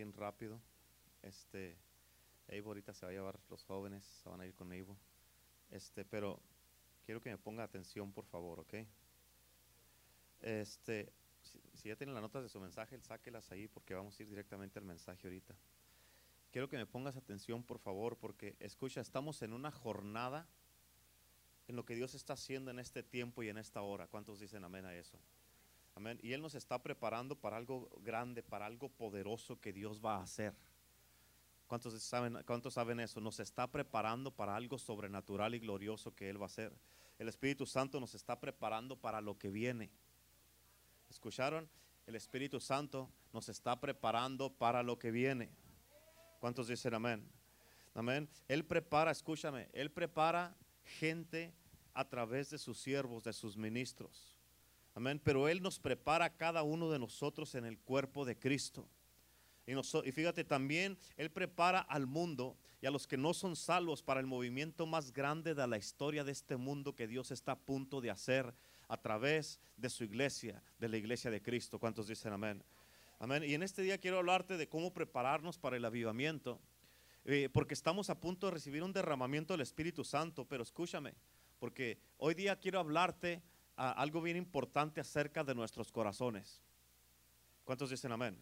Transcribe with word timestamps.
bien 0.00 0.14
rápido. 0.14 0.58
Este, 1.20 1.76
Evo 2.48 2.70
ahorita 2.70 2.94
se 2.94 3.04
va 3.04 3.10
a 3.10 3.12
llevar 3.12 3.38
los 3.50 3.62
jóvenes, 3.64 4.02
se 4.02 4.30
van 4.30 4.40
a 4.40 4.46
ir 4.46 4.54
con 4.54 4.72
Evo. 4.72 4.96
Este, 5.70 6.06
pero 6.06 6.40
quiero 7.04 7.20
que 7.20 7.28
me 7.28 7.36
ponga 7.36 7.64
atención, 7.64 8.10
por 8.10 8.24
favor, 8.24 8.60
¿ok? 8.60 8.74
Este, 10.40 11.12
si, 11.42 11.60
si 11.74 11.88
ya 11.90 11.96
tienen 11.96 12.14
las 12.14 12.22
notas 12.22 12.42
de 12.42 12.48
su 12.48 12.58
mensaje, 12.60 12.98
sáquelas 13.02 13.52
ahí 13.52 13.68
porque 13.68 13.92
vamos 13.92 14.18
a 14.18 14.22
ir 14.22 14.30
directamente 14.30 14.78
al 14.78 14.86
mensaje 14.86 15.20
ahorita. 15.26 15.54
Quiero 16.50 16.70
que 16.70 16.78
me 16.78 16.86
pongas 16.86 17.16
atención, 17.16 17.62
por 17.62 17.78
favor, 17.78 18.16
porque 18.16 18.56
escucha, 18.58 19.02
estamos 19.02 19.42
en 19.42 19.52
una 19.52 19.70
jornada 19.70 20.48
en 21.68 21.76
lo 21.76 21.84
que 21.84 21.94
Dios 21.94 22.14
está 22.14 22.32
haciendo 22.32 22.70
en 22.70 22.78
este 22.78 23.02
tiempo 23.02 23.42
y 23.42 23.50
en 23.50 23.58
esta 23.58 23.82
hora. 23.82 24.06
¿Cuántos 24.06 24.40
dicen 24.40 24.64
amén 24.64 24.86
a 24.86 24.94
eso? 24.94 25.20
Y 26.22 26.32
Él 26.32 26.40
nos 26.40 26.54
está 26.54 26.82
preparando 26.82 27.36
para 27.36 27.56
algo 27.56 27.90
grande, 28.02 28.42
para 28.42 28.66
algo 28.66 28.88
poderoso 28.88 29.60
que 29.60 29.72
Dios 29.72 30.00
va 30.04 30.16
a 30.16 30.22
hacer. 30.22 30.54
¿Cuántos 31.66 32.02
saben, 32.02 32.42
¿Cuántos 32.46 32.74
saben 32.74 33.00
eso? 33.00 33.20
Nos 33.20 33.38
está 33.38 33.66
preparando 33.66 34.30
para 34.30 34.56
algo 34.56 34.78
sobrenatural 34.78 35.54
y 35.54 35.58
glorioso 35.58 36.14
que 36.14 36.30
Él 36.30 36.40
va 36.40 36.44
a 36.44 36.46
hacer. 36.46 36.72
El 37.18 37.28
Espíritu 37.28 37.66
Santo 37.66 38.00
nos 38.00 38.14
está 38.14 38.40
preparando 38.40 38.96
para 38.96 39.20
lo 39.20 39.38
que 39.38 39.50
viene. 39.50 39.90
¿Escucharon? 41.10 41.68
El 42.06 42.16
Espíritu 42.16 42.60
Santo 42.60 43.10
nos 43.32 43.48
está 43.48 43.78
preparando 43.78 44.50
para 44.50 44.82
lo 44.82 44.98
que 44.98 45.10
viene. 45.10 45.50
¿Cuántos 46.40 46.68
dicen 46.68 46.94
amén? 46.94 47.28
Amén. 47.94 48.28
Él 48.48 48.64
prepara, 48.64 49.10
escúchame, 49.10 49.68
Él 49.72 49.90
prepara 49.90 50.56
gente 50.98 51.52
a 51.92 52.08
través 52.08 52.50
de 52.50 52.58
sus 52.58 52.78
siervos, 52.78 53.22
de 53.22 53.32
sus 53.32 53.56
ministros. 53.56 54.39
Amén. 54.94 55.20
Pero 55.22 55.48
Él 55.48 55.62
nos 55.62 55.78
prepara 55.78 56.30
cada 56.30 56.62
uno 56.62 56.90
de 56.90 56.98
nosotros 56.98 57.54
en 57.54 57.64
el 57.64 57.78
cuerpo 57.78 58.24
de 58.24 58.38
Cristo. 58.38 58.88
Y, 59.66 59.72
y, 59.72 60.12
fíjate 60.12 60.44
también, 60.44 60.98
Él 61.16 61.30
prepara 61.30 61.80
al 61.80 62.06
mundo 62.06 62.56
y 62.82 62.86
a 62.86 62.90
los 62.90 63.06
que 63.06 63.16
no 63.16 63.34
son 63.34 63.56
salvos 63.56 64.02
para 64.02 64.20
el 64.20 64.26
movimiento 64.26 64.86
más 64.86 65.12
grande 65.12 65.54
de 65.54 65.66
la 65.66 65.78
historia 65.78 66.24
de 66.24 66.32
este 66.32 66.56
mundo 66.56 66.94
que 66.94 67.06
Dios 67.06 67.30
está 67.30 67.52
a 67.52 67.58
punto 67.58 68.00
de 68.00 68.10
hacer 68.10 68.54
a 68.88 68.96
través 68.96 69.60
de 69.76 69.88
su 69.88 70.02
iglesia, 70.02 70.62
de 70.78 70.88
la 70.88 70.96
iglesia 70.96 71.30
de 71.30 71.42
Cristo. 71.42 71.78
¿Cuántos 71.78 72.08
dicen 72.08 72.32
amén? 72.32 72.64
Amén. 73.20 73.44
Y 73.44 73.54
en 73.54 73.62
este 73.62 73.82
día 73.82 73.98
quiero 73.98 74.18
hablarte 74.18 74.56
de 74.56 74.68
cómo 74.68 74.92
prepararnos 74.92 75.58
para 75.58 75.76
el 75.76 75.84
avivamiento, 75.84 76.58
eh, 77.26 77.50
porque 77.52 77.74
estamos 77.74 78.08
a 78.08 78.18
punto 78.18 78.46
de 78.46 78.52
recibir 78.52 78.82
un 78.82 78.94
derramamiento 78.94 79.52
del 79.52 79.60
Espíritu 79.60 80.04
Santo, 80.04 80.46
pero 80.46 80.62
escúchame, 80.62 81.14
porque 81.58 81.98
hoy 82.16 82.34
día 82.34 82.56
quiero 82.56 82.80
hablarte 82.80 83.42
a 83.80 83.92
algo 83.92 84.20
bien 84.20 84.36
importante 84.36 85.00
acerca 85.00 85.42
de 85.42 85.54
nuestros 85.54 85.90
corazones. 85.90 86.60
¿Cuántos 87.64 87.88
dicen 87.88 88.12
amén? 88.12 88.36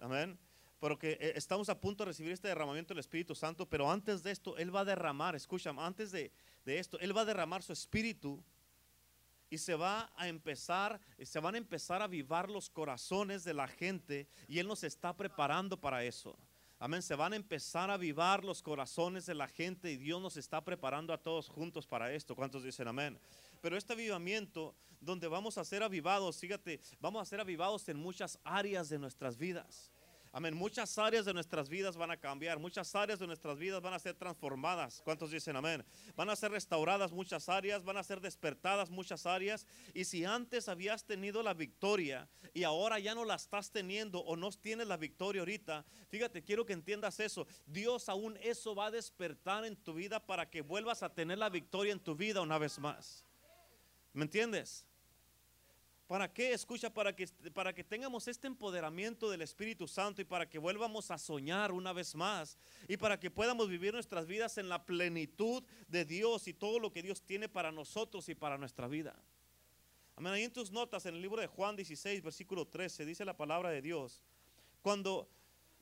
Amén. 0.00 0.38
Porque 0.80 1.18
eh, 1.20 1.34
estamos 1.36 1.68
a 1.68 1.78
punto 1.78 2.04
de 2.04 2.08
recibir 2.08 2.32
este 2.32 2.48
derramamiento 2.48 2.94
del 2.94 3.00
Espíritu 3.00 3.34
Santo, 3.34 3.68
pero 3.68 3.90
antes 3.90 4.22
de 4.22 4.30
esto, 4.30 4.56
Él 4.56 4.74
va 4.74 4.80
a 4.80 4.84
derramar, 4.86 5.36
escúchame, 5.36 5.82
antes 5.82 6.10
de, 6.10 6.32
de 6.64 6.78
esto, 6.78 6.98
Él 7.00 7.14
va 7.14 7.20
a 7.20 7.26
derramar 7.26 7.62
su 7.62 7.74
Espíritu 7.74 8.42
y 9.50 9.58
se 9.58 9.74
va 9.74 10.10
a 10.16 10.26
empezar, 10.26 10.98
se 11.22 11.38
van 11.38 11.54
a 11.54 11.58
empezar 11.58 12.00
a 12.00 12.06
avivar 12.06 12.48
los 12.48 12.70
corazones 12.70 13.44
de 13.44 13.52
la 13.52 13.68
gente 13.68 14.26
y 14.48 14.58
Él 14.58 14.66
nos 14.66 14.84
está 14.84 15.14
preparando 15.14 15.78
para 15.78 16.02
eso. 16.02 16.38
Amén. 16.78 17.02
Se 17.02 17.14
van 17.14 17.34
a 17.34 17.36
empezar 17.36 17.90
a 17.90 17.94
avivar 17.94 18.42
los 18.42 18.62
corazones 18.62 19.26
de 19.26 19.34
la 19.34 19.46
gente 19.46 19.92
y 19.92 19.98
Dios 19.98 20.20
nos 20.20 20.36
está 20.38 20.64
preparando 20.64 21.12
a 21.12 21.18
todos 21.18 21.48
juntos 21.48 21.86
para 21.86 22.12
esto. 22.12 22.34
¿Cuántos 22.34 22.64
dicen 22.64 22.88
amén? 22.88 23.20
Pero 23.62 23.76
este 23.76 23.94
avivamiento, 23.94 24.74
donde 25.00 25.28
vamos 25.28 25.56
a 25.56 25.64
ser 25.64 25.82
avivados, 25.82 26.38
fíjate, 26.38 26.80
vamos 27.00 27.22
a 27.22 27.24
ser 27.24 27.40
avivados 27.40 27.88
en 27.88 27.96
muchas 27.96 28.38
áreas 28.44 28.88
de 28.88 28.98
nuestras 28.98 29.38
vidas. 29.38 29.92
Amén. 30.34 30.54
Muchas 30.54 30.96
áreas 30.96 31.26
de 31.26 31.34
nuestras 31.34 31.68
vidas 31.68 31.94
van 31.94 32.10
a 32.10 32.16
cambiar. 32.16 32.58
Muchas 32.58 32.94
áreas 32.94 33.18
de 33.18 33.26
nuestras 33.26 33.58
vidas 33.58 33.82
van 33.82 33.92
a 33.92 33.98
ser 33.98 34.14
transformadas. 34.14 35.02
¿Cuántos 35.04 35.30
dicen 35.30 35.54
amén? 35.56 35.84
Van 36.16 36.30
a 36.30 36.36
ser 36.36 36.50
restauradas 36.50 37.12
muchas 37.12 37.50
áreas. 37.50 37.84
Van 37.84 37.98
a 37.98 38.02
ser 38.02 38.18
despertadas 38.18 38.88
muchas 38.88 39.26
áreas. 39.26 39.66
Y 39.92 40.06
si 40.06 40.24
antes 40.24 40.70
habías 40.70 41.04
tenido 41.04 41.42
la 41.42 41.52
victoria 41.52 42.30
y 42.54 42.64
ahora 42.64 42.98
ya 42.98 43.14
no 43.14 43.26
la 43.26 43.34
estás 43.34 43.70
teniendo 43.70 44.20
o 44.20 44.34
no 44.34 44.50
tienes 44.52 44.88
la 44.88 44.96
victoria 44.96 45.42
ahorita, 45.42 45.84
fíjate, 46.08 46.42
quiero 46.42 46.64
que 46.64 46.72
entiendas 46.72 47.20
eso. 47.20 47.46
Dios 47.66 48.08
aún 48.08 48.38
eso 48.40 48.74
va 48.74 48.86
a 48.86 48.90
despertar 48.90 49.66
en 49.66 49.76
tu 49.76 49.92
vida 49.92 50.18
para 50.18 50.48
que 50.48 50.62
vuelvas 50.62 51.02
a 51.02 51.12
tener 51.12 51.36
la 51.36 51.50
victoria 51.50 51.92
en 51.92 52.00
tu 52.00 52.16
vida 52.16 52.40
una 52.40 52.56
vez 52.56 52.78
más. 52.78 53.26
¿Me 54.12 54.24
entiendes? 54.24 54.84
¿Para 56.12 56.30
qué? 56.30 56.52
Escucha, 56.52 56.92
para 56.92 57.16
que, 57.16 57.26
para 57.54 57.72
que 57.72 57.82
tengamos 57.82 58.28
este 58.28 58.46
empoderamiento 58.46 59.30
del 59.30 59.40
Espíritu 59.40 59.88
Santo 59.88 60.20
y 60.20 60.26
para 60.26 60.46
que 60.46 60.58
vuelvamos 60.58 61.10
a 61.10 61.16
soñar 61.16 61.72
una 61.72 61.94
vez 61.94 62.14
más 62.14 62.58
y 62.86 62.98
para 62.98 63.18
que 63.18 63.30
podamos 63.30 63.66
vivir 63.70 63.94
nuestras 63.94 64.26
vidas 64.26 64.58
en 64.58 64.68
la 64.68 64.84
plenitud 64.84 65.64
de 65.88 66.04
Dios 66.04 66.48
y 66.48 66.52
todo 66.52 66.78
lo 66.78 66.92
que 66.92 67.02
Dios 67.02 67.22
tiene 67.22 67.48
para 67.48 67.72
nosotros 67.72 68.28
y 68.28 68.34
para 68.34 68.58
nuestra 68.58 68.88
vida. 68.88 69.16
Amén. 70.16 70.34
Ahí 70.34 70.42
en 70.42 70.52
tus 70.52 70.70
notas, 70.70 71.06
en 71.06 71.14
el 71.14 71.22
libro 71.22 71.40
de 71.40 71.46
Juan 71.46 71.76
16, 71.76 72.22
versículo 72.22 72.66
13, 72.66 73.06
dice 73.06 73.24
la 73.24 73.34
palabra 73.34 73.70
de 73.70 73.80
Dios. 73.80 74.22
Cuando, 74.82 75.30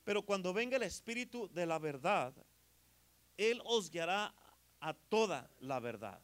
pero 0.05 0.21
cuando 0.21 0.53
venga 0.53 0.77
el 0.77 0.83
Espíritu 0.83 1.49
de 1.49 1.65
la 1.65 1.77
verdad, 1.77 2.33
Él 3.35 3.61
os 3.65 3.91
guiará 3.91 4.33
a 4.79 4.93
toda 4.93 5.51
la 5.59 5.81
verdad. 5.81 6.21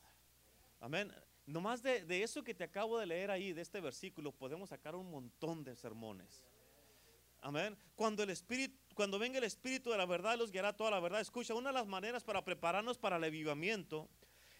Amén. 0.79 1.13
Nomás 1.47 1.81
de, 1.81 2.03
de 2.03 2.23
eso 2.23 2.43
que 2.43 2.53
te 2.53 2.65
acabo 2.65 2.99
de 2.99 3.05
leer 3.05 3.31
ahí, 3.31 3.53
de 3.53 3.61
este 3.61 3.79
versículo, 3.81 4.33
podemos 4.33 4.69
sacar 4.69 4.95
un 4.95 5.09
montón 5.09 5.63
de 5.63 5.75
sermones. 5.75 6.45
Amén. 7.39 7.77
Cuando 7.95 8.21
el 8.21 8.29
Espíritu, 8.29 8.77
cuando 8.93 9.17
venga 9.17 9.37
el 9.37 9.45
Espíritu 9.45 9.89
de 9.89 9.97
la 9.97 10.05
verdad, 10.05 10.37
los 10.37 10.51
guiará 10.51 10.73
toda 10.73 10.91
la 10.91 10.99
verdad. 10.99 11.21
Escucha, 11.21 11.53
una 11.53 11.69
de 11.69 11.75
las 11.75 11.87
maneras 11.87 12.23
para 12.23 12.43
prepararnos 12.43 12.97
para 12.97 13.15
el 13.15 13.23
avivamiento 13.23 14.09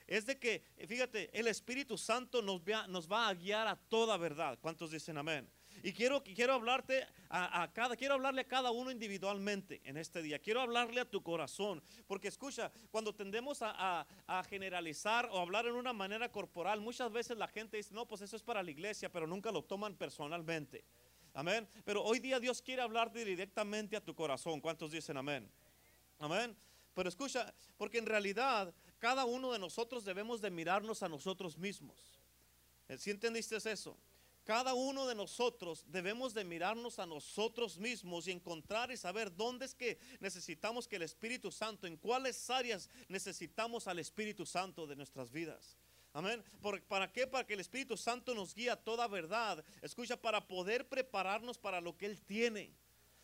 es 0.07 0.25
de 0.25 0.39
que, 0.39 0.63
fíjate, 0.87 1.37
el 1.37 1.47
Espíritu 1.47 1.97
Santo 1.97 2.41
nos, 2.41 2.61
nos 2.87 3.11
va 3.11 3.27
a 3.27 3.33
guiar 3.33 3.67
a 3.67 3.75
toda 3.75 4.15
verdad. 4.15 4.57
¿Cuántos 4.61 4.91
dicen 4.91 5.17
amén? 5.17 5.49
Y 5.83 5.93
quiero, 5.93 6.23
quiero 6.23 6.53
hablarte 6.53 7.05
a, 7.29 7.69
cada, 7.73 7.95
quiero 7.95 8.15
hablarle 8.15 8.41
a 8.41 8.47
cada 8.47 8.71
uno 8.71 8.91
individualmente 8.91 9.81
en 9.83 9.97
este 9.97 10.21
día. 10.21 10.39
Quiero 10.39 10.61
hablarle 10.61 11.01
a 11.01 11.09
tu 11.09 11.21
corazón. 11.21 11.81
Porque 12.07 12.27
escucha, 12.27 12.71
cuando 12.91 13.13
tendemos 13.13 13.61
a, 13.61 14.07
a, 14.27 14.43
generalizar 14.43 15.29
o 15.31 15.39
hablar 15.39 15.65
en 15.65 15.73
una 15.73 15.93
manera 15.93 16.31
corporal, 16.31 16.81
muchas 16.81 17.11
veces 17.11 17.37
la 17.37 17.47
gente 17.47 17.77
dice, 17.77 17.93
no, 17.93 18.07
pues 18.07 18.21
eso 18.21 18.35
es 18.35 18.43
para 18.43 18.63
la 18.63 18.71
iglesia, 18.71 19.11
pero 19.11 19.27
nunca 19.27 19.51
lo 19.51 19.63
toman 19.63 19.95
personalmente. 19.95 20.83
Amén. 21.33 21.67
Pero 21.85 22.03
hoy 22.03 22.19
día 22.19 22.39
Dios 22.39 22.61
quiere 22.61 22.81
hablarte 22.81 23.23
directamente 23.23 23.95
a 23.95 24.01
tu 24.03 24.15
corazón. 24.15 24.59
¿Cuántos 24.59 24.91
dicen 24.91 25.17
amén? 25.17 25.49
Amén. 26.19 26.57
Pero 26.93 27.09
escucha, 27.09 27.53
porque 27.77 27.99
en 27.99 28.07
realidad 28.07 28.73
cada 28.97 29.25
uno 29.25 29.51
de 29.51 29.59
nosotros 29.59 30.03
debemos 30.03 30.41
de 30.41 30.49
mirarnos 30.49 31.03
a 31.03 31.09
nosotros 31.09 31.57
mismos. 31.57 32.19
¿Sí 32.97 33.11
entendiste 33.11 33.55
eso? 33.57 33.97
Cada 34.47 34.73
uno 34.73 35.05
de 35.05 35.13
nosotros 35.13 35.83
debemos 35.89 36.33
de 36.33 36.45
mirarnos 36.45 36.99
a 36.99 37.05
nosotros 37.05 37.77
mismos 37.77 38.29
y 38.29 38.31
encontrar 38.31 38.89
y 38.91 38.95
saber 38.95 39.35
dónde 39.35 39.65
es 39.65 39.75
que 39.75 39.99
necesitamos 40.21 40.87
que 40.87 40.95
el 40.95 41.01
Espíritu 41.01 41.51
Santo, 41.51 41.85
en 41.85 41.97
cuáles 41.97 42.49
áreas 42.49 42.89
necesitamos 43.09 43.87
al 43.87 43.99
Espíritu 43.99 44.45
Santo 44.45 44.87
de 44.87 44.95
nuestras 44.95 45.33
vidas. 45.33 45.77
Amén. 46.13 46.41
¿Para 46.87 47.11
qué? 47.11 47.27
Para 47.27 47.45
que 47.45 47.55
el 47.55 47.59
Espíritu 47.59 47.97
Santo 47.97 48.33
nos 48.33 48.55
guíe 48.55 48.69
a 48.69 48.77
toda 48.77 49.05
verdad. 49.09 49.65
Escucha, 49.81 50.15
para 50.15 50.47
poder 50.47 50.87
prepararnos 50.87 51.57
para 51.57 51.81
lo 51.81 51.97
que 51.97 52.05
Él 52.05 52.21
tiene. 52.21 52.71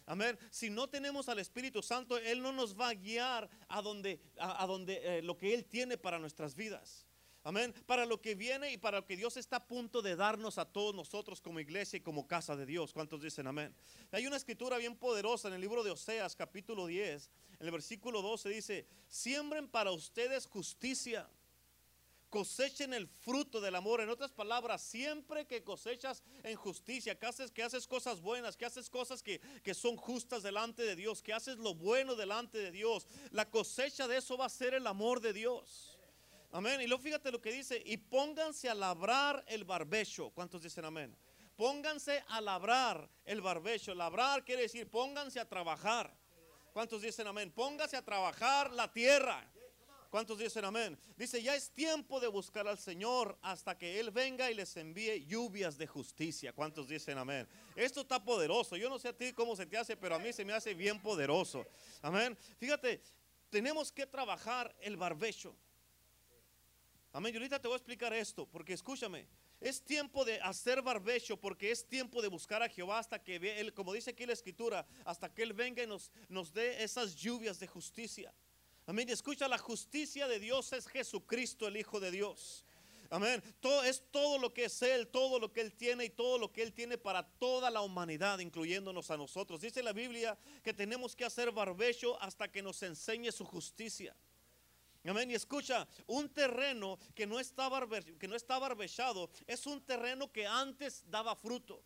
Amén. 0.05 0.38
Si 0.51 0.69
no 0.69 0.90
tenemos 0.90 1.29
al 1.29 1.40
Espíritu 1.40 1.81
Santo, 1.81 2.17
Él 2.17 2.41
no 2.41 2.51
nos 2.51 2.78
va 2.78 2.90
a 2.90 2.95
guiar 2.95 3.50
a 3.69 3.81
donde, 3.81 4.19
a, 4.38 4.67
donde 4.67 5.00
eh, 5.01 5.22
lo 5.22 5.38
que 5.38 5.53
Él 5.53 5.63
tiene 5.63 5.97
para 5.97 6.19
nuestras 6.19 6.53
vidas. 6.53 7.07
Amén. 7.45 7.73
Para 7.85 8.05
lo 8.05 8.21
que 8.21 8.35
viene 8.35 8.71
y 8.71 8.77
para 8.77 8.99
lo 8.99 9.05
que 9.05 9.17
Dios 9.17 9.35
está 9.35 9.57
a 9.57 9.67
punto 9.67 10.01
de 10.01 10.15
darnos 10.15 10.57
a 10.57 10.63
todos 10.63 10.95
nosotros 10.95 11.41
como 11.41 11.59
iglesia 11.59 11.97
y 11.97 12.01
como 12.01 12.25
casa 12.25 12.55
de 12.55 12.65
Dios. 12.65 12.93
¿Cuántos 12.93 13.21
dicen 13.21 13.47
amén? 13.47 13.75
Hay 14.11 14.25
una 14.25 14.37
escritura 14.37 14.77
bien 14.77 14.95
poderosa 14.95 15.49
en 15.49 15.55
el 15.55 15.61
libro 15.61 15.83
de 15.83 15.91
Oseas, 15.91 16.37
capítulo 16.37 16.87
10. 16.87 17.29
En 17.59 17.66
el 17.66 17.72
versículo 17.72 18.22
12 18.22 18.47
dice, 18.47 18.87
siembren 19.09 19.67
para 19.67 19.91
ustedes 19.91 20.45
justicia. 20.45 21.29
Cosechen 22.29 22.93
el 22.93 23.09
fruto 23.09 23.59
del 23.59 23.75
amor. 23.75 23.99
En 23.99 24.09
otras 24.09 24.31
palabras, 24.31 24.81
siempre 24.81 25.46
que 25.46 25.66
cosechas 25.66 26.23
en 26.43 26.55
justicia, 26.55 27.19
que 27.19 27.25
haces, 27.25 27.51
que 27.51 27.61
haces 27.61 27.85
cosas 27.87 28.22
buenas, 28.22 28.55
que 28.55 28.66
haces 28.66 28.89
cosas 28.89 29.22
que, 29.22 29.41
que 29.61 29.73
son 29.73 29.97
justas 29.97 30.43
delante 30.43 30.81
de 30.81 30.96
Dios, 30.96 31.22
que 31.22 31.34
haces 31.34 31.57
lo 31.57 31.75
bueno 31.75 32.16
delante 32.16 32.57
de 32.57 32.72
Dios, 32.72 33.05
la 33.31 33.49
cosecha 33.49 34.07
de 34.07 34.17
eso 34.17 34.37
va 34.37 34.46
a 34.46 34.49
ser 34.49 34.73
el 34.73 34.87
amor 34.87 35.19
de 35.19 35.34
Dios. 35.34 35.92
Amén. 36.53 36.79
Y 36.82 36.88
luego 36.88 37.02
fíjate 37.02 37.32
lo 37.32 37.41
que 37.41 37.52
dice, 37.52 37.82
y 37.84 37.97
pónganse 37.97 38.70
a 38.70 38.76
labrar 38.76 39.44
el 39.47 39.64
barbecho. 39.64 40.29
¿Cuántos 40.29 40.61
dicen 40.61 40.85
amén? 40.85 41.17
Pónganse 41.55 42.23
a 42.28 42.40
labrar 42.41 43.09
el 43.26 43.41
barbecho. 43.41 43.96
Labrar 43.96 44.46
quiere 44.46 44.61
decir 44.61 44.88
pónganse 44.88 45.40
a 45.40 45.50
trabajar. 45.50 46.16
¿Cuántos 46.72 47.02
dicen 47.02 47.26
amén? 47.26 47.52
Pónganse 47.52 47.97
a 47.97 48.05
trabajar 48.05 48.72
la 48.72 48.91
tierra. 48.91 49.52
¿Cuántos 50.11 50.38
dicen 50.38 50.64
amén? 50.64 50.96
Dice, 51.17 51.41
ya 51.41 51.55
es 51.55 51.72
tiempo 51.72 52.20
de 52.20 52.28
buscar 52.28 52.67
al 52.67 52.78
Señor 52.78 53.35
hasta 53.41 53.76
que 53.76 53.99
Él 53.99 54.11
venga 54.11 54.52
y 54.52 54.53
les 54.53 54.78
envíe 54.78 55.26
lluvias 55.26 55.76
de 55.76 55.88
justicia. 55.88 56.53
¿Cuántos 56.53 56.88
dicen 56.88 57.17
amén? 57.17 57.47
Esto 57.76 58.02
está 58.02 58.23
poderoso. 58.23 58.78
Yo 58.78 58.90
no 58.90 58.99
sé 58.99 59.08
a 59.08 59.17
ti 59.17 59.34
cómo 59.34 59.56
se 59.56 59.66
te 59.66 59.76
hace, 59.76 59.97
pero 59.97 60.14
a 60.14 60.20
mí 60.20 60.32
se 60.32 60.46
me 60.46 60.53
hace 60.53 60.76
bien 60.76 61.02
poderoso. 61.02 61.66
Amén. 62.03 62.38
Fíjate, 62.59 63.02
tenemos 63.49 63.91
que 63.91 64.06
trabajar 64.06 64.76
el 64.82 64.97
barbecho. 64.97 65.56
Amén. 67.15 67.31
Y 67.31 67.37
ahorita 67.37 67.59
te 67.59 67.67
voy 67.67 67.75
a 67.75 67.77
explicar 67.77 68.11
esto, 68.11 68.47
porque 68.47 68.73
escúchame. 68.73 69.27
Es 69.61 69.83
tiempo 69.83 70.25
de 70.25 70.41
hacer 70.41 70.81
barbecho 70.81 71.37
porque 71.37 71.69
es 71.69 71.87
tiempo 71.87 72.23
de 72.23 72.27
buscar 72.27 72.63
a 72.63 72.67
Jehová 72.67 72.97
hasta 72.97 73.23
que 73.23 73.35
Él, 73.35 73.71
como 73.73 73.93
dice 73.93 74.09
aquí 74.09 74.25
la 74.25 74.33
escritura, 74.33 74.85
hasta 75.05 75.31
que 75.31 75.43
Él 75.43 75.53
venga 75.53 75.83
y 75.83 75.87
nos, 75.87 76.11
nos 76.27 76.51
dé 76.51 76.83
esas 76.83 77.15
lluvias 77.15 77.59
de 77.59 77.67
justicia. 77.67 78.33
Amén. 78.87 79.07
escucha, 79.09 79.47
la 79.47 79.59
justicia 79.59 80.27
de 80.27 80.39
Dios 80.39 80.73
es 80.73 80.87
Jesucristo, 80.87 81.67
el 81.67 81.77
Hijo 81.77 81.99
de 81.99 82.09
Dios. 82.09 82.65
Amén. 83.11 83.43
Todo, 83.59 83.83
es 83.83 84.03
todo 84.09 84.39
lo 84.39 84.51
que 84.51 84.65
es 84.65 84.81
Él, 84.81 85.07
todo 85.07 85.39
lo 85.39 85.53
que 85.53 85.61
Él 85.61 85.71
tiene 85.71 86.05
y 86.05 86.09
todo 86.09 86.39
lo 86.39 86.51
que 86.51 86.63
Él 86.63 86.73
tiene 86.73 86.97
para 86.97 87.21
toda 87.23 87.69
la 87.69 87.81
humanidad, 87.81 88.39
incluyéndonos 88.39 89.11
a 89.11 89.17
nosotros. 89.17 89.61
Dice 89.61 89.83
la 89.83 89.93
Biblia 89.93 90.35
que 90.63 90.73
tenemos 90.73 91.15
que 91.15 91.23
hacer 91.23 91.51
barbecho 91.51 92.19
hasta 92.21 92.51
que 92.51 92.63
nos 92.63 92.81
enseñe 92.81 93.31
su 93.31 93.45
justicia. 93.45 94.15
Amén. 95.05 95.29
Y 95.32 95.35
escucha, 95.35 95.88
un 96.08 96.29
terreno 96.29 96.97
que 97.14 97.28
no 97.28 97.40
está, 97.40 97.70
que 98.20 98.28
no 98.28 98.35
está 98.35 98.58
barbechado 98.58 99.29
es 99.46 99.66
un 99.67 99.82
terreno 99.82 100.32
que 100.32 100.47
antes 100.47 101.03
daba 101.09 101.35
fruto. 101.35 101.84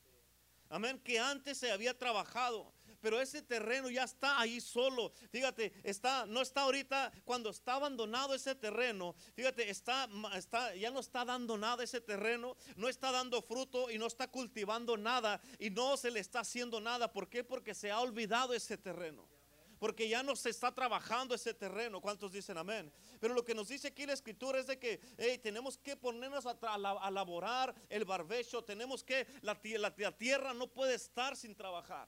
Amén. 0.69 0.99
Que 1.03 1.19
antes 1.19 1.57
se 1.57 1.71
había 1.71 1.97
trabajado. 1.97 2.73
Pero 2.99 3.21
ese 3.21 3.41
terreno 3.41 3.89
ya 3.89 4.03
está 4.03 4.39
ahí 4.39 4.59
solo. 4.59 5.11
Fíjate, 5.31 5.73
está, 5.83 6.25
no 6.25 6.41
está 6.41 6.61
ahorita, 6.61 7.11
cuando 7.25 7.51
está 7.51 7.75
abandonado 7.75 8.33
ese 8.33 8.55
terreno, 8.55 9.15
fíjate, 9.35 9.69
está, 9.69 10.09
está, 10.35 10.75
ya 10.75 10.89
no 10.89 10.99
está 10.99 11.23
dando 11.23 11.57
nada 11.57 11.83
ese 11.83 12.01
terreno, 12.01 12.57
no 12.75 12.89
está 12.89 13.11
dando 13.11 13.41
fruto 13.41 13.91
y 13.91 13.99
no 13.99 14.07
está 14.07 14.27
cultivando 14.27 14.97
nada 14.97 15.39
y 15.59 15.69
no 15.69 15.95
se 15.95 16.09
le 16.09 16.19
está 16.19 16.39
haciendo 16.39 16.81
nada. 16.81 17.11
¿Por 17.13 17.29
qué? 17.29 17.43
Porque 17.43 17.75
se 17.75 17.91
ha 17.91 17.99
olvidado 17.99 18.53
ese 18.53 18.77
terreno 18.77 19.36
porque 19.79 20.07
ya 20.07 20.23
no 20.23 20.35
se 20.35 20.49
está 20.49 20.73
trabajando 20.73 21.35
ese 21.35 21.53
terreno. 21.53 22.01
¿Cuántos 22.01 22.31
dicen 22.31 22.57
amén? 22.57 22.91
Pero 23.19 23.33
lo 23.33 23.43
que 23.43 23.55
nos 23.55 23.67
dice 23.67 23.87
aquí 23.89 24.05
la 24.05 24.13
escritura 24.13 24.59
es 24.59 24.67
de 24.67 24.79
que 24.79 24.97
tenemos 25.41 25.77
que 25.77 25.95
ponernos 25.95 26.45
a, 26.45 26.57
a, 26.61 27.11
laborar 27.11 27.73
el 27.89 28.05
barbecho, 28.05 28.63
tenemos 28.63 29.03
que, 29.03 29.27
la 29.41 30.17
tierra 30.17 30.53
no 30.53 30.67
puede 30.67 30.95
estar 30.95 31.35
sin 31.35 31.55
trabajar. 31.55 32.07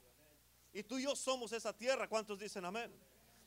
Y 0.71 0.83
tú 0.83 1.00
y 1.00 1.04
yo 1.04 1.16
somos 1.16 1.51
esa 1.51 1.75
tierra. 1.75 2.07
¿Cuántos 2.07 2.39
dicen 2.39 2.63
amén? 2.66 2.94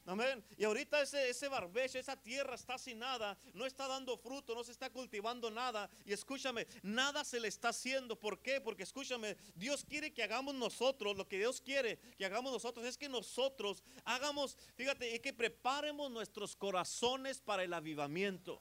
Amén. 0.05 0.45
Y 0.57 0.65
ahorita 0.65 1.01
ese, 1.01 1.31
ese 1.31 1.47
barbecho, 1.47 1.99
esa 1.99 2.17
tierra 2.17 2.57
está 2.57 2.77
sin 2.77 2.99
nada, 2.99 3.39
no 3.55 3.67
está 3.67 3.87
dando 3.87 4.17
fruto, 4.17 4.55
no 4.55 4.65
se 4.65 4.73
está 4.73 4.91
cultivando 4.91 5.51
nada. 5.51 5.89
Y 6.05 6.13
escúchame, 6.13 6.67
nada 6.83 7.25
se 7.25 7.39
le 7.39 7.47
está 7.47 7.69
haciendo. 7.69 8.19
¿Por 8.19 8.41
qué? 8.41 8.61
Porque 8.61 8.83
escúchame, 8.83 9.37
Dios 9.55 9.85
quiere 9.85 10.13
que 10.13 10.25
hagamos 10.25 10.55
nosotros, 10.55 11.17
lo 11.17 11.29
que 11.29 11.39
Dios 11.39 11.61
quiere 11.61 11.99
que 12.19 12.25
hagamos 12.25 12.53
nosotros 12.53 12.85
es 12.85 12.99
que 12.99 13.09
nosotros 13.09 13.83
hagamos, 14.05 14.57
fíjate, 14.75 15.15
y 15.15 15.21
que 15.21 15.33
preparemos 15.33 16.11
nuestros 16.11 16.57
corazones 16.57 17.41
para 17.41 17.63
el 17.63 17.73
avivamiento. 17.73 18.61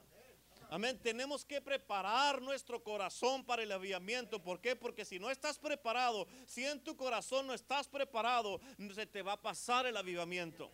Amén. 0.69 0.97
Tenemos 0.99 1.43
que 1.43 1.59
preparar 1.59 2.41
nuestro 2.41 2.81
corazón 2.81 3.43
para 3.43 3.61
el 3.61 3.71
avivamiento. 3.73 4.41
¿Por 4.41 4.61
qué? 4.61 4.73
Porque 4.73 5.03
si 5.03 5.19
no 5.19 5.29
estás 5.29 5.59
preparado, 5.59 6.27
si 6.47 6.65
en 6.65 6.81
tu 6.81 6.95
corazón 6.95 7.45
no 7.45 7.53
estás 7.53 7.89
preparado, 7.89 8.61
se 8.95 9.05
te 9.05 9.21
va 9.21 9.33
a 9.33 9.41
pasar 9.41 9.85
el 9.85 9.97
avivamiento. 9.97 10.71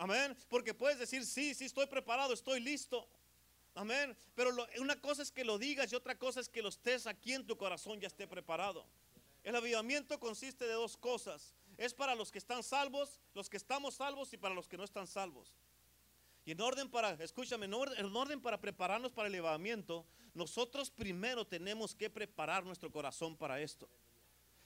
Amén. 0.00 0.34
Porque 0.48 0.72
puedes 0.72 0.98
decir, 0.98 1.26
sí, 1.26 1.54
sí 1.54 1.66
estoy 1.66 1.86
preparado, 1.86 2.32
estoy 2.32 2.58
listo. 2.58 3.06
Amén. 3.74 4.16
Pero 4.34 4.50
una 4.78 4.98
cosa 4.98 5.22
es 5.22 5.30
que 5.30 5.44
lo 5.44 5.58
digas 5.58 5.92
y 5.92 5.94
otra 5.94 6.14
cosa 6.16 6.40
es 6.40 6.48
que 6.48 6.62
lo 6.62 6.70
estés 6.70 7.06
aquí 7.06 7.34
en 7.34 7.46
tu 7.46 7.54
corazón 7.58 8.00
ya 8.00 8.06
esté 8.06 8.26
preparado. 8.26 8.86
El 9.44 9.54
avivamiento 9.56 10.18
consiste 10.18 10.66
de 10.66 10.72
dos 10.72 10.96
cosas. 10.96 11.54
Es 11.76 11.92
para 11.92 12.14
los 12.14 12.32
que 12.32 12.38
están 12.38 12.62
salvos, 12.62 13.20
los 13.34 13.50
que 13.50 13.58
estamos 13.58 13.96
salvos 13.96 14.32
y 14.32 14.38
para 14.38 14.54
los 14.54 14.66
que 14.66 14.78
no 14.78 14.84
están 14.84 15.06
salvos. 15.06 15.54
Y 16.46 16.52
en 16.52 16.60
orden 16.62 16.88
para, 16.88 17.10
escúchame, 17.22 17.66
en 17.66 18.16
orden 18.16 18.40
para 18.40 18.58
prepararnos 18.58 19.12
para 19.12 19.28
el 19.28 19.34
avivamiento, 19.34 20.06
nosotros 20.32 20.90
primero 20.90 21.46
tenemos 21.46 21.94
que 21.94 22.08
preparar 22.08 22.64
nuestro 22.64 22.90
corazón 22.90 23.36
para 23.36 23.60
esto. 23.60 23.86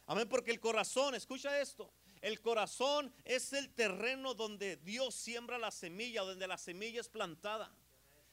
Amén, 0.06 0.28
porque 0.28 0.52
el 0.52 0.60
corazón, 0.60 1.16
escucha 1.16 1.60
esto, 1.60 1.92
el 2.24 2.40
corazón 2.40 3.12
es 3.26 3.52
el 3.52 3.68
terreno 3.74 4.32
donde 4.32 4.78
Dios 4.78 5.14
siembra 5.14 5.58
la 5.58 5.70
semilla, 5.70 6.22
donde 6.22 6.46
la 6.46 6.56
semilla 6.56 7.02
es 7.02 7.08
plantada. 7.10 7.70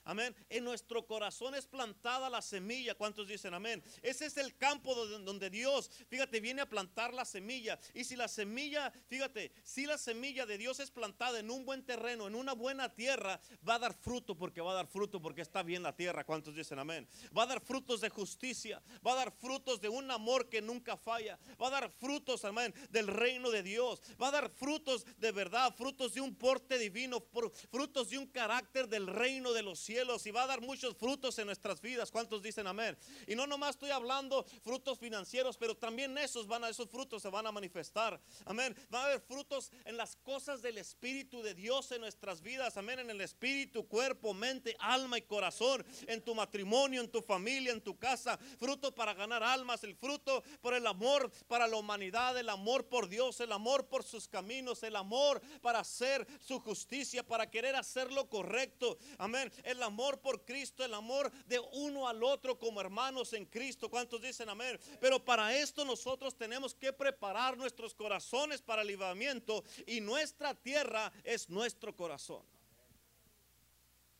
Amén. 0.04 0.36
En 0.50 0.64
nuestro 0.64 1.06
corazón 1.06 1.54
es 1.54 1.68
plantada 1.68 2.30
la 2.30 2.42
semilla. 2.42 2.96
¿Cuántos 2.96 3.28
dicen 3.28 3.54
amén? 3.54 3.84
Ese 4.02 4.26
es 4.26 4.38
el 4.38 4.58
campo 4.58 4.96
donde, 4.96 5.50
Dios, 5.50 5.92
fíjate, 6.08 6.40
viene 6.40 6.62
a 6.62 6.70
plantar 6.70 7.14
la 7.14 7.24
semilla. 7.24 7.80
Y 7.94 8.04
si 8.04 8.16
la 8.16 8.28
semilla, 8.28 8.92
fíjate, 9.08 9.52
si 9.64 9.86
la 9.86 10.00
semilla 10.00 10.46
de 10.48 10.58
Dios 10.58 10.80
es 10.80 10.90
plantada 10.90 11.40
en 11.40 11.52
un 11.52 11.66
buen 11.66 11.86
terreno, 11.86 12.28
en 12.28 12.34
una 12.34 12.54
buena 12.54 12.90
tierra, 12.90 13.40
va 13.68 13.76
a 13.76 13.80
dar 13.80 13.94
fruto 13.94 14.36
porque 14.36 14.62
va 14.62 14.72
a 14.72 14.76
dar 14.76 14.88
fruto 14.88 15.22
porque 15.22 15.42
está 15.42 15.62
bien 15.62 15.84
la 15.84 15.96
tierra. 15.96 16.24
¿Cuántos 16.24 16.56
dicen 16.56 16.80
amén? 16.80 17.08
Va 17.38 17.44
a 17.44 17.48
dar 17.48 17.62
frutos 17.62 18.02
de 18.02 18.10
justicia. 18.10 18.82
Va 19.06 19.14
a 19.14 19.18
dar 19.18 19.32
frutos 19.32 19.80
de 19.80 19.90
un 19.90 20.10
amor 20.10 20.50
que 20.50 20.64
nunca 20.64 20.98
falla. 20.98 21.38
Va 21.62 21.68
a 21.68 21.72
dar 21.72 21.92
frutos, 21.92 22.44
amén, 22.44 22.74
del 22.90 23.08
reino 23.08 23.52
de 23.52 23.62
Dios. 23.62 24.02
Va 24.20 24.30
a 24.30 24.32
dar 24.32 24.50
frutos 24.50 25.06
de 25.18 25.32
verdad, 25.32 25.76
frutos 25.76 26.16
de 26.16 26.22
un 26.22 26.34
porte 26.34 26.80
divino, 26.80 27.24
frutos 27.70 28.10
de 28.10 28.18
un 28.18 28.26
carácter 28.26 28.88
del 28.88 29.06
reino 29.06 29.54
de 29.54 29.62
los 29.62 29.80
cielos 29.80 29.91
y 30.26 30.32
va 30.32 30.44
a 30.44 30.48
dar 30.48 30.62
muchos 30.62 30.96
frutos 30.96 31.38
en 31.40 31.46
nuestras 31.46 31.82
vidas. 31.82 32.12
¿Cuántos 32.12 32.42
dicen 32.42 32.66
amén? 32.66 32.98
Y 33.28 33.36
no 33.36 33.46
nomás 33.46 33.72
estoy 33.72 33.92
hablando 33.92 34.46
frutos 34.64 34.98
financieros, 34.98 35.58
pero 35.58 35.76
también 35.76 36.18
esos 36.18 36.48
van 36.48 36.64
a 36.64 36.70
esos 36.70 36.90
frutos 36.90 37.22
se 37.22 37.30
van 37.30 37.46
a 37.46 37.52
manifestar. 37.52 38.20
Amén. 38.46 38.76
Va 38.94 39.02
a 39.02 39.06
haber 39.06 39.20
frutos 39.22 39.72
en 39.86 39.98
las 39.98 40.16
cosas 40.16 40.62
del 40.62 40.78
espíritu 40.78 41.42
de 41.42 41.54
Dios 41.54 41.92
en 41.92 42.02
nuestras 42.02 42.42
vidas. 42.42 42.78
Amén. 42.78 43.00
En 43.00 43.10
el 43.10 43.22
espíritu, 43.22 43.88
cuerpo, 43.88 44.34
mente, 44.34 44.76
alma 44.80 45.18
y 45.18 45.24
corazón, 45.24 45.86
en 46.08 46.22
tu 46.22 46.34
matrimonio, 46.34 47.02
en 47.02 47.12
tu 47.12 47.22
familia, 47.22 47.74
en 47.74 47.82
tu 47.82 47.98
casa, 47.98 48.38
fruto 48.60 48.96
para 48.96 49.14
ganar 49.14 49.44
almas, 49.44 49.84
el 49.84 49.96
fruto 49.96 50.44
por 50.62 50.74
el 50.74 50.88
amor 50.88 51.32
para 51.48 51.68
la 51.68 51.78
humanidad, 51.78 52.38
el 52.38 52.50
amor 52.50 52.86
por 52.88 53.10
Dios, 53.10 53.40
el 53.42 53.52
amor 53.52 53.88
por 53.88 54.04
sus 54.04 54.28
caminos, 54.28 54.84
el 54.84 54.96
amor 54.96 55.42
para 55.62 55.80
hacer 55.80 56.26
su 56.40 56.60
justicia, 56.60 57.24
para 57.24 57.50
querer 57.50 57.76
hacer 57.76 58.12
lo 58.12 58.30
correcto. 58.30 58.98
Amén. 59.18 59.52
El 59.64 59.81
el 59.82 59.88
amor 59.88 60.20
por 60.20 60.46
Cristo, 60.46 60.86
el 60.86 60.94
amor 60.94 61.32
de 61.48 61.60
uno 61.74 62.08
al 62.08 62.24
otro 62.24 62.58
como 62.58 62.80
hermanos 62.80 63.34
en 63.34 63.46
Cristo. 63.46 63.90
¿Cuántos 63.90 64.22
dicen 64.22 64.48
amén? 64.48 64.80
Pero 65.00 65.24
para 65.24 65.56
esto 65.58 65.84
nosotros 65.84 66.38
tenemos 66.38 66.76
que 66.76 66.94
preparar 66.94 67.58
nuestros 67.58 67.96
corazones 67.96 68.62
para 68.62 68.84
el 68.84 68.90
libramiento 68.90 69.64
y 69.88 70.00
nuestra 70.00 70.54
tierra 70.54 71.12
es 71.24 71.50
nuestro 71.50 71.96
corazón. 71.96 72.44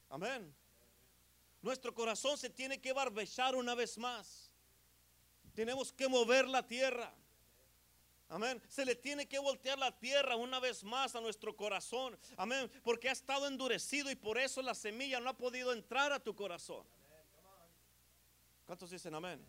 Amén. 0.10 0.54
Nuestro 1.62 1.94
corazón 1.94 2.38
se 2.40 2.50
tiene 2.50 2.82
que 2.82 2.92
barbechar 2.92 3.56
una 3.56 3.76
vez 3.76 4.00
más. 4.00 4.50
Tenemos 5.54 5.94
que 5.94 6.08
mover 6.08 6.48
la 6.48 6.66
tierra. 6.66 7.14
Amén. 8.32 8.62
Se 8.70 8.86
le 8.86 8.96
tiene 8.96 9.28
que 9.28 9.40
voltear 9.40 9.78
la 9.78 9.92
tierra 9.92 10.38
una 10.38 10.62
vez 10.62 10.86
más 10.86 11.16
a 11.16 11.22
nuestro 11.22 11.54
corazón. 11.54 12.18
Amén. 12.38 12.72
Porque 12.82 13.10
ha 13.10 13.12
estado 13.12 13.46
endurecido 13.46 14.10
y 14.10 14.16
por 14.16 14.38
eso 14.38 14.62
la 14.62 14.74
semilla 14.74 15.20
no 15.20 15.30
ha 15.30 15.38
podido 15.38 15.74
entrar 15.74 16.14
a 16.14 16.20
tu 16.20 16.34
corazón. 16.34 16.86
¿Cuántos 18.66 18.90
dicen 18.90 19.14
amén? 19.14 19.46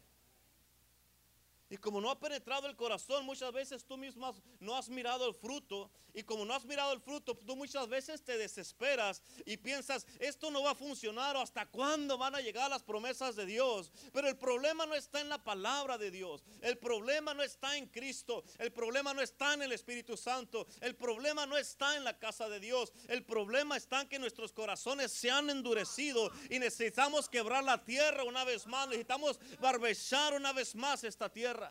Y 1.72 1.78
como 1.78 2.02
no 2.02 2.10
ha 2.10 2.20
penetrado 2.20 2.66
el 2.66 2.76
corazón, 2.76 3.24
muchas 3.24 3.50
veces 3.50 3.82
tú 3.82 3.96
mismo 3.96 4.30
no 4.60 4.76
has 4.76 4.90
mirado 4.90 5.26
el 5.26 5.34
fruto. 5.34 5.90
Y 6.12 6.22
como 6.22 6.44
no 6.44 6.52
has 6.52 6.66
mirado 6.66 6.92
el 6.92 7.00
fruto, 7.00 7.34
tú 7.34 7.56
muchas 7.56 7.88
veces 7.88 8.22
te 8.22 8.36
desesperas 8.36 9.22
y 9.46 9.56
piensas, 9.56 10.06
esto 10.18 10.50
no 10.50 10.62
va 10.62 10.72
a 10.72 10.74
funcionar 10.74 11.34
o 11.34 11.40
hasta 11.40 11.64
cuándo 11.64 12.18
van 12.18 12.34
a 12.34 12.42
llegar 12.42 12.68
las 12.68 12.82
promesas 12.82 13.36
de 13.36 13.46
Dios. 13.46 13.90
Pero 14.12 14.28
el 14.28 14.36
problema 14.36 14.84
no 14.84 14.94
está 14.94 15.22
en 15.22 15.30
la 15.30 15.42
palabra 15.42 15.96
de 15.96 16.10
Dios. 16.10 16.44
El 16.60 16.76
problema 16.76 17.32
no 17.32 17.42
está 17.42 17.78
en 17.78 17.86
Cristo. 17.86 18.44
El 18.58 18.70
problema 18.70 19.14
no 19.14 19.22
está 19.22 19.54
en 19.54 19.62
el 19.62 19.72
Espíritu 19.72 20.18
Santo. 20.18 20.66
El 20.82 20.94
problema 20.94 21.46
no 21.46 21.56
está 21.56 21.96
en 21.96 22.04
la 22.04 22.18
casa 22.18 22.50
de 22.50 22.60
Dios. 22.60 22.92
El 23.08 23.24
problema 23.24 23.78
está 23.78 24.02
en 24.02 24.08
que 24.08 24.18
nuestros 24.18 24.52
corazones 24.52 25.10
se 25.10 25.30
han 25.30 25.48
endurecido 25.48 26.30
y 26.50 26.58
necesitamos 26.58 27.30
quebrar 27.30 27.64
la 27.64 27.82
tierra 27.82 28.24
una 28.24 28.44
vez 28.44 28.66
más. 28.66 28.88
Necesitamos 28.88 29.40
barbechar 29.58 30.34
una 30.34 30.52
vez 30.52 30.74
más 30.74 31.04
esta 31.04 31.30
tierra. 31.30 31.61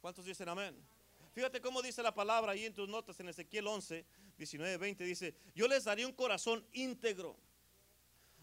¿Cuántos 0.00 0.24
dicen 0.24 0.48
amén? 0.48 0.74
Fíjate 1.32 1.60
cómo 1.60 1.80
dice 1.80 2.02
la 2.02 2.14
palabra 2.14 2.52
ahí 2.52 2.64
en 2.64 2.74
tus 2.74 2.88
notas 2.88 3.18
en 3.20 3.28
Ezequiel 3.28 3.66
11, 3.66 4.04
19, 4.36 4.76
20. 4.76 5.04
Dice, 5.04 5.34
yo 5.54 5.66
les 5.66 5.84
daré 5.84 6.04
un 6.04 6.12
corazón 6.12 6.66
íntegro. 6.72 7.36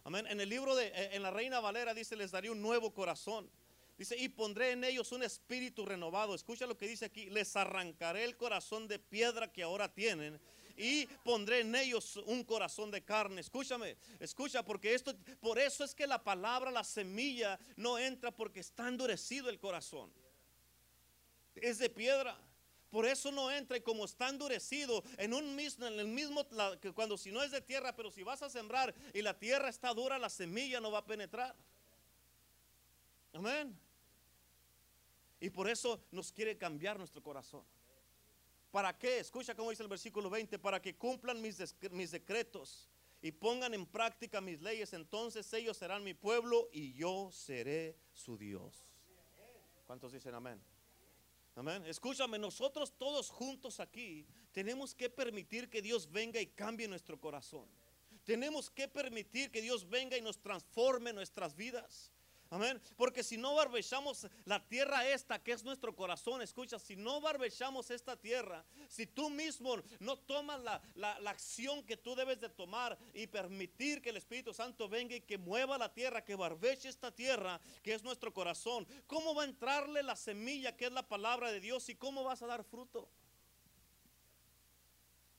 Amén. 0.04 0.26
En 0.28 0.42
el 0.42 0.50
libro 0.50 0.76
de, 0.76 0.88
eh, 0.88 1.10
en 1.12 1.22
la 1.22 1.30
Reina 1.30 1.60
Valera 1.60 1.94
dice, 1.94 2.16
les 2.16 2.32
daré 2.32 2.50
un 2.50 2.62
nuevo 2.62 2.94
corazón. 2.94 3.50
Dice, 3.98 4.18
y 4.18 4.30
pondré 4.30 4.72
en 4.72 4.84
ellos 4.84 5.12
un 5.12 5.24
espíritu 5.24 5.86
renovado. 5.86 6.34
Escucha 6.34 6.66
lo 6.66 6.78
que 6.78 6.88
dice 6.88 7.06
aquí, 7.06 7.30
les 7.30 7.56
arrancaré 7.56 8.24
el 8.24 8.38
corazón 8.38 8.88
de 8.88 8.98
piedra 8.98 9.52
que 9.52 9.62
ahora 9.62 9.94
tienen 9.94 10.40
y 10.80 11.06
pondré 11.26 11.60
en 11.60 11.76
ellos 11.76 12.16
un 12.26 12.44
corazón 12.46 12.90
de 12.90 13.04
carne. 13.04 13.42
Escúchame, 13.42 13.98
escucha, 14.20 14.64
porque 14.64 14.94
esto, 14.94 15.14
por 15.42 15.60
eso 15.60 15.84
es 15.84 15.94
que 15.94 16.08
la 16.08 16.24
palabra, 16.24 16.72
la 16.72 16.86
semilla, 16.86 17.60
no 17.76 18.00
entra 18.00 18.32
porque 18.32 18.62
está 18.62 18.88
endurecido 18.88 19.50
el 19.50 19.60
corazón. 19.60 20.10
Es 21.62 21.78
de 21.80 21.90
piedra. 21.90 22.38
Por 22.90 23.06
eso 23.06 23.32
no 23.32 23.52
entra 23.52 23.78
y 23.78 23.82
como 23.82 24.06
está 24.06 24.30
endurecido 24.30 25.04
en 25.18 25.34
un 25.34 25.56
mismo, 25.56 25.86
en 25.86 26.00
el 26.00 26.08
mismo, 26.08 26.48
que 26.82 26.92
cuando 26.92 27.18
si 27.18 27.32
no 27.32 27.44
es 27.44 27.52
de 27.52 27.62
tierra, 27.62 27.96
pero 27.96 28.10
si 28.10 28.24
vas 28.24 28.42
a 28.42 28.50
sembrar 28.50 28.96
y 29.14 29.22
la 29.22 29.38
tierra 29.38 29.70
está 29.70 29.94
dura, 29.94 30.18
la 30.18 30.30
semilla 30.30 30.82
no 30.82 30.92
va 30.92 31.00
a 31.00 31.06
penetrar. 31.06 31.56
Amén. 33.34 33.78
Y 35.40 35.50
por 35.52 35.70
eso 35.70 36.02
nos 36.12 36.32
quiere 36.32 36.58
cambiar 36.58 36.98
nuestro 36.98 37.22
corazón. 37.22 37.64
¿Para 38.72 38.98
qué? 38.98 39.20
Escucha 39.20 39.56
cómo 39.56 39.70
dice 39.70 39.84
el 39.84 39.90
versículo 39.90 40.30
20, 40.30 40.58
para 40.60 40.82
que 40.82 40.96
cumplan 40.96 41.42
mis, 41.42 41.76
mis 41.92 42.12
decretos 42.12 42.90
y 43.22 43.32
pongan 43.32 43.74
en 43.74 43.86
práctica 43.86 44.42
mis 44.42 44.62
leyes, 44.62 44.94
entonces 44.94 45.52
ellos 45.54 45.78
serán 45.78 46.04
mi 46.04 46.14
pueblo 46.14 46.70
y 46.72 46.94
yo 46.94 47.30
seré 47.32 47.98
su 48.14 48.38
Dios. 48.38 48.86
¿Cuántos 49.86 50.14
dicen 50.14 50.36
amén? 50.36 50.62
Escúchame, 51.86 52.40
nosotros 52.40 52.94
todos 52.98 53.30
juntos 53.30 53.80
aquí 53.80 54.26
tenemos 54.52 54.96
que 54.96 55.10
permitir 55.10 55.70
que 55.70 55.82
Dios 55.82 56.10
venga 56.10 56.40
y 56.40 56.48
cambie 56.48 56.88
nuestro 56.88 57.20
corazón. 57.20 57.68
Tenemos 58.24 58.70
que 58.70 58.88
permitir 58.88 59.52
que 59.52 59.62
Dios 59.62 59.90
venga 59.90 60.18
y 60.18 60.22
nos 60.22 60.40
transforme 60.40 61.14
nuestras 61.14 61.56
vidas. 61.56 62.12
Amén. 62.52 62.82
Porque 62.98 63.24
si 63.24 63.38
no 63.38 63.54
barbechamos 63.54 64.26
la 64.46 64.66
tierra 64.68 65.08
esta, 65.08 65.38
que 65.38 65.52
es 65.52 65.64
nuestro 65.64 65.96
corazón, 65.96 66.42
escucha, 66.42 66.80
si 66.80 66.96
no 66.96 67.22
barbechamos 67.22 67.92
esta 67.92 68.16
tierra, 68.16 68.66
si 68.88 69.06
tú 69.06 69.30
mismo 69.30 69.76
no 70.00 70.18
tomas 70.18 70.60
la, 70.64 70.82
la, 70.96 71.30
acción 71.30 71.84
que 71.84 71.96
tú 71.96 72.16
debes 72.16 72.40
de 72.40 72.50
tomar 72.50 72.98
y 73.14 73.28
permitir 73.28 74.02
que 74.02 74.10
el 74.10 74.18
Espíritu 74.18 74.52
Santo 74.52 74.90
venga 74.90 75.16
y 75.16 75.22
que 75.22 75.38
mueva 75.38 75.78
la 75.78 75.94
tierra, 75.94 76.24
que 76.26 76.34
barbeche 76.34 76.90
esta 76.90 77.12
tierra, 77.12 77.62
que 77.84 77.94
es 77.94 78.04
nuestro 78.04 78.34
corazón, 78.34 78.88
¿cómo 79.06 79.36
va 79.36 79.44
a 79.44 79.46
entrarle 79.46 80.02
la 80.02 80.16
semilla 80.16 80.76
que 80.76 80.86
es 80.86 80.92
la 80.92 81.08
palabra 81.08 81.52
de 81.52 81.60
Dios 81.60 81.88
y 81.90 81.96
cómo 81.96 82.24
vas 82.24 82.42
a 82.42 82.48
dar 82.48 82.64
fruto? 82.64 83.08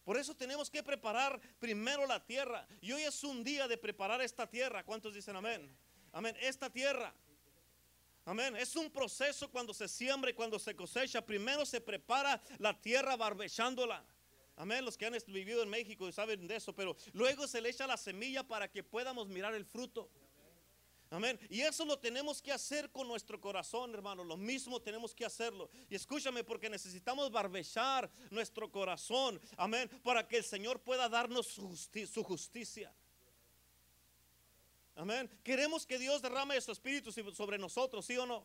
Por 0.04 0.16
eso 0.16 0.36
tenemos 0.36 0.70
que 0.70 0.82
preparar 0.82 1.40
primero 1.58 2.06
la 2.06 2.24
tierra. 2.24 2.66
Y 2.80 2.92
hoy 2.92 3.02
es 3.02 3.22
un 3.22 3.44
día 3.44 3.68
de 3.68 3.76
preparar 3.76 4.20
esta 4.22 4.48
tierra. 4.48 4.84
¿Cuántos 4.84 5.14
dicen 5.14 5.36
amén? 5.36 5.70
Amén. 6.12 6.36
Esta 6.40 6.70
tierra. 6.70 7.14
Amén. 8.24 8.56
Es 8.56 8.76
un 8.76 8.90
proceso 8.90 9.50
cuando 9.50 9.72
se 9.72 9.88
siembra 9.88 10.30
y 10.30 10.34
cuando 10.34 10.58
se 10.58 10.74
cosecha. 10.74 11.24
Primero 11.24 11.64
se 11.64 11.80
prepara 11.80 12.40
la 12.58 12.78
tierra 12.80 13.16
barbechándola. 13.16 14.04
Amén. 14.56 14.84
Los 14.84 14.96
que 14.96 15.06
han 15.06 15.16
vivido 15.28 15.62
en 15.62 15.70
México 15.70 16.10
saben 16.12 16.46
de 16.46 16.56
eso. 16.56 16.74
Pero 16.74 16.96
luego 17.12 17.46
se 17.46 17.60
le 17.60 17.70
echa 17.70 17.86
la 17.86 17.96
semilla 17.96 18.46
para 18.46 18.70
que 18.70 18.82
podamos 18.82 19.28
mirar 19.28 19.54
el 19.54 19.64
fruto. 19.64 20.10
Amén. 21.12 21.40
Y 21.48 21.62
eso 21.62 21.84
lo 21.84 21.98
tenemos 21.98 22.40
que 22.40 22.52
hacer 22.52 22.90
con 22.90 23.08
nuestro 23.08 23.40
corazón, 23.40 23.92
hermano. 23.94 24.22
Lo 24.22 24.36
mismo 24.36 24.80
tenemos 24.80 25.12
que 25.12 25.24
hacerlo. 25.24 25.68
Y 25.88 25.96
escúchame, 25.96 26.44
porque 26.44 26.70
necesitamos 26.70 27.32
barbechar 27.32 28.08
nuestro 28.30 28.70
corazón. 28.70 29.40
Amén. 29.56 29.90
Para 30.04 30.28
que 30.28 30.36
el 30.36 30.44
Señor 30.44 30.80
pueda 30.80 31.08
darnos 31.08 31.48
su 31.48 32.22
justicia. 32.22 32.94
Amén. 34.94 35.30
Queremos 35.42 35.86
que 35.86 35.98
Dios 35.98 36.20
derrame 36.20 36.60
su 36.60 36.72
espíritu 36.72 37.12
sobre 37.12 37.58
nosotros, 37.58 38.04
¿sí 38.06 38.16
o 38.16 38.26
no? 38.26 38.44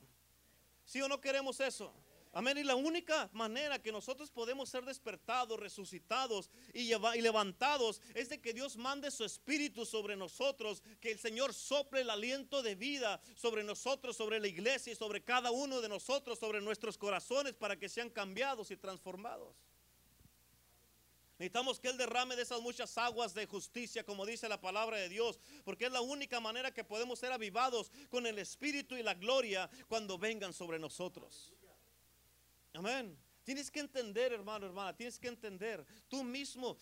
¿Sí 0.86 1.02
o 1.02 1.08
no 1.08 1.20
queremos 1.20 1.60
eso? 1.60 1.94
Amén. 2.32 2.58
Y 2.58 2.64
la 2.64 2.76
única 2.76 3.30
manera 3.32 3.82
que 3.82 3.94
nosotros 3.94 4.30
podemos 4.30 4.68
ser 4.68 4.84
despertados, 4.84 5.58
resucitados 5.58 6.50
y, 6.74 6.94
y, 6.94 7.22
levantados 7.22 8.02
es 8.14 8.28
de 8.28 8.42
que 8.42 8.54
Dios 8.54 8.76
mande 8.76 9.10
su 9.10 9.24
espíritu 9.24 9.86
sobre 9.86 10.18
nosotros, 10.18 10.84
que 11.00 11.12
el 11.12 11.18
Señor 11.18 11.54
sople 11.54 12.02
el 12.02 12.10
aliento 12.10 12.62
de 12.62 12.76
vida 12.76 13.22
sobre 13.36 13.64
nosotros, 13.64 14.18
sobre 14.18 14.42
la 14.42 14.50
iglesia 14.50 14.92
y 14.92 14.98
sobre 14.98 15.24
cada 15.24 15.52
uno 15.52 15.80
de 15.80 15.88
nosotros, 15.88 16.38
sobre 16.38 16.60
nuestros 16.60 16.98
corazones 16.98 17.54
para 17.54 17.80
que 17.80 17.88
sean 17.88 18.10
cambiados 18.10 18.70
y 18.70 18.76
transformados. 18.76 19.56
Necesitamos 21.38 21.80
que 21.80 21.90
Él 21.90 21.98
derrame 21.98 22.36
de 22.36 22.44
esas 22.44 22.62
muchas 22.62 22.98
aguas 22.98 23.34
de 23.34 23.46
justicia, 23.46 24.06
como 24.06 24.26
dice 24.26 24.48
la 24.48 24.62
palabra 24.62 24.98
de 24.98 25.10
Dios, 25.10 25.40
porque 25.66 25.86
es 25.86 25.92
la 25.92 26.00
única 26.00 26.40
manera 26.40 26.74
que 26.74 26.86
podemos 26.86 27.20
ser 27.20 27.34
avivados 27.34 27.92
con 28.10 28.26
el 28.26 28.40
Espíritu 28.40 28.96
y 28.96 29.04
la 29.04 29.14
gloria 29.16 29.70
cuando 29.90 30.18
vengan 30.18 30.54
sobre 30.54 30.80
nosotros. 30.80 31.54
Amén. 32.74 33.18
Tienes 33.44 33.70
que 33.70 33.82
entender, 33.82 34.32
hermano, 34.32 34.66
hermana, 34.66 34.96
tienes 34.96 35.20
que 35.20 35.28
entender. 35.28 35.86
Tú 36.08 36.24
mismo, 36.24 36.78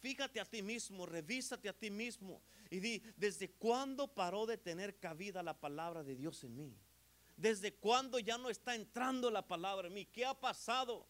fíjate 0.00 0.40
a 0.40 0.44
ti 0.44 0.62
mismo, 0.62 1.06
revísate 1.06 1.68
a 1.68 1.72
ti 1.72 1.90
mismo 1.90 2.42
y 2.70 2.80
di, 2.80 3.02
¿desde 3.16 3.50
cuándo 3.52 4.08
paró 4.08 4.46
de 4.46 4.58
tener 4.58 4.98
cabida 4.98 5.44
la 5.44 5.58
palabra 5.58 6.02
de 6.02 6.16
Dios 6.16 6.42
en 6.42 6.56
mí? 6.56 6.76
¿Desde 7.36 7.72
cuándo 7.72 8.18
ya 8.18 8.36
no 8.36 8.50
está 8.50 8.74
entrando 8.74 9.30
la 9.30 9.46
palabra 9.46 9.86
en 9.86 9.94
mí? 9.94 10.06
¿Qué 10.06 10.24
ha 10.24 10.34
pasado? 10.34 11.06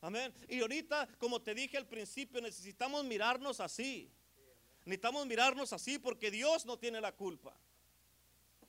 Amén. 0.00 0.32
Y 0.48 0.60
ahorita, 0.60 1.08
como 1.18 1.42
te 1.42 1.54
dije 1.54 1.76
al 1.76 1.86
principio, 1.86 2.40
necesitamos 2.40 3.04
mirarnos 3.04 3.60
así. 3.60 4.10
Necesitamos 4.84 5.26
mirarnos 5.26 5.72
así 5.72 5.98
porque 5.98 6.30
Dios 6.30 6.64
no 6.64 6.78
tiene 6.78 7.00
la 7.00 7.12
culpa. 7.12 7.54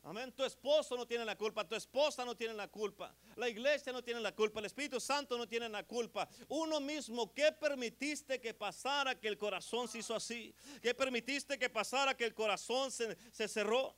Amén. 0.04 0.32
Tu 0.32 0.44
esposo 0.44 0.96
no 0.96 1.06
tiene 1.06 1.26
la 1.26 1.38
culpa, 1.38 1.68
tu 1.68 1.76
esposa 1.76 2.24
no 2.26 2.36
tiene 2.36 2.54
la 2.54 2.68
culpa, 2.68 3.14
la 3.36 3.50
iglesia 3.50 3.92
no 3.92 4.02
tiene 4.02 4.22
la 4.22 4.34
culpa, 4.34 4.60
el 4.60 4.66
Espíritu 4.66 5.00
Santo 5.00 5.38
no 5.38 5.48
tiene 5.48 5.68
la 5.68 5.84
culpa. 5.84 6.28
Uno 6.48 6.80
mismo, 6.80 7.34
¿qué 7.34 7.52
permitiste 7.52 8.40
que 8.40 8.54
pasara 8.54 9.20
que 9.20 9.28
el 9.28 9.38
corazón 9.38 9.88
se 9.88 10.00
hizo 10.00 10.16
así? 10.16 10.56
¿Qué 10.82 10.96
permitiste 10.96 11.60
que 11.60 11.70
pasara 11.70 12.16
que 12.16 12.26
el 12.26 12.34
corazón 12.34 12.92
se, 12.92 13.18
se 13.32 13.48
cerró? 13.48 13.94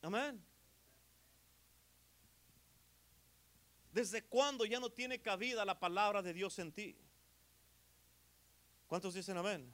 Amén. 0.00 0.42
¿Desde 3.92 4.22
cuándo 4.22 4.64
ya 4.64 4.80
no 4.80 4.90
tiene 4.90 5.20
cabida 5.20 5.64
la 5.64 5.78
palabra 5.78 6.22
de 6.22 6.32
Dios 6.32 6.58
en 6.58 6.72
ti? 6.72 6.96
¿Cuántos 8.86 9.14
dicen 9.14 9.36
amén? 9.36 9.72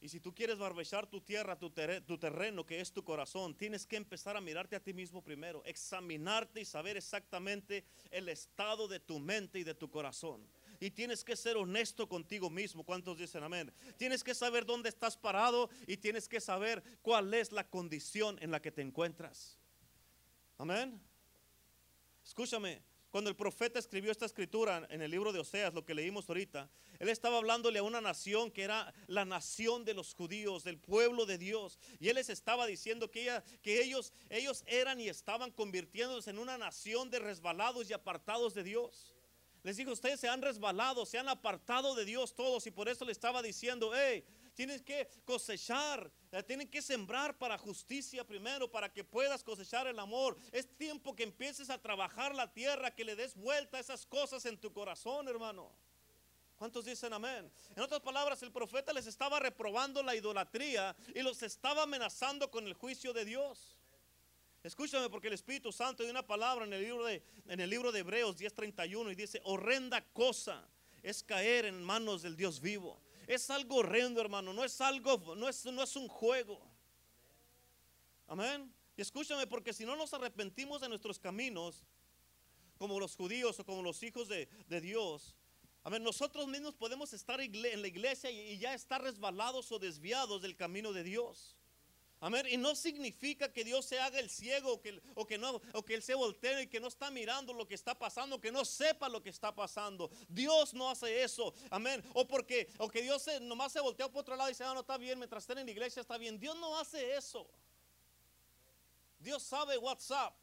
Y 0.00 0.08
si 0.08 0.20
tú 0.20 0.32
quieres 0.32 0.58
barbechar 0.58 1.08
tu 1.08 1.20
tierra, 1.20 1.58
tu, 1.58 1.70
tu, 1.70 2.18
terreno, 2.18 2.64
que 2.64 2.80
es 2.80 2.92
tu 2.92 3.02
corazón, 3.02 3.56
tienes 3.56 3.84
que 3.84 3.96
empezar 3.96 4.36
a 4.36 4.40
mirarte 4.40 4.76
a 4.76 4.80
ti 4.80 4.92
mismo 4.92 5.24
primero, 5.24 5.62
examinarte 5.64 6.60
y 6.60 6.64
saber 6.64 6.96
exactamente 6.96 7.84
el 8.10 8.28
estado 8.28 8.86
de 8.86 9.00
tu 9.00 9.18
mente 9.18 9.58
y 9.58 9.64
de 9.64 9.74
tu 9.74 9.90
corazón. 9.90 10.46
Y 10.78 10.92
tienes 10.92 11.24
que 11.24 11.34
ser 11.34 11.56
honesto 11.56 12.08
contigo 12.08 12.48
mismo. 12.48 12.84
¿Cuántos 12.84 13.18
dicen 13.18 13.42
amén? 13.42 13.72
Tienes 13.96 14.22
que 14.22 14.34
saber 14.34 14.64
dónde 14.64 14.88
estás 14.88 15.16
parado 15.16 15.68
y 15.88 15.96
tienes 15.96 16.28
que 16.28 16.40
saber 16.40 16.82
cuál 17.02 17.34
es 17.34 17.50
la 17.50 17.68
condición 17.68 18.38
en 18.40 18.52
la 18.52 18.62
que 18.62 18.70
te 18.70 18.82
encuentras. 18.82 19.58
Amén. 20.58 21.07
Escúchame, 22.28 22.82
cuando 23.08 23.30
el 23.30 23.36
profeta 23.36 23.78
escribió 23.78 24.12
esta 24.12 24.26
escritura 24.26 24.86
en 24.90 25.00
el 25.00 25.10
libro 25.10 25.32
de 25.32 25.38
Oseas, 25.38 25.72
lo 25.72 25.86
que 25.86 25.94
leímos 25.94 26.28
ahorita, 26.28 26.70
él 26.98 27.08
estaba 27.08 27.38
hablándole 27.38 27.78
a 27.78 27.82
una 27.82 28.02
nación 28.02 28.50
que 28.50 28.64
era 28.64 28.92
la 29.06 29.24
nación 29.24 29.86
de 29.86 29.94
los 29.94 30.12
judíos, 30.12 30.62
del 30.62 30.78
pueblo 30.78 31.24
de 31.24 31.38
Dios. 31.38 31.78
Y 31.98 32.10
él 32.10 32.16
les 32.16 32.28
estaba 32.28 32.66
diciendo 32.66 33.10
que, 33.10 33.42
ellos, 33.64 34.12
ellos 34.28 34.62
eran 34.66 35.00
y 35.00 35.08
estaban 35.08 35.50
convirtiéndose 35.50 36.28
en 36.28 36.38
una 36.38 36.58
nación 36.58 37.08
de 37.08 37.18
resbalados 37.18 37.88
y 37.88 37.94
apartados 37.94 38.52
de 38.52 38.62
Dios. 38.62 39.14
Les 39.62 39.78
dijo, 39.78 39.90
ustedes 39.92 40.20
se 40.20 40.28
han 40.28 40.42
resbalado, 40.42 41.06
se 41.06 41.16
han 41.16 41.30
apartado 41.30 41.94
de 41.94 42.04
Dios 42.04 42.34
todos. 42.34 42.66
Y 42.66 42.70
por 42.70 42.90
eso 42.90 43.06
le 43.06 43.12
estaba 43.12 43.40
diciendo, 43.40 43.90
hey, 43.94 44.22
tienes 44.58 44.82
que 44.82 45.08
cosechar, 45.24 46.10
eh, 46.32 46.42
tienen 46.42 46.66
que 46.66 46.82
sembrar 46.82 47.38
para 47.38 47.56
justicia 47.56 48.26
primero, 48.26 48.68
para 48.68 48.92
que 48.92 49.04
puedas 49.04 49.44
cosechar 49.44 49.86
el 49.86 49.96
amor. 50.00 50.36
Es 50.50 50.66
tiempo 50.76 51.14
que 51.14 51.22
empieces 51.22 51.70
a 51.70 51.80
trabajar 51.80 52.34
la 52.34 52.52
tierra, 52.52 52.90
que 52.92 53.04
le 53.04 53.14
des 53.14 53.36
vuelta 53.36 53.76
a 53.76 53.80
esas 53.80 54.04
cosas 54.04 54.44
en 54.46 54.58
tu 54.58 54.72
corazón, 54.72 55.28
hermano. 55.28 55.70
¿Cuántos 56.56 56.86
dicen 56.86 57.12
amén? 57.12 57.48
En 57.76 57.82
otras 57.84 58.00
palabras, 58.00 58.42
el 58.42 58.50
profeta 58.50 58.92
les 58.92 59.06
estaba 59.06 59.38
reprobando 59.38 60.02
la 60.02 60.16
idolatría 60.16 60.96
y 61.14 61.22
los 61.22 61.40
estaba 61.44 61.84
amenazando 61.84 62.50
con 62.50 62.66
el 62.66 62.74
juicio 62.74 63.12
de 63.12 63.24
Dios. 63.24 63.78
Escúchame 64.64 65.08
porque 65.08 65.28
el 65.28 65.34
Espíritu 65.34 65.70
Santo 65.70 66.02
dio 66.02 66.10
una 66.10 66.26
palabra 66.26 66.64
en 66.64 66.72
el 66.72 66.82
libro 66.82 67.04
de, 67.04 67.22
en 67.46 67.60
el 67.60 67.70
libro 67.70 67.92
de 67.92 68.00
Hebreos 68.00 68.36
10:31 68.36 69.12
y 69.12 69.14
dice, 69.14 69.40
horrenda 69.44 70.04
cosa 70.12 70.68
es 71.04 71.22
caer 71.22 71.64
en 71.64 71.80
manos 71.80 72.22
del 72.22 72.34
Dios 72.34 72.60
vivo. 72.60 73.00
Es 73.28 73.50
algo 73.50 73.76
horrendo, 73.76 74.22
hermano. 74.22 74.54
No 74.54 74.64
es 74.64 74.80
algo, 74.80 75.36
no 75.36 75.50
es, 75.50 75.62
no 75.66 75.82
es 75.82 75.94
un 75.96 76.08
juego. 76.08 76.58
Amén. 78.26 78.72
Y 78.96 79.02
escúchame, 79.02 79.46
porque 79.46 79.74
si 79.74 79.84
no 79.84 79.96
nos 79.96 80.14
arrepentimos 80.14 80.80
de 80.80 80.88
nuestros 80.88 81.18
caminos, 81.18 81.84
como 82.78 82.98
los 82.98 83.14
judíos 83.14 83.60
o 83.60 83.66
como 83.66 83.82
los 83.82 84.02
hijos 84.02 84.28
de, 84.28 84.48
Dios, 84.80 85.36
amén, 85.84 86.02
nosotros 86.02 86.48
mismos 86.48 86.74
podemos 86.74 87.12
estar 87.12 87.38
en 87.42 87.82
la 87.82 87.88
iglesia 87.88 88.30
y 88.30 88.58
ya 88.58 88.72
estar 88.72 89.02
resbalados 89.02 89.70
o 89.72 89.78
desviados 89.78 90.40
del 90.40 90.56
camino 90.56 90.94
de 90.94 91.04
Dios. 91.04 91.57
Amén. 92.20 92.46
Y 92.50 92.56
no 92.56 92.74
significa 92.74 93.52
que 93.52 93.64
Dios 93.64 93.84
se 93.84 94.00
haga 94.00 94.18
el 94.18 94.28
ciego 94.28 94.72
o 94.72 94.80
que, 94.80 95.00
o 95.14 95.26
que, 95.26 95.38
no, 95.38 95.60
o 95.72 95.84
que 95.84 95.94
Él 95.94 96.02
se 96.02 96.14
voltee 96.14 96.62
y 96.62 96.66
que 96.66 96.80
no 96.80 96.88
está 96.88 97.10
mirando 97.10 97.52
lo 97.52 97.66
que 97.66 97.74
está 97.74 97.96
pasando, 97.96 98.40
que 98.40 98.50
no 98.50 98.64
sepa 98.64 99.08
lo 99.08 99.22
que 99.22 99.30
está 99.30 99.54
pasando. 99.54 100.10
Dios 100.28 100.74
no 100.74 100.90
hace 100.90 101.22
eso. 101.22 101.54
Amén. 101.70 102.02
O 102.14 102.26
porque 102.26 102.68
o 102.78 102.88
que 102.88 103.02
Dios 103.02 103.22
se, 103.22 103.38
nomás 103.38 103.72
se 103.72 103.80
voltea 103.80 104.08
por 104.08 104.22
otro 104.22 104.34
lado 104.34 104.50
y 104.50 104.52
dice, 104.52 104.64
ah, 104.64 104.74
no 104.74 104.80
está 104.80 104.98
bien, 104.98 105.18
mientras 105.18 105.44
estén 105.44 105.58
en 105.58 105.66
la 105.66 105.72
iglesia 105.72 106.00
está 106.00 106.18
bien. 106.18 106.38
Dios 106.40 106.56
no 106.56 106.76
hace 106.76 107.16
eso. 107.16 107.48
Dios 109.20 109.42
sabe 109.42 109.78
WhatsApp. 109.78 110.34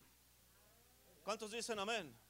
¿Cuántos 1.24 1.52
dicen 1.52 1.78
amén? 1.80 2.25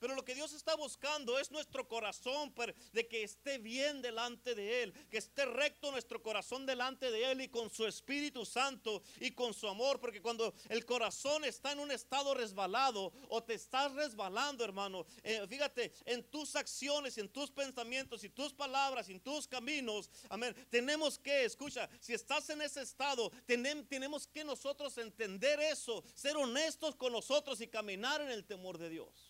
Pero 0.00 0.14
lo 0.14 0.24
que 0.24 0.34
Dios 0.34 0.52
está 0.52 0.74
buscando 0.74 1.38
es 1.38 1.50
nuestro 1.50 1.86
corazón, 1.86 2.52
de 2.92 3.06
que 3.06 3.22
esté 3.22 3.58
bien 3.58 4.02
delante 4.02 4.54
de 4.54 4.82
Él, 4.82 4.94
que 5.10 5.18
esté 5.18 5.44
recto 5.44 5.92
nuestro 5.92 6.22
corazón 6.22 6.66
delante 6.66 7.10
de 7.10 7.30
Él 7.30 7.42
y 7.42 7.48
con 7.48 7.70
su 7.70 7.86
Espíritu 7.86 8.44
Santo 8.44 9.02
y 9.20 9.32
con 9.32 9.52
su 9.54 9.68
amor. 9.68 10.00
Porque 10.00 10.22
cuando 10.22 10.54
el 10.68 10.84
corazón 10.84 11.44
está 11.44 11.72
en 11.72 11.80
un 11.80 11.90
estado 11.90 12.34
resbalado 12.34 13.12
o 13.28 13.42
te 13.42 13.54
estás 13.54 13.92
resbalando, 13.92 14.64
hermano, 14.64 15.04
eh, 15.22 15.46
fíjate, 15.48 15.92
en 16.06 16.24
tus 16.24 16.56
acciones, 16.56 17.18
en 17.18 17.28
tus 17.28 17.50
pensamientos 17.50 18.24
y 18.24 18.30
tus 18.30 18.52
palabras, 18.52 19.08
en 19.08 19.20
tus 19.20 19.46
caminos, 19.46 20.10
amén. 20.28 20.54
Tenemos 20.70 21.18
que, 21.18 21.44
escucha, 21.44 21.88
si 22.00 22.14
estás 22.14 22.48
en 22.50 22.62
ese 22.62 22.80
estado, 22.82 23.30
tenemos 23.46 24.26
que 24.26 24.44
nosotros 24.44 24.96
entender 24.98 25.60
eso, 25.60 26.02
ser 26.14 26.36
honestos 26.36 26.96
con 26.96 27.12
nosotros 27.12 27.60
y 27.60 27.68
caminar 27.68 28.20
en 28.22 28.30
el 28.30 28.44
temor 28.44 28.78
de 28.78 28.88
Dios. 28.88 29.29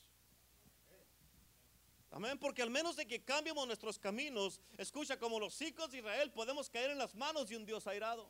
Amén, 2.13 2.39
porque 2.39 2.63
al 2.63 2.71
menos 2.71 2.97
de 2.97 3.07
que 3.07 3.23
cambiemos 3.23 3.65
nuestros 3.67 3.99
caminos, 3.99 4.61
escucha, 4.77 5.17
como 5.17 5.39
los 5.39 5.61
hijos 5.63 5.91
de 5.93 5.99
Israel, 5.99 6.33
podemos 6.33 6.69
caer 6.69 6.91
en 6.91 6.99
las 6.99 7.15
manos 7.15 7.49
de 7.49 7.57
un 7.57 7.65
Dios 7.65 7.87
airado. 7.87 8.29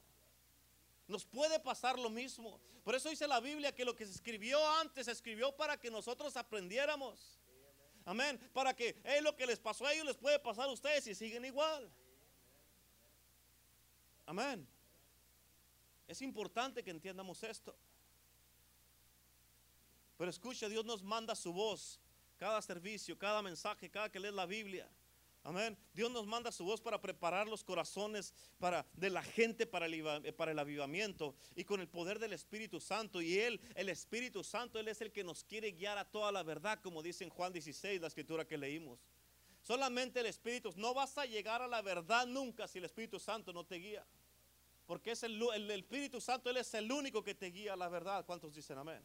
Nos 1.09 1.25
puede 1.25 1.59
pasar 1.59 1.99
lo 1.99 2.11
mismo. 2.11 2.61
Por 2.85 2.95
eso 2.95 3.09
dice 3.09 3.27
la 3.27 3.41
Biblia 3.41 3.75
que 3.75 3.85
lo 3.85 3.97
que 3.97 4.05
se 4.05 4.13
escribió 4.13 4.65
antes 4.79 5.07
se 5.07 5.13
escribió 5.13 5.57
para 5.57 5.79
que 5.79 5.91
nosotros 5.91 6.37
aprendiéramos. 6.37 7.41
Amén. 8.05 8.39
Para 8.53 8.75
que 8.75 9.01
es 9.03 9.23
lo 9.23 9.35
que 9.35 9.47
les 9.47 9.59
pasó 9.59 9.87
a 9.87 9.93
ellos 9.93 10.07
les 10.07 10.17
puede 10.17 10.39
pasar 10.39 10.69
a 10.69 10.73
ustedes 10.73 11.07
y 11.07 11.15
siguen 11.15 11.45
igual. 11.45 11.91
Amén. 14.27 14.69
Es 16.07 16.21
importante 16.23 16.85
que 16.85 16.91
entiendamos 16.91 17.43
esto. 17.43 17.75
Pero 20.19 20.31
escucha, 20.31 20.69
Dios 20.69 20.85
nos 20.85 21.03
manda 21.03 21.35
su 21.35 21.53
voz 21.53 21.99
cada 22.41 22.63
servicio, 22.63 23.19
cada 23.19 23.43
mensaje, 23.43 23.91
cada 23.91 24.11
que 24.11 24.19
lees 24.19 24.33
la 24.33 24.47
Biblia. 24.47 24.89
Amén. 25.43 25.77
Dios 25.93 26.11
nos 26.11 26.27
manda 26.27 26.51
su 26.51 26.65
voz 26.65 26.81
para 26.81 26.99
preparar 26.99 27.47
los 27.47 27.63
corazones 27.63 28.33
para, 28.59 28.87
de 28.95 29.11
la 29.11 29.23
gente 29.23 29.67
para 29.67 29.85
el, 29.85 29.93
eh, 30.25 30.33
para 30.33 30.53
el 30.53 30.59
avivamiento 30.59 31.35
y 31.55 31.65
con 31.65 31.83
el 31.83 31.89
poder 31.89 32.19
del 32.19 32.33
Espíritu 32.33 32.81
Santo. 32.81 33.21
Y 33.21 33.39
Él, 33.39 33.61
el 33.75 33.91
Espíritu 33.91 34.43
Santo, 34.43 34.79
Él 34.79 34.89
es 34.89 35.03
el 35.03 35.13
que 35.13 35.23
nos 35.23 35.45
quiere 35.45 35.73
guiar 35.73 35.99
a 35.99 36.11
toda 36.11 36.33
la 36.33 36.43
verdad, 36.43 36.81
como 36.81 37.03
dice 37.03 37.25
en 37.25 37.31
Juan 37.31 37.53
16, 37.53 38.01
la 38.01 38.07
escritura 38.07 38.47
que 38.47 38.57
leímos. 38.57 38.99
Solamente 39.61 40.21
el 40.21 40.27
Espíritu, 40.27 40.73
no 40.77 40.95
vas 40.95 41.19
a 41.19 41.27
llegar 41.27 41.61
a 41.61 41.69
la 41.69 41.83
verdad 41.83 42.27
nunca 42.27 42.67
si 42.67 42.79
el 42.79 42.87
Espíritu 42.87 43.21
Santo 43.21 43.53
no 43.53 43.65
te 43.65 43.75
guía. 43.75 44.07
Porque 44.87 45.11
es 45.11 45.23
el, 45.25 45.39
el 45.55 45.71
Espíritu 45.71 46.23
Santo, 46.23 46.49
Él 46.49 46.57
es 46.57 46.73
el 46.73 46.91
único 46.91 47.23
que 47.23 47.35
te 47.35 47.51
guía 47.51 47.75
a 47.75 47.77
la 47.77 47.91
verdad. 47.91 48.25
¿Cuántos 48.25 48.55
dicen 48.55 48.79
amén? 48.79 49.03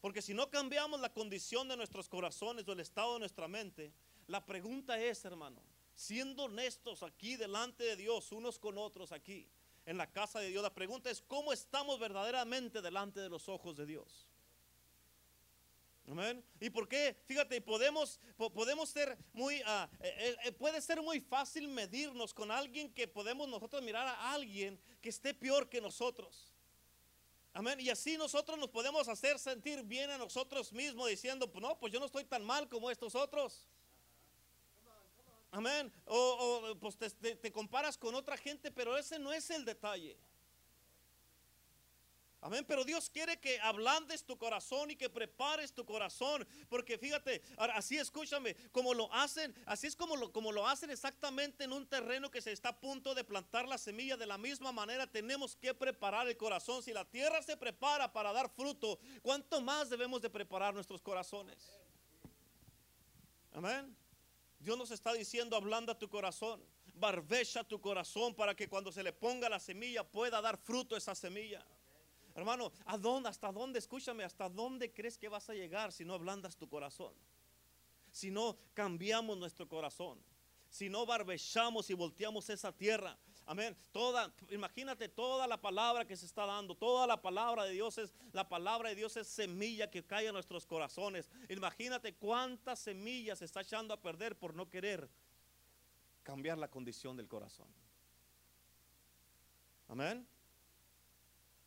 Porque 0.00 0.22
si 0.22 0.32
no 0.32 0.50
cambiamos 0.50 1.00
la 1.00 1.12
condición 1.12 1.68
de 1.68 1.76
nuestros 1.76 2.08
corazones 2.08 2.66
o 2.66 2.72
el 2.72 2.80
estado 2.80 3.14
de 3.14 3.20
nuestra 3.20 3.48
mente, 3.48 3.92
la 4.26 4.44
pregunta 4.44 4.98
es, 4.98 5.24
hermano, 5.24 5.62
siendo 5.94 6.44
honestos 6.44 7.02
aquí 7.02 7.36
delante 7.36 7.84
de 7.84 7.96
Dios, 7.96 8.32
unos 8.32 8.58
con 8.58 8.78
otros 8.78 9.12
aquí, 9.12 9.48
en 9.84 9.98
la 9.98 10.10
casa 10.10 10.40
de 10.40 10.48
Dios, 10.48 10.62
la 10.62 10.72
pregunta 10.72 11.10
es, 11.10 11.20
¿cómo 11.22 11.52
estamos 11.52 11.98
verdaderamente 11.98 12.80
delante 12.80 13.20
de 13.20 13.28
los 13.28 13.48
ojos 13.48 13.76
de 13.76 13.86
Dios? 13.86 14.26
Amén. 16.08 16.42
¿Y 16.60 16.70
por 16.70 16.88
qué? 16.88 17.16
Fíjate, 17.26 17.60
podemos, 17.60 18.18
podemos 18.36 18.88
ser 18.88 19.16
muy, 19.32 19.62
eh, 20.00 20.52
puede 20.58 20.80
ser 20.80 21.00
muy 21.02 21.20
fácil 21.20 21.68
medirnos 21.68 22.34
con 22.34 22.50
alguien 22.50 22.92
que 22.92 23.06
podemos 23.06 23.48
nosotros 23.48 23.82
mirar 23.82 24.06
a 24.08 24.32
alguien 24.32 24.80
que 25.00 25.10
esté 25.10 25.34
peor 25.34 25.68
que 25.68 25.80
nosotros. 25.80 26.52
Amén. 27.52 27.80
Y 27.80 27.90
así 27.90 28.16
nosotros 28.16 28.58
nos 28.58 28.68
podemos 28.68 29.08
hacer 29.08 29.38
sentir 29.38 29.82
bien 29.82 30.10
a 30.10 30.18
nosotros 30.18 30.72
mismos 30.72 31.08
diciendo, 31.08 31.50
pues 31.50 31.62
no, 31.62 31.78
pues 31.78 31.92
yo 31.92 31.98
no 31.98 32.06
estoy 32.06 32.24
tan 32.24 32.44
mal 32.44 32.68
como 32.68 32.90
estos 32.90 33.14
otros. 33.14 33.66
Amén. 35.50 35.92
O, 36.04 36.76
pues 36.80 36.96
te, 36.96 37.10
te, 37.10 37.52
comparas 37.52 37.98
con 37.98 38.14
otra 38.14 38.36
gente, 38.36 38.70
pero 38.70 38.96
ese 38.96 39.18
no 39.18 39.32
es 39.32 39.50
el 39.50 39.64
detalle. 39.64 40.16
Amén, 42.42 42.64
pero 42.66 42.84
Dios 42.84 43.10
quiere 43.10 43.38
que 43.38 43.60
ablandes 43.60 44.24
tu 44.24 44.38
corazón 44.38 44.90
y 44.90 44.96
que 44.96 45.10
prepares 45.10 45.74
tu 45.74 45.84
corazón, 45.84 46.48
porque 46.70 46.96
fíjate, 46.96 47.42
así 47.58 47.98
escúchame, 47.98 48.56
como 48.72 48.94
lo 48.94 49.12
hacen, 49.12 49.54
así 49.66 49.86
es 49.86 49.94
como 49.94 50.16
lo, 50.16 50.32
como 50.32 50.50
lo 50.50 50.66
hacen 50.66 50.88
exactamente 50.88 51.64
en 51.64 51.72
un 51.72 51.86
terreno 51.86 52.30
que 52.30 52.40
se 52.40 52.52
está 52.52 52.70
a 52.70 52.80
punto 52.80 53.14
de 53.14 53.24
plantar 53.24 53.68
la 53.68 53.76
semilla, 53.76 54.16
de 54.16 54.26
la 54.26 54.38
misma 54.38 54.72
manera 54.72 55.06
tenemos 55.06 55.54
que 55.54 55.74
preparar 55.74 56.28
el 56.28 56.36
corazón. 56.38 56.82
Si 56.82 56.94
la 56.94 57.04
tierra 57.04 57.42
se 57.42 57.58
prepara 57.58 58.10
para 58.10 58.32
dar 58.32 58.48
fruto, 58.48 58.98
¿cuánto 59.20 59.60
más 59.60 59.90
debemos 59.90 60.22
de 60.22 60.30
preparar 60.30 60.72
nuestros 60.72 61.02
corazones? 61.02 61.58
Amén. 63.52 63.94
Dios 64.60 64.78
nos 64.78 64.90
está 64.90 65.12
diciendo, 65.12 65.56
ablanda 65.56 65.98
tu 65.98 66.08
corazón, 66.08 66.62
barbecha 66.94 67.64
tu 67.64 67.82
corazón 67.82 68.34
para 68.34 68.54
que 68.54 68.66
cuando 68.66 68.92
se 68.92 69.02
le 69.02 69.12
ponga 69.12 69.50
la 69.50 69.60
semilla 69.60 70.04
pueda 70.04 70.40
dar 70.40 70.56
fruto 70.56 70.96
esa 70.96 71.14
semilla. 71.14 71.62
Hermano, 72.40 72.72
¿a 72.86 72.96
dónde, 72.96 73.28
hasta 73.28 73.52
dónde, 73.52 73.78
escúchame, 73.78 74.24
hasta 74.24 74.48
dónde 74.48 74.90
crees 74.90 75.18
que 75.18 75.28
vas 75.28 75.50
a 75.50 75.52
llegar 75.52 75.92
si 75.92 76.06
no 76.06 76.14
ablandas 76.14 76.56
tu 76.56 76.66
corazón? 76.66 77.12
Si 78.10 78.30
no 78.30 78.56
cambiamos 78.72 79.36
nuestro 79.36 79.68
corazón, 79.68 80.18
si 80.70 80.88
no 80.88 81.04
barbechamos 81.04 81.90
y 81.90 81.92
volteamos 81.92 82.48
esa 82.48 82.72
tierra. 82.72 83.18
Amén. 83.44 83.76
Toda, 83.92 84.32
imagínate 84.48 85.10
toda 85.10 85.46
la 85.46 85.60
palabra 85.60 86.06
que 86.06 86.16
se 86.16 86.24
está 86.24 86.46
dando, 86.46 86.74
toda 86.74 87.06
la 87.06 87.20
palabra 87.20 87.64
de 87.64 87.72
Dios 87.72 87.98
es 87.98 88.14
la 88.32 88.48
palabra 88.48 88.88
de 88.88 88.94
Dios 88.94 89.18
es 89.18 89.26
semilla 89.28 89.90
que 89.90 90.02
cae 90.02 90.28
en 90.28 90.32
nuestros 90.32 90.64
corazones. 90.64 91.30
Imagínate 91.50 92.14
cuántas 92.14 92.78
semillas 92.78 93.40
se 93.40 93.44
está 93.44 93.60
echando 93.60 93.92
a 93.92 94.00
perder 94.00 94.34
por 94.34 94.54
no 94.54 94.66
querer 94.66 95.10
cambiar 96.22 96.56
la 96.56 96.68
condición 96.68 97.18
del 97.18 97.28
corazón. 97.28 97.68
Amén. 99.88 100.26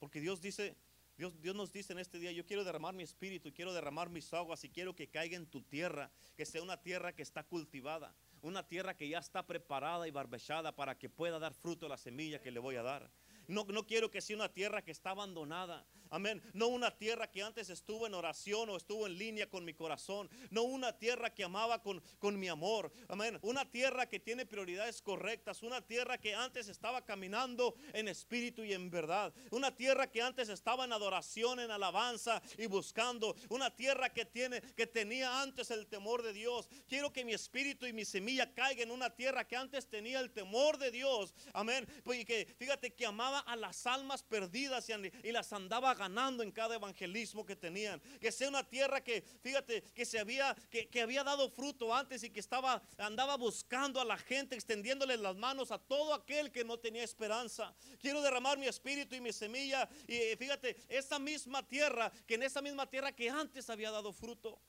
Porque 0.03 0.19
Dios 0.19 0.41
dice, 0.41 0.75
Dios, 1.15 1.41
Dios, 1.41 1.55
nos 1.55 1.71
dice 1.71 1.93
en 1.93 1.99
este 1.99 2.19
día, 2.19 2.33
yo 2.33 2.45
quiero 2.45 2.65
derramar 2.65 2.93
mi 2.93 3.03
espíritu, 3.03 3.53
quiero 3.53 3.71
derramar 3.71 4.09
mis 4.09 4.33
aguas 4.33 4.61
y 4.65 4.69
quiero 4.69 4.93
que 4.93 5.07
caiga 5.07 5.37
en 5.37 5.45
tu 5.45 5.61
tierra, 5.61 6.11
que 6.35 6.45
sea 6.45 6.61
una 6.61 6.75
tierra 6.75 7.13
que 7.13 7.21
está 7.21 7.43
cultivada, 7.45 8.13
una 8.41 8.67
tierra 8.67 8.97
que 8.97 9.07
ya 9.07 9.19
está 9.19 9.47
preparada 9.47 10.05
y 10.05 10.11
barbechada 10.11 10.75
para 10.75 10.99
que 10.99 11.07
pueda 11.07 11.39
dar 11.39 11.53
fruto 11.53 11.87
la 11.87 11.95
semilla 11.95 12.41
que 12.41 12.51
le 12.51 12.59
voy 12.59 12.75
a 12.75 12.83
dar. 12.83 13.09
No, 13.47 13.63
no 13.63 13.87
quiero 13.87 14.11
que 14.11 14.19
sea 14.19 14.35
una 14.35 14.51
tierra 14.51 14.81
que 14.81 14.91
está 14.91 15.11
abandonada. 15.11 15.85
Amén. 16.13 16.43
No 16.53 16.67
una 16.67 16.95
tierra 16.95 17.31
que 17.31 17.41
antes 17.41 17.71
estuvo 17.71 18.05
en 18.05 18.13
oración 18.13 18.69
o 18.69 18.77
estuvo 18.77 19.07
en 19.07 19.17
línea 19.17 19.49
con 19.49 19.65
mi 19.65 19.73
corazón. 19.73 20.29
No 20.51 20.61
una 20.61 20.93
tierra 20.93 21.33
que 21.33 21.43
amaba 21.43 21.81
con, 21.81 22.03
con 22.19 22.39
mi 22.39 22.47
amor. 22.47 22.91
Amén. 23.07 23.39
Una 23.41 23.69
tierra 23.69 24.07
que 24.07 24.19
tiene 24.19 24.45
prioridades 24.45 25.01
correctas. 25.01 25.63
Una 25.63 25.81
tierra 25.81 26.19
que 26.19 26.35
antes 26.35 26.67
estaba 26.67 27.03
caminando 27.03 27.75
en 27.93 28.07
espíritu 28.07 28.63
y 28.63 28.73
en 28.73 28.91
verdad. 28.91 29.33
Una 29.49 29.75
tierra 29.75 30.11
que 30.11 30.21
antes 30.21 30.49
estaba 30.49 30.85
en 30.85 30.93
adoración, 30.93 31.59
en 31.59 31.71
alabanza 31.71 32.43
y 32.59 32.67
buscando. 32.67 33.35
Una 33.49 33.75
tierra 33.75 34.13
que 34.13 34.25
tiene, 34.25 34.61
que 34.61 34.85
tenía 34.85 35.41
antes 35.41 35.71
el 35.71 35.87
temor 35.87 36.21
de 36.21 36.33
Dios. 36.33 36.69
Quiero 36.87 37.11
que 37.11 37.25
mi 37.25 37.33
espíritu 37.33 37.87
y 37.87 37.93
mi 37.93 38.05
semilla 38.05 38.53
caigan 38.53 38.89
en 38.89 38.91
una 38.91 39.09
tierra 39.09 39.47
que 39.47 39.55
antes 39.55 39.87
tenía 39.87 40.19
el 40.19 40.31
temor 40.31 40.77
de 40.77 40.91
Dios. 40.91 41.33
Amén. 41.53 41.87
Pues, 42.03 42.19
y 42.19 42.25
que 42.25 42.53
fíjate 42.59 42.93
que 42.93 43.05
amaba 43.05 43.39
a 43.39 43.55
las 43.55 43.87
almas 43.87 44.21
perdidas 44.21 44.89
y, 44.89 45.31
las 45.31 45.51
andaba 45.53 45.95
ganando 46.03 46.43
en 46.43 46.51
cada 46.51 46.75
evangelismo 46.75 47.45
que 47.45 47.55
tenían. 47.55 48.01
Que 48.19 48.31
sea 48.31 48.49
una 48.49 48.67
tierra 48.67 49.01
que, 49.01 49.21
fíjate, 49.41 49.81
que 49.95 50.05
se 50.05 50.19
había, 50.19 50.53
que, 50.69 50.89
que 50.89 51.01
había 51.01 51.23
dado 51.23 51.49
fruto 51.49 51.95
antes 51.95 52.23
y 52.23 52.29
que 52.29 52.41
estaba, 52.41 52.81
andaba 52.97 53.37
buscando 53.37 54.01
a 54.01 54.05
la 54.05 54.17
gente, 54.17 54.55
extendiéndole 54.55 55.15
las 55.17 55.35
manos 55.35 55.71
a 55.71 55.79
todo 55.79 56.13
aquel 56.13 56.51
que 56.51 56.65
no 56.65 56.77
tenía 56.77 57.03
esperanza. 57.03 57.73
Quiero 57.99 58.21
derramar 58.21 58.57
mi 58.57 58.67
espíritu 58.67 59.15
y 59.15 59.21
mi 59.21 59.31
semilla. 59.31 59.87
Y 60.07 60.35
fíjate, 60.35 60.75
esa 60.89 61.19
misma 61.19 61.65
tierra, 61.67 62.11
que 62.27 62.35
en 62.35 62.43
esa 62.43 62.61
misma 62.61 62.89
tierra 62.89 63.13
que 63.13 63.29
antes 63.29 63.69
había 63.69 63.91
dado 63.91 64.11
fruto. 64.11 64.59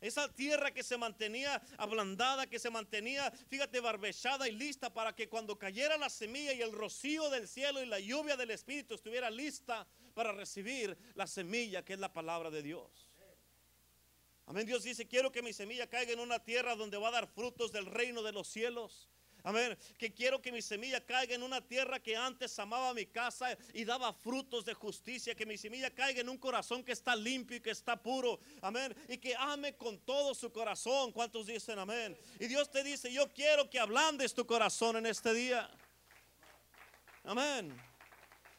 Esa 0.00 0.32
tierra 0.32 0.72
que 0.72 0.82
se 0.82 0.96
mantenía 0.96 1.60
ablandada, 1.76 2.46
que 2.46 2.58
se 2.58 2.70
mantenía, 2.70 3.30
fíjate, 3.48 3.80
barbechada 3.80 4.48
y 4.48 4.52
lista 4.52 4.92
para 4.92 5.14
que 5.14 5.28
cuando 5.28 5.58
cayera 5.58 5.98
la 5.98 6.08
semilla 6.08 6.54
y 6.54 6.62
el 6.62 6.72
rocío 6.72 7.28
del 7.28 7.46
cielo 7.46 7.82
y 7.82 7.86
la 7.86 8.00
lluvia 8.00 8.36
del 8.36 8.50
Espíritu 8.50 8.94
estuviera 8.94 9.30
lista 9.30 9.86
para 10.14 10.32
recibir 10.32 10.96
la 11.14 11.26
semilla 11.26 11.84
que 11.84 11.92
es 11.92 11.98
la 11.98 12.12
palabra 12.12 12.50
de 12.50 12.62
Dios. 12.62 13.10
Amén. 14.46 14.66
Dios 14.66 14.82
dice, 14.82 15.06
quiero 15.06 15.30
que 15.30 15.42
mi 15.42 15.52
semilla 15.52 15.86
caiga 15.86 16.12
en 16.12 16.18
una 16.18 16.42
tierra 16.42 16.74
donde 16.74 16.96
va 16.96 17.08
a 17.08 17.12
dar 17.12 17.28
frutos 17.28 17.70
del 17.70 17.86
reino 17.86 18.22
de 18.22 18.32
los 18.32 18.48
cielos. 18.48 19.08
Amén. 19.42 19.76
Que 19.98 20.12
quiero 20.12 20.40
que 20.40 20.52
mi 20.52 20.62
semilla 20.62 21.04
caiga 21.04 21.34
en 21.34 21.42
una 21.42 21.60
tierra 21.60 22.00
que 22.00 22.16
antes 22.16 22.58
amaba 22.58 22.94
mi 22.94 23.06
casa 23.06 23.56
y 23.72 23.84
daba 23.84 24.12
frutos 24.12 24.64
de 24.64 24.74
justicia. 24.74 25.34
Que 25.34 25.46
mi 25.46 25.56
semilla 25.56 25.90
caiga 25.90 26.20
en 26.20 26.28
un 26.28 26.38
corazón 26.38 26.82
que 26.82 26.92
está 26.92 27.16
limpio 27.16 27.56
y 27.56 27.60
que 27.60 27.70
está 27.70 28.00
puro. 28.00 28.40
Amén. 28.62 28.94
Y 29.08 29.18
que 29.18 29.34
ame 29.36 29.76
con 29.76 29.98
todo 30.00 30.34
su 30.34 30.52
corazón. 30.52 31.12
¿Cuántos 31.12 31.46
dicen 31.46 31.78
amén? 31.78 32.16
Y 32.38 32.46
Dios 32.46 32.70
te 32.70 32.82
dice, 32.82 33.12
yo 33.12 33.32
quiero 33.32 33.68
que 33.68 33.78
ablandes 33.78 34.34
tu 34.34 34.46
corazón 34.46 34.96
en 34.96 35.06
este 35.06 35.32
día. 35.32 35.70
Amén. 37.24 37.90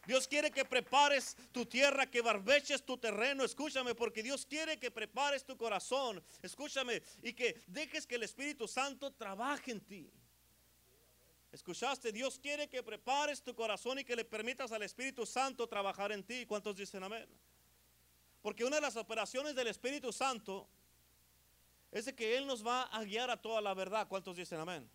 Dios 0.06 0.28
quiere 0.28 0.50
que 0.50 0.66
prepares 0.66 1.36
tu 1.52 1.66
tierra, 1.66 2.10
que 2.10 2.22
barbeches 2.22 2.84
tu 2.84 2.98
terreno. 2.98 3.44
Escúchame, 3.44 3.94
porque 3.94 4.24
Dios 4.24 4.46
quiere 4.46 4.78
que 4.78 4.90
prepares 4.90 5.46
tu 5.46 5.56
corazón. 5.56 6.24
Escúchame, 6.42 7.04
y 7.22 7.34
que 7.34 7.62
dejes 7.68 8.08
que 8.08 8.16
el 8.16 8.24
Espíritu 8.24 8.68
Santo 8.68 9.12
trabaje 9.12 9.72
en 9.72 9.82
ti. 9.82 10.12
¿Escuchaste? 11.52 12.12
Dios 12.12 12.40
quiere 12.40 12.70
que 12.70 12.82
prepares 12.82 13.42
tu 13.42 13.54
corazón 13.54 14.00
y 14.00 14.06
que 14.06 14.16
le 14.16 14.24
permitas 14.24 14.72
al 14.72 14.84
Espíritu 14.84 15.26
Santo 15.26 15.68
trabajar 15.68 16.12
en 16.12 16.24
ti. 16.24 16.46
¿Cuántos 16.46 16.78
dicen 16.78 17.04
amén? 17.04 17.28
Porque 18.42 18.64
una 18.64 18.78
de 18.78 18.82
las 18.82 18.96
operaciones 18.96 19.54
del 19.54 19.68
Espíritu 19.68 20.14
Santo 20.14 20.68
es 21.92 22.06
de 22.06 22.16
que 22.16 22.38
Él 22.38 22.48
nos 22.48 22.66
va 22.66 22.84
a 22.84 23.04
guiar 23.04 23.30
a 23.30 23.42
toda 23.42 23.60
la 23.60 23.74
verdad. 23.74 24.08
¿Cuántos 24.08 24.38
dicen 24.38 24.60
amén? 24.60 24.90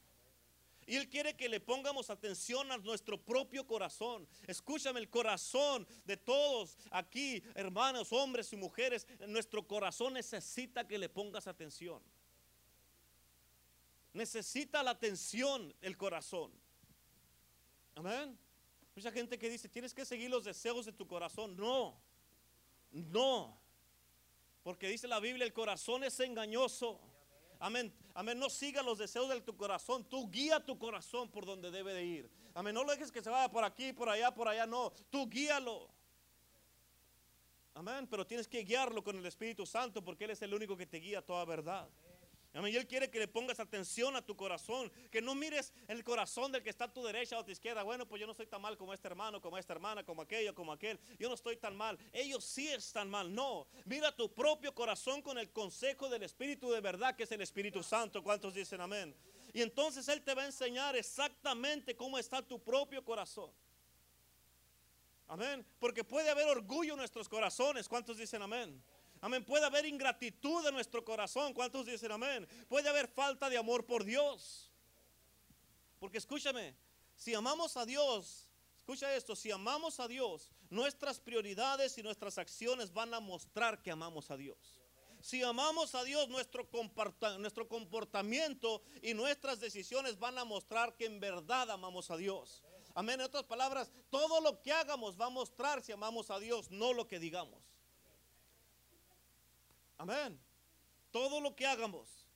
Y 0.87 0.97
Él 0.97 1.09
quiere 1.09 1.35
que 1.37 1.49
le 1.49 1.61
pongamos 1.61 2.11
atención 2.11 2.71
a 2.71 2.79
nuestro 2.79 3.21
propio 3.21 3.67
corazón. 3.67 4.27
Escúchame, 4.47 5.01
el 5.01 5.11
corazón 5.11 5.87
de 6.05 6.17
todos 6.17 6.79
aquí, 6.91 7.43
hermanos, 7.55 8.13
hombres 8.13 8.53
y 8.53 8.57
mujeres, 8.57 9.07
nuestro 9.27 9.67
corazón 9.67 10.15
necesita 10.15 10.87
que 10.87 10.97
le 10.97 11.09
pongas 11.09 11.49
atención. 11.49 12.01
Necesita 14.17 14.83
la 14.83 14.93
atención 14.93 15.75
el 15.83 15.97
corazón. 15.97 16.51
Amén. 17.95 18.39
Mucha 18.95 19.13
gente 19.13 19.39
que 19.39 19.51
dice, 19.51 19.69
tienes 19.69 19.93
que 19.93 20.07
seguir 20.07 20.31
los 20.31 20.45
deseos 20.45 20.87
de 20.87 20.93
tu 20.93 21.07
corazón. 21.07 21.55
No, 21.55 22.01
no. 22.91 23.61
Porque 24.63 24.89
dice 24.89 25.07
la 25.07 25.21
Biblia, 25.21 25.45
el 25.45 25.53
corazón 25.53 26.03
es 26.03 26.19
engañoso. 26.19 26.99
Amén. 27.59 27.93
Amén. 28.15 28.39
No 28.39 28.49
siga 28.49 28.83
los 28.83 28.97
deseos 28.97 29.29
de 29.29 29.43
tu 29.43 29.55
corazón. 29.55 30.03
Tú 30.09 30.31
guía 30.31 30.65
tu 30.65 30.79
corazón 30.79 31.31
por 31.31 31.45
donde 31.45 31.71
debe 31.71 31.93
de 31.93 32.05
ir. 32.05 32.31
Amén. 32.55 32.75
No 32.75 32.85
lo 32.85 32.93
dejes 32.93 33.13
que 33.13 33.23
se 33.23 33.29
vaya 33.29 33.51
por 33.51 33.65
aquí, 33.65 33.93
por 33.93 34.09
allá, 34.09 34.33
por 34.33 34.49
allá. 34.49 34.65
No. 34.65 34.93
Tú 35.11 35.29
guíalo. 35.29 35.91
Amén. 37.75 38.07
Pero 38.07 38.27
tienes 38.27 38.49
que 38.49 38.65
guiarlo 38.65 39.05
con 39.05 39.19
el 39.19 39.27
Espíritu 39.27 39.67
Santo 39.67 40.03
porque 40.03 40.25
Él 40.25 40.31
es 40.31 40.41
el 40.41 40.55
único 40.55 40.75
que 40.75 40.87
te 40.87 40.97
guía 40.97 41.21
toda 41.21 41.45
verdad. 41.45 41.87
Amén. 42.57 42.73
Y 42.73 42.77
Él 42.77 42.87
quiere 42.87 43.11
que 43.11 43.19
le 43.19 43.29
pongas 43.29 43.61
atención 43.61 44.17
a 44.17 44.23
tu 44.23 44.35
corazón. 44.35 44.91
Que 45.11 45.21
no 45.21 45.35
mires 45.35 45.73
el 45.89 46.03
corazón 46.03 46.53
del 46.53 46.63
que 46.63 46.71
está 46.71 46.87
a 46.87 46.93
tu 46.93 47.05
derecha 47.05 47.37
o 47.37 47.41
a 47.41 47.45
tu 47.45 47.51
izquierda. 47.51 47.83
Bueno, 47.83 48.07
pues 48.07 48.21
yo 48.21 48.27
no 48.27 48.33
estoy 48.33 48.47
tan 48.47 48.63
mal 48.63 48.77
como 48.77 48.95
este 48.95 49.09
hermano, 49.09 49.41
como 49.41 49.59
esta 49.59 49.75
hermana, 49.75 50.05
como 50.05 50.23
aquello, 50.23 50.55
como 50.55 50.73
aquel. 50.73 50.99
Yo 51.19 51.29
no 51.29 51.35
estoy 51.35 51.57
tan 51.57 51.77
mal. 51.77 51.99
Ellos 52.13 52.45
sí 52.45 52.69
están 52.69 53.11
mal. 53.11 53.35
No. 53.35 53.67
Mira 53.85 54.15
tu 54.15 54.33
propio 54.33 54.75
corazón 54.75 55.23
con 55.23 55.39
el 55.39 55.51
consejo 55.51 56.09
del 56.09 56.23
Espíritu 56.23 56.71
de 56.71 56.81
verdad, 56.81 57.15
que 57.15 57.25
es 57.25 57.33
el 57.33 57.43
Espíritu 57.43 57.83
Santo. 57.83 58.23
¿Cuántos 58.23 58.55
dicen 58.55 58.81
amén? 58.81 59.15
Y 59.53 59.63
entonces 59.63 60.09
Él 60.09 60.23
te 60.23 60.35
va 60.35 60.43
a 60.43 60.47
enseñar 60.47 60.97
exactamente 60.97 61.95
cómo 61.97 62.19
está 62.19 62.43
tu 62.43 62.63
propio 62.63 63.05
corazón. 63.05 63.51
Amén. 65.29 65.67
Porque 65.79 66.05
puede 66.05 66.31
haber 66.31 66.47
orgullo 66.47 66.93
en 66.93 66.99
nuestros 66.99 67.29
corazones. 67.29 67.89
¿Cuántos 67.89 68.17
dicen 68.17 68.43
amén? 68.43 68.83
Amén. 69.21 69.45
Puede 69.45 69.65
haber 69.65 69.87
ingratitud 69.87 70.67
en 70.67 70.75
nuestro 70.75 71.05
corazón. 71.05 71.53
¿Cuántos 71.55 71.87
dicen 71.87 72.13
amén? 72.13 72.47
Puede 72.69 72.89
haber 72.89 73.09
falta 73.09 73.49
de 73.49 73.57
amor 73.57 73.85
por 73.85 74.05
Dios. 74.05 74.71
Porque 75.99 76.19
escúchame, 76.19 76.75
si 77.17 77.35
amamos 77.35 77.77
a 77.77 77.87
Dios, 77.87 78.47
escucha 78.77 79.15
esto, 79.15 79.35
si 79.35 79.51
amamos 79.51 79.99
a 79.99 80.09
Dios, 80.09 80.53
nuestras 80.71 81.19
prioridades 81.19 81.97
y 81.99 82.03
nuestras 82.03 82.39
acciones 82.39 82.93
van 82.93 83.15
a 83.15 83.21
mostrar 83.21 83.83
que 83.83 83.91
amamos 83.91 84.31
a 84.31 84.37
Dios. 84.37 84.81
Si 85.21 85.43
amamos 85.43 85.95
a 85.95 86.05
Dios, 86.05 86.29
nuestro, 86.29 86.69
nuestro 87.39 87.67
comportamiento 87.67 88.83
y 89.03 89.15
nuestras 89.15 89.59
decisiones 89.59 90.19
van 90.19 90.39
a 90.39 90.45
mostrar 90.45 90.95
que 90.95 91.07
en 91.07 91.19
verdad 91.19 91.71
amamos 91.71 92.11
a 92.11 92.17
Dios. 92.17 92.63
Amén. 92.95 93.21
En 93.21 93.27
otras 93.27 93.45
palabras, 93.45 93.91
todo 94.11 94.41
lo 94.41 94.63
que 94.63 94.73
hagamos 94.73 95.21
va 95.21 95.27
a 95.27 95.31
mostrar 95.31 95.83
si 95.83 95.93
amamos 95.93 96.31
a 96.31 96.39
Dios, 96.39 96.71
no 96.71 96.93
lo 96.93 97.09
que 97.09 97.19
digamos. 97.19 97.76
Amén. 99.99 100.39
Todo 101.11 101.41
lo 101.41 101.55
que 101.55 101.67
hagamos. 101.67 102.27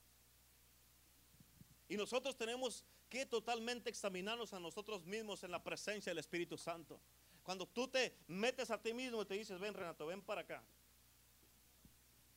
Y 1.87 1.97
nosotros 1.97 2.37
tenemos 2.37 2.85
que 3.09 3.25
totalmente 3.25 3.89
examinarnos 3.89 4.53
a 4.53 4.59
nosotros 4.59 5.05
mismos 5.05 5.43
en 5.43 5.51
la 5.51 5.61
presencia 5.61 6.11
del 6.11 6.19
Espíritu 6.19 6.57
Santo. 6.57 7.01
Cuando 7.43 7.67
tú 7.67 7.87
te 7.87 8.15
metes 8.27 8.71
a 8.71 8.81
ti 8.81 8.93
mismo 8.93 9.21
y 9.21 9.25
te 9.25 9.33
dices, 9.33 9.59
ven 9.59 9.73
Renato, 9.73 10.05
ven 10.05 10.21
para 10.21 10.41
acá. 10.41 10.63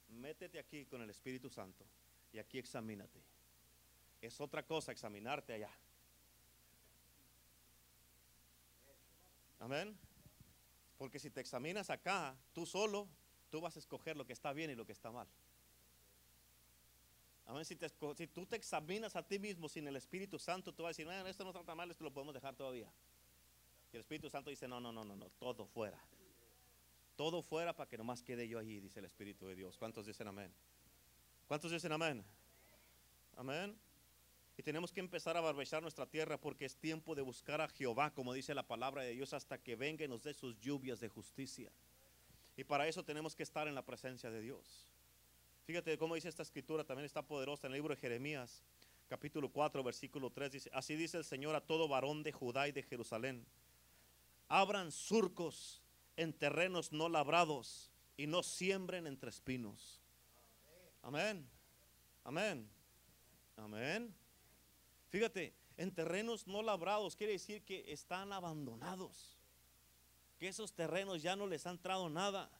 Métete 0.08 0.58
aquí 0.58 0.84
con 0.86 1.02
el 1.02 1.10
Espíritu 1.10 1.48
Santo 1.48 1.84
y 2.32 2.38
aquí 2.38 2.58
examínate. 2.58 3.22
Es 4.20 4.40
otra 4.40 4.66
cosa 4.66 4.90
examinarte 4.90 5.52
allá. 5.52 5.70
Amén. 9.60 9.96
Porque 10.98 11.18
si 11.18 11.30
te 11.30 11.40
examinas 11.40 11.90
acá, 11.90 12.36
tú 12.52 12.66
solo, 12.66 13.08
tú 13.54 13.60
vas 13.60 13.76
a 13.76 13.78
escoger 13.78 14.16
lo 14.16 14.26
que 14.26 14.32
está 14.32 14.52
bien 14.52 14.70
y 14.70 14.74
lo 14.74 14.84
que 14.84 14.90
está 14.90 15.12
mal. 15.12 15.28
Amén. 17.46 17.64
Si, 17.64 17.78
si 18.16 18.26
tú 18.26 18.44
te 18.46 18.56
examinas 18.56 19.14
a 19.14 19.22
ti 19.22 19.38
mismo 19.38 19.68
sin 19.68 19.86
el 19.86 19.94
Espíritu 19.94 20.40
Santo, 20.40 20.74
tú 20.74 20.82
vas 20.82 20.88
a 20.88 20.90
decir, 20.90 21.06
bueno, 21.06 21.24
esto 21.28 21.44
no 21.44 21.50
está 21.50 21.62
tan 21.62 21.76
mal, 21.76 21.88
esto 21.88 22.02
lo 22.02 22.12
podemos 22.12 22.34
dejar 22.34 22.56
todavía. 22.56 22.90
Y 23.92 23.94
el 23.94 24.00
Espíritu 24.00 24.28
Santo 24.28 24.50
dice, 24.50 24.66
no, 24.66 24.80
no, 24.80 24.90
no, 24.90 25.04
no, 25.04 25.14
no, 25.14 25.30
todo 25.38 25.66
fuera. 25.66 26.00
Todo 27.14 27.42
fuera 27.42 27.72
para 27.76 27.88
que 27.88 27.96
nomás 27.96 28.24
quede 28.24 28.48
yo 28.48 28.58
allí, 28.58 28.80
dice 28.80 28.98
el 28.98 29.04
Espíritu 29.04 29.46
de 29.46 29.54
Dios. 29.54 29.78
¿Cuántos 29.78 30.04
dicen 30.04 30.26
amén? 30.26 30.52
¿Cuántos 31.46 31.70
dicen 31.70 31.92
amén? 31.92 32.24
Amén. 33.36 33.78
Y 34.56 34.64
tenemos 34.64 34.90
que 34.90 34.98
empezar 34.98 35.36
a 35.36 35.40
barbechar 35.40 35.80
nuestra 35.80 36.06
tierra 36.06 36.40
porque 36.40 36.64
es 36.64 36.74
tiempo 36.74 37.14
de 37.14 37.22
buscar 37.22 37.60
a 37.60 37.68
Jehová, 37.68 38.12
como 38.12 38.32
dice 38.32 38.52
la 38.52 38.66
palabra 38.66 39.02
de 39.02 39.12
Dios, 39.12 39.32
hasta 39.32 39.58
que 39.58 39.76
venga 39.76 40.04
y 40.04 40.08
nos 40.08 40.24
dé 40.24 40.34
sus 40.34 40.58
lluvias 40.58 40.98
de 40.98 41.08
justicia. 41.08 41.70
Y 42.56 42.64
para 42.64 42.86
eso 42.86 43.04
tenemos 43.04 43.34
que 43.34 43.42
estar 43.42 43.66
en 43.66 43.74
la 43.74 43.84
presencia 43.84 44.30
de 44.30 44.40
Dios. 44.40 44.92
Fíjate 45.64 45.96
cómo 45.98 46.14
dice 46.14 46.28
esta 46.28 46.42
escritura, 46.42 46.84
también 46.84 47.06
está 47.06 47.22
poderosa 47.22 47.66
en 47.66 47.72
el 47.72 47.78
libro 47.78 47.94
de 47.94 48.00
Jeremías, 48.00 48.62
capítulo 49.08 49.48
4, 49.48 49.82
versículo 49.82 50.30
3. 50.30 50.52
Dice, 50.52 50.70
así 50.72 50.94
dice 50.94 51.18
el 51.18 51.24
Señor 51.24 51.54
a 51.56 51.60
todo 51.60 51.88
varón 51.88 52.22
de 52.22 52.32
Judá 52.32 52.68
y 52.68 52.72
de 52.72 52.82
Jerusalén. 52.82 53.44
Abran 54.48 54.92
surcos 54.92 55.82
en 56.16 56.32
terrenos 56.32 56.92
no 56.92 57.08
labrados 57.08 57.90
y 58.16 58.26
no 58.26 58.42
siembren 58.42 59.06
entre 59.06 59.30
espinos. 59.30 60.00
Amén. 61.02 61.48
Amén. 62.22 62.68
Amén. 63.56 64.14
Fíjate, 65.08 65.54
en 65.76 65.92
terrenos 65.92 66.46
no 66.46 66.62
labrados 66.62 67.16
quiere 67.16 67.32
decir 67.32 67.62
que 67.62 67.92
están 67.92 68.32
abandonados 68.32 69.38
que 70.38 70.48
esos 70.48 70.72
terrenos 70.72 71.22
ya 71.22 71.36
no 71.36 71.46
les 71.46 71.66
han 71.66 71.76
entrado 71.76 72.08
nada, 72.08 72.50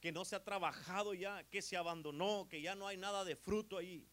que 0.00 0.12
no 0.12 0.24
se 0.24 0.36
ha 0.36 0.44
trabajado 0.44 1.14
ya, 1.14 1.44
que 1.50 1.62
se 1.62 1.76
abandonó, 1.76 2.48
que 2.48 2.62
ya 2.62 2.74
no 2.74 2.86
hay 2.86 2.96
nada 2.96 3.24
de 3.24 3.36
fruto 3.36 3.76
ahí. 3.76 4.06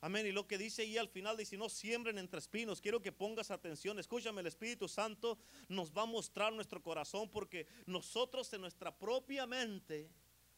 Amén. 0.00 0.26
Y 0.26 0.32
lo 0.32 0.46
que 0.46 0.58
dice 0.58 0.82
ahí 0.82 0.98
al 0.98 1.08
final 1.08 1.36
dice, 1.36 1.56
no 1.56 1.68
siembren 1.68 2.18
entre 2.18 2.38
espinos. 2.38 2.80
Quiero 2.80 3.00
que 3.00 3.12
pongas 3.12 3.50
atención. 3.50 3.98
Escúchame, 3.98 4.40
el 4.40 4.46
Espíritu 4.46 4.88
Santo 4.88 5.38
nos 5.68 5.90
va 5.92 6.02
a 6.02 6.06
mostrar 6.06 6.52
nuestro 6.52 6.82
corazón 6.82 7.28
porque 7.30 7.66
nosotros 7.86 8.52
en 8.52 8.60
nuestra 8.60 8.96
propia 8.96 9.46
mente, 9.46 10.10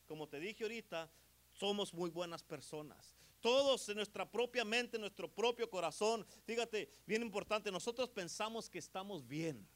como 0.06 0.28
te 0.28 0.40
dije 0.40 0.64
ahorita, 0.64 1.10
somos 1.52 1.94
muy 1.94 2.10
buenas 2.10 2.42
personas. 2.42 3.14
Todos 3.40 3.88
en 3.88 3.96
nuestra 3.96 4.28
propia 4.28 4.64
mente, 4.64 4.96
en 4.96 5.02
nuestro 5.02 5.28
propio 5.28 5.70
corazón. 5.70 6.26
Fíjate, 6.44 6.90
bien 7.06 7.22
importante, 7.22 7.70
nosotros 7.70 8.10
pensamos 8.10 8.68
que 8.68 8.80
estamos 8.80 9.26
bien. 9.26 9.66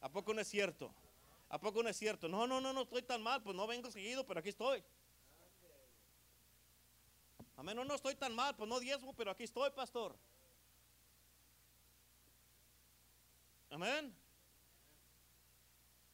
¿A 0.00 0.08
poco 0.08 0.32
no 0.32 0.40
es 0.40 0.48
cierto? 0.48 0.92
¿A 1.48 1.58
poco 1.58 1.82
no 1.82 1.88
es 1.88 1.96
cierto? 1.96 2.28
No, 2.28 2.46
no, 2.46 2.60
no, 2.60 2.72
no 2.72 2.82
estoy 2.82 3.02
tan 3.02 3.22
mal, 3.22 3.42
pues 3.42 3.56
no 3.56 3.66
vengo 3.66 3.90
seguido, 3.90 4.24
pero 4.26 4.40
aquí 4.40 4.50
estoy. 4.50 4.82
Amén, 7.56 7.74
no, 7.74 7.84
no 7.84 7.94
estoy 7.94 8.14
tan 8.14 8.34
mal, 8.34 8.54
pues 8.54 8.68
no 8.68 8.78
diezmo, 8.78 9.12
pero 9.14 9.30
aquí 9.30 9.44
estoy, 9.44 9.70
pastor. 9.70 10.16
Amén. 13.70 14.14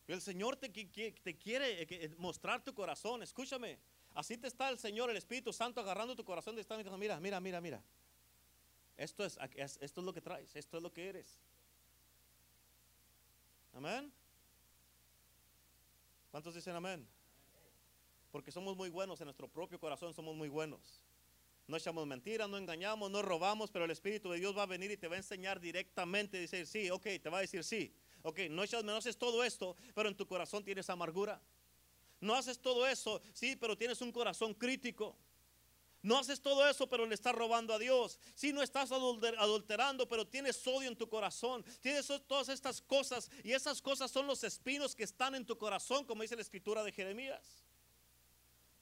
El 0.06 0.20
Señor 0.20 0.56
te, 0.56 0.68
te 0.68 1.36
quiere 1.36 1.82
eh, 1.82 1.86
eh, 1.90 2.14
mostrar 2.18 2.62
tu 2.62 2.74
corazón, 2.74 3.22
escúchame. 3.22 3.78
Así 4.14 4.36
te 4.36 4.46
está 4.46 4.68
el 4.68 4.78
Señor, 4.78 5.10
el 5.10 5.16
Espíritu 5.16 5.52
Santo 5.52 5.80
agarrando 5.80 6.14
tu 6.14 6.24
corazón 6.24 6.58
está 6.58 6.76
diciendo, 6.76 6.96
mira, 6.98 7.18
mira, 7.20 7.40
mira, 7.40 7.60
mira. 7.60 7.82
Esto 8.96 9.24
es, 9.24 9.36
esto 9.56 10.00
es 10.00 10.04
lo 10.04 10.12
que 10.12 10.20
traes, 10.20 10.54
esto 10.54 10.76
es 10.76 10.82
lo 10.82 10.92
que 10.92 11.08
eres. 11.08 11.38
Amén. 13.74 14.12
¿Cuántos 16.30 16.54
dicen 16.54 16.74
amén? 16.76 17.06
Porque 18.30 18.52
somos 18.52 18.76
muy 18.76 18.88
buenos 18.88 19.20
en 19.20 19.26
nuestro 19.26 19.48
propio 19.48 19.78
corazón, 19.78 20.14
somos 20.14 20.34
muy 20.34 20.48
buenos. 20.48 21.02
No 21.66 21.76
echamos 21.76 22.06
mentiras, 22.06 22.48
no 22.48 22.56
engañamos, 22.56 23.10
no 23.10 23.22
robamos, 23.22 23.70
pero 23.70 23.84
el 23.84 23.90
Espíritu 23.90 24.30
de 24.30 24.38
Dios 24.38 24.56
va 24.56 24.62
a 24.62 24.66
venir 24.66 24.90
y 24.90 24.96
te 24.96 25.08
va 25.08 25.14
a 25.14 25.18
enseñar 25.18 25.60
directamente, 25.60 26.38
decir, 26.38 26.66
sí, 26.66 26.90
ok, 26.90 27.04
te 27.22 27.28
va 27.30 27.38
a 27.38 27.40
decir 27.40 27.64
sí. 27.64 27.92
Ok, 28.22 28.40
no, 28.50 28.62
echas, 28.62 28.84
no 28.84 28.96
haces 28.96 29.16
todo 29.16 29.42
esto, 29.42 29.76
pero 29.94 30.08
en 30.08 30.16
tu 30.16 30.26
corazón 30.26 30.64
tienes 30.64 30.88
amargura. 30.90 31.40
No 32.20 32.34
haces 32.34 32.58
todo 32.58 32.86
eso, 32.86 33.20
sí, 33.32 33.56
pero 33.56 33.76
tienes 33.76 34.00
un 34.00 34.12
corazón 34.12 34.54
crítico. 34.54 35.16
No 36.04 36.18
haces 36.18 36.42
todo 36.42 36.68
eso, 36.68 36.86
pero 36.86 37.06
le 37.06 37.14
estás 37.14 37.34
robando 37.34 37.72
a 37.72 37.78
Dios. 37.78 38.20
Si 38.34 38.52
no 38.52 38.62
estás 38.62 38.92
adulterando, 38.92 40.06
pero 40.06 40.26
tienes 40.26 40.64
odio 40.66 40.88
en 40.88 40.96
tu 40.96 41.08
corazón. 41.08 41.64
Tienes 41.80 42.06
todas 42.28 42.50
estas 42.50 42.82
cosas 42.82 43.30
y 43.42 43.52
esas 43.52 43.80
cosas 43.80 44.10
son 44.10 44.26
los 44.26 44.44
espinos 44.44 44.94
que 44.94 45.04
están 45.04 45.34
en 45.34 45.46
tu 45.46 45.56
corazón, 45.56 46.04
como 46.04 46.20
dice 46.20 46.36
la 46.36 46.42
escritura 46.42 46.84
de 46.84 46.92
Jeremías. 46.92 47.63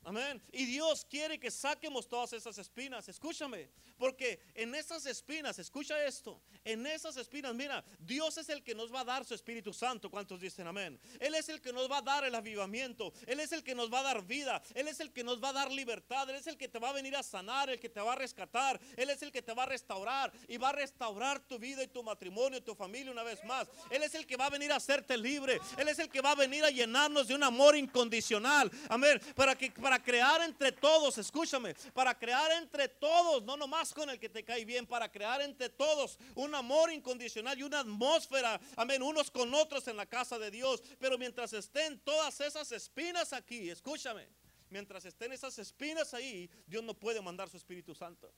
Amén. 0.04 0.42
Y 0.52 0.64
Dios 0.66 1.04
quiere 1.08 1.38
que 1.38 1.50
saquemos 1.50 2.08
todas 2.08 2.32
esas 2.32 2.58
espinas. 2.58 3.08
Escúchame. 3.08 3.70
Porque 3.96 4.40
en 4.54 4.74
esas 4.74 5.06
espinas, 5.06 5.60
escucha 5.60 6.04
esto. 6.04 6.42
En 6.64 6.84
esas 6.86 7.16
espinas, 7.16 7.54
mira, 7.54 7.84
Dios 8.00 8.36
es 8.36 8.48
el 8.48 8.62
que 8.64 8.74
nos 8.74 8.92
va 8.92 9.00
a 9.00 9.04
dar 9.04 9.24
su 9.24 9.32
Espíritu 9.32 9.72
Santo. 9.72 10.10
¿Cuántos 10.10 10.40
dicen 10.40 10.66
amén? 10.66 10.98
Él 11.20 11.36
es 11.36 11.48
el 11.48 11.60
que 11.60 11.72
nos 11.72 11.88
va 11.88 11.98
a 11.98 12.02
dar 12.02 12.24
el 12.24 12.34
avivamiento. 12.34 13.12
Él 13.26 13.38
es 13.38 13.52
el 13.52 13.62
que 13.62 13.76
nos 13.76 13.92
va 13.92 14.00
a 14.00 14.02
dar 14.02 14.24
vida. 14.24 14.60
Él 14.74 14.88
es 14.88 14.98
el 14.98 15.12
que 15.12 15.22
nos 15.22 15.40
va 15.40 15.50
a 15.50 15.52
dar 15.52 15.70
libertad. 15.70 16.28
Él 16.28 16.34
es 16.34 16.48
el 16.48 16.56
que 16.56 16.68
te 16.68 16.80
va 16.80 16.90
a 16.90 16.92
venir 16.92 17.14
a 17.14 17.22
sanar, 17.22 17.70
el 17.70 17.78
que 17.78 17.88
te 17.88 18.00
va 18.00 18.14
a 18.14 18.16
rescatar. 18.16 18.80
Él 18.96 19.08
es 19.08 19.22
el 19.22 19.30
que 19.30 19.40
te 19.40 19.54
va 19.54 19.62
a 19.62 19.66
restaurar 19.66 20.32
y 20.48 20.56
va 20.56 20.70
a 20.70 20.72
restaurar 20.72 21.38
tu 21.38 21.60
vida 21.60 21.84
y 21.84 21.86
tu 21.86 22.02
matrimonio, 22.02 22.58
y 22.58 22.62
tu 22.62 22.74
familia 22.74 23.12
una 23.12 23.22
vez 23.22 23.44
más. 23.44 23.68
Él 23.90 24.02
es 24.02 24.16
el 24.16 24.26
que 24.26 24.36
va 24.36 24.46
a 24.46 24.50
venir 24.50 24.72
a 24.72 24.76
hacerte 24.76 25.16
libre. 25.16 25.60
Él 25.76 25.86
es 25.86 26.00
el 26.00 26.08
que 26.08 26.20
va 26.20 26.32
a 26.32 26.34
venir 26.34 26.64
a 26.64 26.70
llenarnos 26.70 27.28
de 27.28 27.36
un 27.36 27.44
amor 27.44 27.76
incondicional. 27.76 28.70
Amén. 28.88 29.20
Para 29.36 29.56
que 29.56 29.70
para 29.70 29.91
crear 30.00 30.40
entre 30.42 30.70
todos, 30.70 31.18
escúchame, 31.18 31.74
para 31.92 32.16
crear 32.16 32.52
entre 32.52 32.88
todos, 32.88 33.42
no 33.42 33.56
nomás 33.56 33.92
con 33.92 34.08
el 34.10 34.20
que 34.20 34.28
te 34.28 34.44
cae 34.44 34.64
bien, 34.64 34.86
para 34.86 35.10
crear 35.10 35.40
entre 35.40 35.68
todos 35.68 36.18
un 36.36 36.54
amor 36.54 36.92
incondicional 36.92 37.58
y 37.58 37.64
una 37.64 37.80
atmósfera, 37.80 38.60
amén, 38.76 39.02
unos 39.02 39.30
con 39.30 39.52
otros 39.54 39.88
en 39.88 39.96
la 39.96 40.06
casa 40.06 40.38
de 40.38 40.50
Dios. 40.50 40.82
Pero 41.00 41.18
mientras 41.18 41.52
estén 41.52 41.98
todas 42.00 42.40
esas 42.40 42.70
espinas 42.70 43.32
aquí, 43.32 43.70
escúchame, 43.70 44.28
mientras 44.70 45.04
estén 45.04 45.32
esas 45.32 45.58
espinas 45.58 46.14
ahí, 46.14 46.48
Dios 46.66 46.84
no 46.84 46.94
puede 46.94 47.20
mandar 47.20 47.48
su 47.48 47.56
Espíritu 47.56 47.94
Santo. 47.94 48.32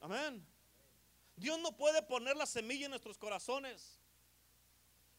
Amén. 0.00 0.44
Dios 1.36 1.58
no 1.60 1.76
puede 1.76 2.02
poner 2.02 2.36
la 2.36 2.46
semilla 2.46 2.86
en 2.86 2.90
nuestros 2.90 3.18
corazones. 3.18 3.99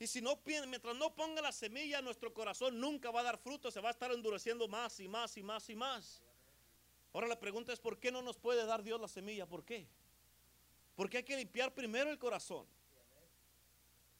Y 0.02 0.08
si 0.08 0.20
no, 0.20 0.42
mientras 0.68 0.96
no 0.96 1.14
ponga 1.14 1.44
la 1.44 1.52
semilla, 1.52 2.02
nuestro 2.02 2.34
corazón 2.34 2.80
nunca 2.80 3.12
va 3.12 3.20
a 3.20 3.24
dar 3.24 3.38
fruto, 3.38 3.70
se 3.70 3.80
va 3.80 3.90
a 3.90 3.92
estar 3.92 4.12
endureciendo 4.12 4.68
más 4.68 5.00
y 5.00 5.08
más 5.08 5.38
y 5.38 5.44
más 5.44 5.70
y 5.70 5.76
más. 5.76 6.24
Ahora 7.14 7.28
la 7.28 7.40
pregunta 7.40 7.72
es, 7.72 7.80
¿por 7.80 8.00
qué 8.00 8.12
no 8.12 8.24
nos 8.24 8.36
puede 8.36 8.66
dar 8.66 8.82
Dios 8.82 9.00
la 9.00 9.08
semilla? 9.08 9.46
¿Por 9.46 9.64
qué? 9.64 9.86
Porque 10.96 11.18
hay 11.18 11.24
que 11.24 11.38
limpiar 11.38 11.72
primero 11.76 12.10
el 12.10 12.18
corazón. 12.18 12.66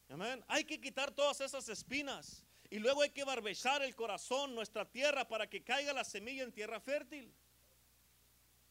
Amén. 0.08 0.46
Hay 0.48 0.66
que 0.66 0.80
quitar 0.80 1.10
todas 1.10 1.42
esas 1.42 1.68
espinas. 1.68 2.46
Y 2.70 2.78
luego 2.78 3.02
hay 3.02 3.10
que 3.10 3.24
barbechar 3.24 3.82
el 3.82 3.96
corazón, 3.96 4.54
nuestra 4.54 4.86
tierra, 4.86 5.28
para 5.28 5.50
que 5.50 5.64
caiga 5.64 5.94
la 5.94 6.04
semilla 6.04 6.44
en 6.44 6.52
tierra 6.52 6.80
fértil. 6.80 7.34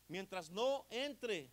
Mientras 0.07 0.49
no 0.49 0.87
entre 0.91 1.51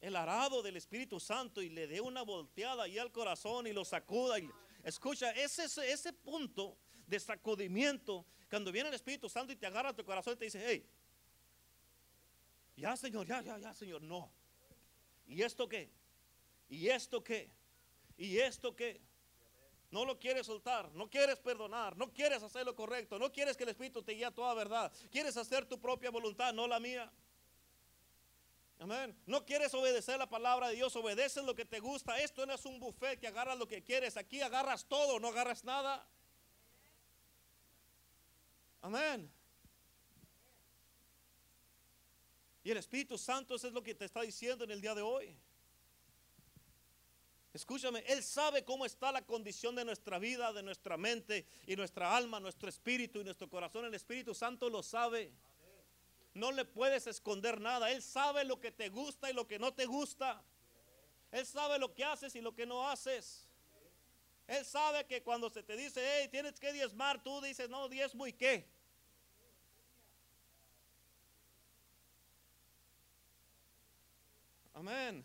el 0.00 0.16
arado 0.16 0.62
del 0.62 0.78
Espíritu 0.78 1.20
Santo 1.20 1.60
y 1.60 1.68
le 1.68 1.86
dé 1.88 2.00
una 2.00 2.22
volteada 2.22 2.84
ahí 2.84 2.98
al 2.98 3.12
corazón 3.12 3.66
y 3.66 3.74
lo 3.74 3.84
sacuda 3.84 4.38
y 4.38 4.48
Escucha, 4.84 5.30
ese, 5.32 5.64
ese 5.90 6.12
punto 6.12 6.76
de 7.06 7.18
sacudimiento, 7.18 8.26
cuando 8.50 8.70
viene 8.70 8.90
el 8.90 8.94
Espíritu 8.94 9.28
Santo 9.28 9.52
y 9.52 9.56
te 9.56 9.66
agarra 9.66 9.88
a 9.88 9.96
tu 9.96 10.04
corazón 10.04 10.34
y 10.34 10.36
te 10.36 10.44
dice, 10.44 10.62
hey, 10.64 10.86
ya 12.76 12.96
Señor, 12.96 13.26
ya, 13.26 13.40
ya, 13.40 13.58
ya 13.58 13.72
Señor, 13.72 14.02
no. 14.02 14.30
¿Y 15.26 15.42
esto 15.42 15.68
qué? 15.68 15.90
¿Y 16.68 16.88
esto 16.88 17.24
qué? 17.24 17.50
¿Y 18.16 18.38
esto 18.38 18.76
qué? 18.76 19.00
No 19.90 20.04
lo 20.04 20.18
quieres 20.18 20.46
soltar, 20.46 20.92
no 20.92 21.08
quieres 21.08 21.38
perdonar, 21.38 21.96
no 21.96 22.12
quieres 22.12 22.42
hacer 22.42 22.66
lo 22.66 22.74
correcto, 22.74 23.18
no 23.18 23.30
quieres 23.32 23.56
que 23.56 23.62
el 23.62 23.70
Espíritu 23.70 24.02
te 24.02 24.12
guíe 24.12 24.24
a 24.24 24.30
toda 24.32 24.52
verdad, 24.54 24.92
quieres 25.10 25.36
hacer 25.36 25.66
tu 25.66 25.80
propia 25.80 26.10
voluntad, 26.10 26.52
no 26.52 26.66
la 26.66 26.80
mía. 26.80 27.10
Amén. 28.78 29.16
No 29.26 29.44
quieres 29.44 29.72
obedecer 29.72 30.18
la 30.18 30.28
palabra 30.28 30.68
de 30.68 30.74
Dios, 30.74 30.94
obedeces 30.96 31.44
lo 31.44 31.54
que 31.54 31.64
te 31.64 31.80
gusta. 31.80 32.18
Esto 32.20 32.44
no 32.44 32.54
es 32.54 32.64
un 32.64 32.80
buffet 32.80 33.18
que 33.18 33.28
agarras 33.28 33.58
lo 33.58 33.66
que 33.66 33.82
quieres. 33.82 34.16
Aquí 34.16 34.40
agarras 34.40 34.84
todo, 34.86 35.18
no 35.20 35.28
agarras 35.28 35.64
nada. 35.64 36.06
Amén. 38.82 39.30
Y 42.64 42.70
el 42.70 42.78
Espíritu 42.78 43.16
Santo 43.18 43.54
eso 43.54 43.68
es 43.68 43.72
lo 43.72 43.82
que 43.82 43.94
te 43.94 44.06
está 44.06 44.22
diciendo 44.22 44.64
en 44.64 44.70
el 44.70 44.80
día 44.80 44.94
de 44.94 45.02
hoy. 45.02 45.36
Escúchame, 47.54 48.02
Él 48.08 48.22
sabe 48.24 48.64
cómo 48.64 48.84
está 48.84 49.12
la 49.12 49.22
condición 49.22 49.76
de 49.76 49.84
nuestra 49.84 50.18
vida, 50.18 50.52
de 50.52 50.62
nuestra 50.62 50.96
mente 50.96 51.46
y 51.66 51.76
nuestra 51.76 52.16
alma, 52.16 52.40
nuestro 52.40 52.68
espíritu 52.68 53.20
y 53.20 53.24
nuestro 53.24 53.48
corazón. 53.48 53.84
El 53.84 53.94
Espíritu 53.94 54.34
Santo 54.34 54.68
lo 54.68 54.82
sabe. 54.82 55.32
No 56.34 56.50
le 56.50 56.64
puedes 56.64 57.06
esconder 57.06 57.60
nada. 57.60 57.92
Él 57.92 58.02
sabe 58.02 58.44
lo 58.44 58.60
que 58.60 58.72
te 58.72 58.88
gusta 58.88 59.30
y 59.30 59.32
lo 59.32 59.46
que 59.46 59.58
no 59.58 59.72
te 59.72 59.86
gusta. 59.86 60.42
Él 61.30 61.46
sabe 61.46 61.78
lo 61.78 61.94
que 61.94 62.04
haces 62.04 62.34
y 62.34 62.40
lo 62.40 62.54
que 62.54 62.66
no 62.66 62.88
haces. 62.88 63.48
Él 64.48 64.64
sabe 64.64 65.06
que 65.06 65.22
cuando 65.22 65.48
se 65.48 65.62
te 65.62 65.76
dice, 65.76 66.00
hey, 66.04 66.28
tienes 66.30 66.58
que 66.58 66.72
diezmar, 66.72 67.22
tú 67.22 67.40
dices, 67.40 67.70
no, 67.70 67.88
diezmo 67.88 68.26
y 68.26 68.32
qué. 68.32 68.68
Amén. 74.74 75.24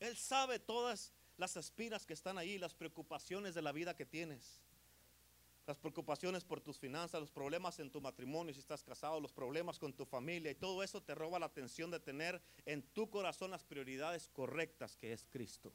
Él 0.00 0.16
sabe 0.18 0.58
todas 0.58 1.14
las 1.38 1.56
espinas 1.56 2.04
que 2.04 2.12
están 2.12 2.36
ahí, 2.36 2.58
las 2.58 2.74
preocupaciones 2.74 3.54
de 3.54 3.62
la 3.62 3.72
vida 3.72 3.96
que 3.96 4.04
tienes 4.04 4.63
las 5.66 5.78
preocupaciones 5.78 6.44
por 6.44 6.60
tus 6.60 6.78
finanzas, 6.78 7.20
los 7.20 7.30
problemas 7.30 7.78
en 7.78 7.90
tu 7.90 8.00
matrimonio, 8.00 8.52
si 8.52 8.60
estás 8.60 8.82
casado, 8.82 9.20
los 9.20 9.32
problemas 9.32 9.78
con 9.78 9.92
tu 9.92 10.04
familia 10.04 10.50
y 10.50 10.54
todo 10.54 10.82
eso 10.82 11.02
te 11.02 11.14
roba 11.14 11.38
la 11.38 11.46
atención 11.46 11.90
de 11.90 12.00
tener 12.00 12.40
en 12.66 12.82
tu 12.82 13.08
corazón 13.08 13.50
las 13.50 13.64
prioridades 13.64 14.28
correctas 14.28 14.96
que 14.96 15.12
es 15.12 15.24
Cristo. 15.30 15.72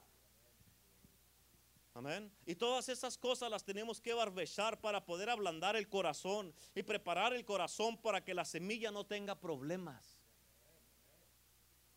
Amén. 1.96 2.32
Y 2.46 2.56
todas 2.56 2.88
esas 2.88 3.18
cosas 3.18 3.50
las 3.50 3.64
tenemos 3.64 4.00
que 4.00 4.14
barbechar 4.14 4.80
para 4.80 5.04
poder 5.04 5.30
ablandar 5.30 5.76
el 5.76 5.90
corazón 5.90 6.54
y 6.76 6.84
preparar 6.84 7.34
el 7.34 7.44
corazón 7.44 7.98
para 7.98 8.24
que 8.24 8.36
la 8.36 8.46
semilla 8.46 8.92
no 8.92 9.06
tenga 9.06 9.36
problemas. 9.36 10.20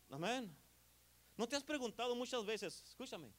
Amén. 0.09 0.53
¿No 1.37 1.47
te 1.47 1.55
has 1.55 1.63
preguntado 1.63 2.15
muchas 2.15 2.45
veces, 2.45 2.83
escúchame, 2.87 3.31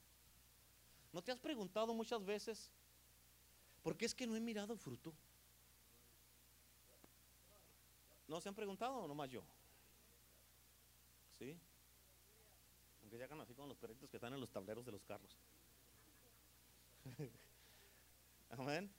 ¿no 1.12 1.22
te 1.22 1.32
has 1.32 1.38
preguntado 1.38 1.92
muchas 1.92 2.24
veces 2.24 2.70
porque 3.85 4.07
es 4.07 4.14
que 4.14 4.27
no 4.27 4.35
he 4.35 4.40
mirado 4.40 4.77
fruto. 4.77 5.12
¿No 8.27 8.40
se 8.40 8.49
han 8.49 8.55
preguntado 8.55 8.97
o 8.97 9.07
nomás 9.07 9.31
yo? 9.31 9.44
¿Sí? 11.38 11.55
Aunque 13.03 13.18
ya 13.18 13.27
hagan 13.27 13.42
así 13.42 13.55
con 13.55 13.68
los 13.68 13.77
perritos 13.77 14.09
que 14.09 14.16
están 14.16 14.33
en 14.33 14.40
los 14.40 14.51
tableros 14.51 14.87
de 14.87 14.92
los 14.92 15.05
carros. 15.05 15.37
Amén. 18.51 18.90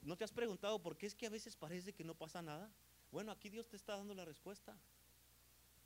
¿No 0.00 0.16
te 0.16 0.24
has 0.24 0.32
preguntado 0.32 0.80
por 0.80 0.96
qué 0.96 1.04
es 1.04 1.14
que 1.14 1.26
a 1.26 1.30
veces 1.30 1.54
parece 1.54 1.92
que 1.92 2.02
no 2.02 2.14
pasa 2.14 2.40
nada? 2.40 2.72
Bueno, 3.10 3.30
aquí 3.30 3.50
Dios 3.50 3.68
te 3.68 3.76
está 3.76 3.98
dando 3.98 4.14
la 4.14 4.24
respuesta. 4.24 4.74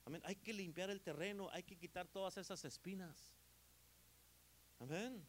Amén. 0.05 0.23
Hay 0.25 0.37
que 0.37 0.53
limpiar 0.53 0.91
el 0.91 1.03
terreno, 1.03 1.51
hay 1.51 1.65
que 1.65 1.77
quitar 1.77 2.07
todas 2.07 2.37
esas 2.37 2.65
espinas. 2.65 3.35
Amén. 4.79 5.27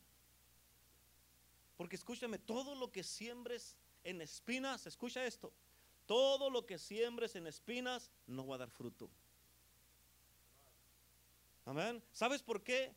Porque 1.77 1.95
escúchame, 1.95 2.39
todo 2.39 2.75
lo 2.75 2.91
que 2.91 3.03
siembres 3.03 3.77
en 4.03 4.21
espinas, 4.21 4.87
escucha 4.87 5.25
esto, 5.25 5.53
todo 6.05 6.49
lo 6.49 6.65
que 6.65 6.79
siembres 6.79 7.35
en 7.35 7.47
espinas 7.47 8.11
no 8.25 8.47
va 8.47 8.55
a 8.55 8.59
dar 8.59 8.69
fruto. 8.69 9.09
Amén. 11.65 12.01
¿Sabes 12.11 12.41
por 12.41 12.63
qué? 12.63 12.93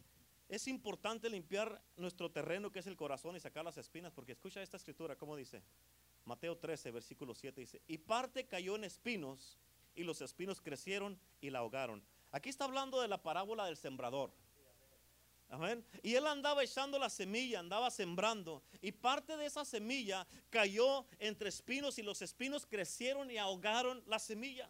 Es 0.48 0.66
importante 0.66 1.28
limpiar 1.28 1.82
nuestro 1.96 2.30
terreno 2.30 2.72
que 2.72 2.78
es 2.80 2.86
el 2.86 2.96
corazón 2.96 3.36
y 3.36 3.40
sacar 3.40 3.64
las 3.64 3.76
espinas, 3.76 4.12
porque 4.12 4.32
escucha 4.32 4.62
esta 4.62 4.76
escritura, 4.76 5.16
¿cómo 5.16 5.36
dice? 5.36 5.62
Mateo 6.24 6.56
13, 6.56 6.90
versículo 6.90 7.34
7 7.34 7.60
dice, 7.60 7.82
y 7.86 7.98
parte 7.98 8.46
cayó 8.46 8.76
en 8.76 8.84
espinos 8.84 9.58
y 9.94 10.04
los 10.04 10.20
espinos 10.20 10.60
crecieron 10.60 11.20
y 11.40 11.50
la 11.50 11.60
ahogaron. 11.60 12.02
Aquí 12.32 12.48
está 12.48 12.64
hablando 12.64 13.00
de 13.00 13.08
la 13.08 13.22
parábola 13.22 13.66
del 13.66 13.76
sembrador. 13.76 14.32
Y 16.02 16.14
él 16.14 16.26
andaba 16.26 16.62
echando 16.62 16.98
la 16.98 17.10
semilla, 17.10 17.58
andaba 17.58 17.90
sembrando. 17.90 18.62
Y 18.80 18.92
parte 18.92 19.36
de 19.36 19.46
esa 19.46 19.64
semilla 19.64 20.26
cayó 20.48 21.06
entre 21.18 21.48
espinos 21.48 21.98
y 21.98 22.02
los 22.02 22.22
espinos 22.22 22.66
crecieron 22.66 23.30
y 23.30 23.36
ahogaron 23.36 24.02
la 24.06 24.18
semilla. 24.18 24.68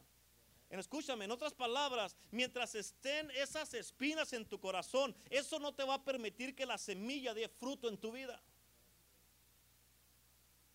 Escúchame, 0.71 1.25
en 1.25 1.33
otras 1.33 1.53
palabras, 1.53 2.16
mientras 2.31 2.77
estén 2.77 3.31
esas 3.33 3.75
espinas 3.75 4.33
en 4.33 4.47
tu 4.47 4.61
corazón, 4.61 5.14
eso 5.29 5.59
no 5.59 5.75
te 5.75 5.83
va 5.83 5.95
a 5.95 6.05
permitir 6.05 6.55
que 6.55 6.64
la 6.64 6.79
semilla 6.79 7.35
dé 7.35 7.49
fruto 7.49 7.88
en 7.88 7.99
tu 7.99 8.12
vida. 8.12 8.40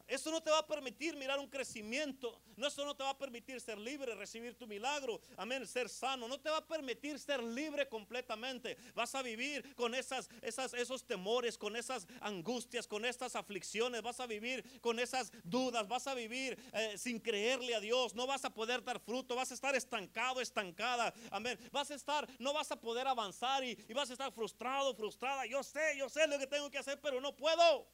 Eso 0.07 0.29
no 0.29 0.41
te 0.41 0.51
va 0.51 0.59
a 0.59 0.67
permitir 0.67 1.15
mirar 1.15 1.39
un 1.39 1.47
crecimiento. 1.47 2.39
No, 2.55 2.67
eso 2.67 2.85
no 2.85 2.95
te 2.95 3.03
va 3.03 3.09
a 3.09 3.17
permitir 3.17 3.59
ser 3.59 3.77
libre, 3.77 4.13
recibir 4.15 4.55
tu 4.55 4.67
milagro. 4.67 5.19
Amén, 5.35 5.65
ser 5.65 5.89
sano. 5.89 6.27
No 6.27 6.39
te 6.39 6.49
va 6.49 6.57
a 6.57 6.65
permitir 6.65 7.19
ser 7.19 7.41
libre 7.41 7.87
completamente. 7.89 8.77
Vas 8.93 9.15
a 9.15 9.21
vivir 9.21 9.75
con 9.75 9.95
esas, 9.95 10.29
esas, 10.41 10.73
esos 10.73 11.05
temores, 11.05 11.57
con 11.57 11.75
esas 11.75 12.07
angustias, 12.21 12.87
con 12.87 13.03
estas 13.03 13.35
aflicciones. 13.35 14.01
Vas 14.03 14.19
a 14.19 14.27
vivir 14.27 14.63
con 14.79 14.99
esas 14.99 15.31
dudas. 15.43 15.87
Vas 15.87 16.05
a 16.07 16.13
vivir 16.13 16.57
eh, 16.73 16.97
sin 16.97 17.19
creerle 17.19 17.73
a 17.73 17.79
Dios. 17.79 18.13
No 18.13 18.27
vas 18.27 18.45
a 18.45 18.53
poder 18.53 18.83
dar 18.83 18.99
fruto. 18.99 19.35
Vas 19.35 19.51
a 19.51 19.55
estar 19.55 19.75
estancado, 19.75 20.39
estancada. 20.39 21.13
Amén. 21.31 21.59
Vas 21.71 21.89
a 21.89 21.95
estar, 21.95 22.27
no 22.39 22.53
vas 22.53 22.71
a 22.71 22.79
poder 22.79 23.07
avanzar 23.07 23.63
y, 23.63 23.77
y 23.87 23.93
vas 23.93 24.09
a 24.09 24.13
estar 24.13 24.31
frustrado, 24.31 24.93
frustrada. 24.93 25.45
Yo 25.47 25.63
sé, 25.63 25.97
yo 25.97 26.09
sé 26.09 26.27
lo 26.27 26.37
que 26.37 26.47
tengo 26.47 26.69
que 26.69 26.77
hacer, 26.77 26.99
pero 27.01 27.19
no 27.19 27.35
puedo. 27.35 27.87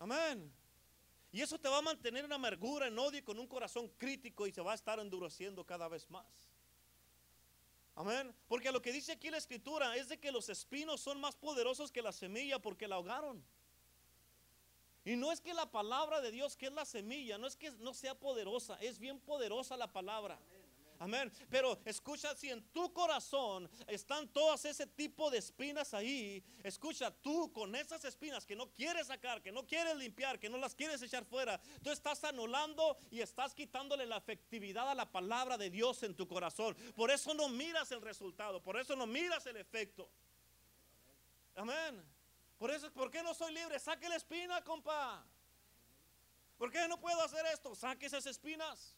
Amén. 0.00 0.50
Y 1.30 1.42
eso 1.42 1.58
te 1.58 1.68
va 1.68 1.78
a 1.78 1.82
mantener 1.82 2.24
en 2.24 2.32
amargura, 2.32 2.88
en 2.88 2.98
odio 2.98 3.22
con 3.22 3.38
un 3.38 3.46
corazón 3.46 3.86
crítico 3.98 4.46
y 4.46 4.52
se 4.52 4.62
va 4.62 4.72
a 4.72 4.74
estar 4.74 4.98
endureciendo 4.98 5.64
cada 5.64 5.88
vez 5.88 6.10
más. 6.10 6.26
Amén. 7.94 8.34
Porque 8.48 8.72
lo 8.72 8.80
que 8.80 8.92
dice 8.92 9.12
aquí 9.12 9.30
la 9.30 9.36
escritura 9.36 9.94
es 9.96 10.08
de 10.08 10.18
que 10.18 10.32
los 10.32 10.48
espinos 10.48 11.02
son 11.02 11.20
más 11.20 11.36
poderosos 11.36 11.92
que 11.92 12.00
la 12.00 12.12
semilla 12.12 12.58
porque 12.58 12.88
la 12.88 12.96
ahogaron. 12.96 13.44
Y 15.04 15.16
no 15.16 15.30
es 15.32 15.40
que 15.42 15.52
la 15.52 15.70
palabra 15.70 16.22
de 16.22 16.30
Dios, 16.30 16.56
que 16.56 16.66
es 16.66 16.72
la 16.72 16.86
semilla, 16.86 17.36
no 17.36 17.46
es 17.46 17.56
que 17.56 17.70
no 17.72 17.92
sea 17.92 18.18
poderosa, 18.18 18.76
es 18.80 18.98
bien 18.98 19.20
poderosa 19.20 19.76
la 19.76 19.92
palabra. 19.92 20.34
Amén. 20.34 20.79
Pero 21.48 21.78
escucha, 21.86 22.34
si 22.34 22.50
en 22.50 22.62
tu 22.72 22.92
corazón 22.92 23.70
están 23.86 24.28
todas 24.28 24.66
ese 24.66 24.86
tipo 24.86 25.30
de 25.30 25.38
espinas 25.38 25.94
ahí, 25.94 26.44
escucha, 26.62 27.10
tú 27.10 27.50
con 27.52 27.74
esas 27.74 28.04
espinas 28.04 28.44
que 28.44 28.54
no 28.54 28.70
quieres 28.70 29.06
sacar, 29.06 29.40
que 29.40 29.50
no 29.50 29.66
quieres 29.66 29.96
limpiar, 29.96 30.38
que 30.38 30.50
no 30.50 30.58
las 30.58 30.74
quieres 30.74 31.00
echar 31.00 31.24
fuera, 31.24 31.58
tú 31.82 31.90
estás 31.90 32.22
anulando 32.24 32.98
y 33.10 33.22
estás 33.22 33.54
quitándole 33.54 34.04
la 34.04 34.18
efectividad 34.18 34.90
a 34.90 34.94
la 34.94 35.10
palabra 35.10 35.56
de 35.56 35.70
Dios 35.70 36.02
en 36.02 36.14
tu 36.14 36.28
corazón. 36.28 36.76
Por 36.94 37.10
eso 37.10 37.32
no 37.32 37.48
miras 37.48 37.90
el 37.92 38.02
resultado, 38.02 38.62
por 38.62 38.78
eso 38.78 38.94
no 38.94 39.06
miras 39.06 39.46
el 39.46 39.56
efecto. 39.56 40.10
Amén. 41.54 42.04
Por 42.58 42.70
eso, 42.70 42.92
¿por 42.92 43.10
qué 43.10 43.22
no 43.22 43.32
soy 43.32 43.54
libre? 43.54 43.78
Saque 43.78 44.06
la 44.06 44.16
espina, 44.16 44.62
compa. 44.62 45.24
¿Por 46.58 46.70
qué 46.70 46.86
no 46.88 47.00
puedo 47.00 47.22
hacer 47.22 47.46
esto? 47.46 47.74
Saque 47.74 48.04
esas 48.04 48.26
espinas. 48.26 48.94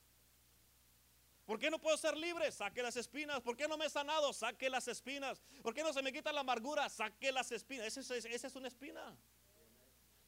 ¿Por 1.53 1.59
qué 1.59 1.71
no 1.71 1.79
puedo 1.79 1.99
ser 1.99 2.17
libre? 2.17 2.51
Saque 2.51 2.83
las 2.83 2.97
espinas. 2.97 3.43
¿Por 3.43 3.59
qué 3.59 3.69
no 3.69 3.77
me 3.77 3.85
he 3.85 3.91
sanado? 3.91 4.33
Saque 4.33 4.71
las 4.71 4.89
espinas. 4.89 5.39
¿Por 5.63 5.75
qué 5.75 5.83
no 5.83 5.93
se 5.93 6.01
me 6.01 6.11
quita 6.11 6.33
la 6.33 6.41
amargura? 6.41 6.89
Saque 6.89 7.31
las 7.31 7.53
espinas. 7.53 7.95
Esa 7.95 8.47
es, 8.47 8.57
una 8.57 8.69
espina. 8.69 9.15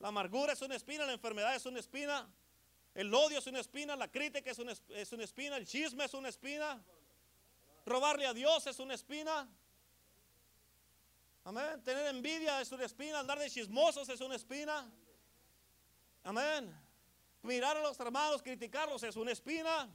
La 0.00 0.08
amargura 0.08 0.52
es 0.52 0.60
una 0.60 0.76
espina, 0.76 1.06
la 1.06 1.14
enfermedad 1.14 1.56
es 1.56 1.64
una 1.64 1.80
espina, 1.80 2.30
el 2.94 3.14
odio 3.14 3.38
es 3.38 3.46
una 3.46 3.60
espina, 3.60 3.96
la 3.96 4.08
crítica 4.08 4.50
es 4.50 4.58
una, 4.58 4.74
es 4.90 5.12
una 5.12 5.24
espina, 5.24 5.56
el 5.56 5.66
chisme 5.66 6.04
es 6.04 6.12
una 6.12 6.28
espina, 6.28 6.84
robarle 7.86 8.26
a 8.26 8.34
Dios 8.34 8.66
es 8.66 8.78
una 8.78 8.92
espina. 8.92 9.48
Amén. 11.44 11.82
Tener 11.84 12.04
envidia 12.08 12.60
es 12.60 12.70
una 12.70 12.84
espina, 12.84 13.20
andar 13.20 13.38
de 13.38 13.48
chismosos 13.48 14.10
es 14.10 14.20
una 14.20 14.36
espina. 14.36 14.92
Amén. 16.22 16.70
Mirar 17.40 17.78
a 17.78 17.80
los 17.80 17.98
hermanos, 17.98 18.42
criticarlos 18.42 19.02
es 19.04 19.16
una 19.16 19.32
espina. 19.32 19.90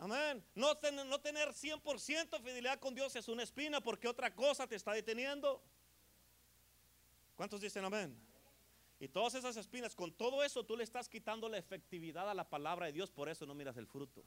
Amén. 0.00 0.42
No, 0.54 0.72
no 1.04 1.20
tener 1.20 1.50
100% 1.50 2.40
fidelidad 2.42 2.80
con 2.80 2.94
Dios 2.94 3.14
es 3.16 3.28
una 3.28 3.42
espina 3.42 3.82
porque 3.82 4.08
otra 4.08 4.34
cosa 4.34 4.66
te 4.66 4.74
está 4.74 4.92
deteniendo. 4.92 5.62
¿Cuántos 7.36 7.60
dicen 7.60 7.84
amén? 7.84 8.16
Y 8.98 9.08
todas 9.08 9.34
esas 9.34 9.58
espinas, 9.58 9.94
con 9.94 10.10
todo 10.12 10.42
eso 10.42 10.64
tú 10.64 10.74
le 10.74 10.84
estás 10.84 11.06
quitando 11.06 11.50
la 11.50 11.58
efectividad 11.58 12.30
a 12.30 12.34
la 12.34 12.48
palabra 12.48 12.86
de 12.86 12.92
Dios, 12.92 13.10
por 13.10 13.28
eso 13.28 13.44
no 13.44 13.54
miras 13.54 13.76
el 13.76 13.86
fruto. 13.86 14.24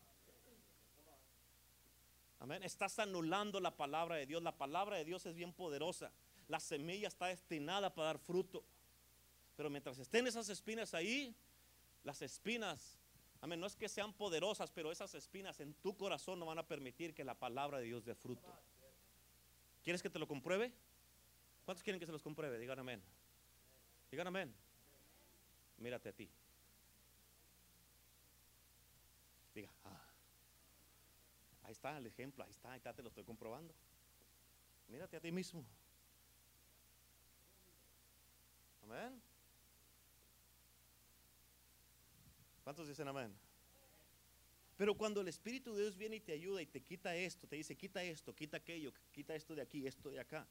Amén. 2.40 2.62
Estás 2.62 3.00
anulando 3.00 3.60
la 3.60 3.76
palabra 3.76 4.18
de 4.18 4.28
Dios. 4.28 4.44
La 4.44 4.56
palabra 4.56 4.98
de 4.98 5.06
Dios 5.06 5.26
es 5.26 5.34
bien 5.34 5.54
poderosa. 5.54 6.12
La 6.50 6.60
semilla 6.60 7.08
está 7.08 7.28
destinada 7.28 7.96
para 7.96 8.08
dar 8.08 8.20
fruto. 8.20 8.64
Pero 9.56 9.72
mientras 9.72 9.98
estén 9.98 10.28
esas 10.28 10.50
espinas 10.50 10.94
ahí, 10.94 11.34
las 12.04 12.22
espinas 12.22 13.00
Amén. 13.44 13.60
No 13.60 13.68
es 13.68 13.76
que 13.76 13.90
sean 13.90 14.14
poderosas, 14.14 14.72
pero 14.72 14.90
esas 14.90 15.14
espinas 15.16 15.60
en 15.60 15.74
tu 15.74 15.98
corazón 15.98 16.40
no 16.40 16.46
van 16.46 16.60
a 16.60 16.66
permitir 16.66 17.14
que 17.14 17.26
la 17.26 17.38
palabra 17.38 17.80
de 17.80 17.84
Dios 17.84 18.06
dé 18.06 18.16
fruto. 18.16 18.50
¿Quieres 19.84 20.02
que 20.02 20.10
te 20.10 20.18
lo 20.18 20.26
compruebe? 20.26 20.72
¿Cuántos 21.66 21.84
quieren 21.84 22.00
que 22.00 22.06
se 22.06 22.14
los 22.14 22.24
compruebe? 22.24 22.58
Digan 22.58 22.80
amén. 22.80 23.04
Digan 24.10 24.28
amén. 24.28 24.56
Mírate 25.78 26.08
a 26.08 26.14
ti. 26.14 26.32
Diga, 29.54 29.70
ah. 29.84 30.08
ahí 31.64 31.74
está 31.74 31.98
el 31.98 32.06
ejemplo, 32.06 32.46
ahí 32.46 32.52
está, 32.52 32.72
ahí 32.72 32.78
está, 32.78 32.94
te 32.94 33.04
lo 33.04 33.10
estoy 33.10 33.26
comprobando. 33.26 33.76
Mírate 34.88 35.18
a 35.18 35.20
ti 35.20 35.34
mismo. 35.34 35.66
Amén. 38.84 39.22
¿Cuántos 42.64 42.88
dicen 42.88 43.08
amén? 43.08 43.34
Pero 44.78 44.96
cuando 44.96 45.22
el 45.22 45.28
Espíritu 45.28 45.74
de 45.74 45.84
Dios 45.84 45.98
viene 45.98 46.16
y 46.16 46.20
te 46.20 46.34
ayuda 46.34 46.62
y 46.62 46.66
te 46.66 46.82
quita 46.82 47.16
esto, 47.16 47.48
te 47.48 47.56
dice, 47.56 47.76
quita 47.76 48.04
esto, 48.04 48.34
quita 48.34 48.58
aquello, 48.58 48.92
quita 49.12 49.36
esto 49.36 49.54
de 49.54 49.62
aquí, 49.62 49.86
esto 49.86 50.10
de 50.10 50.20
acá. 50.20 50.48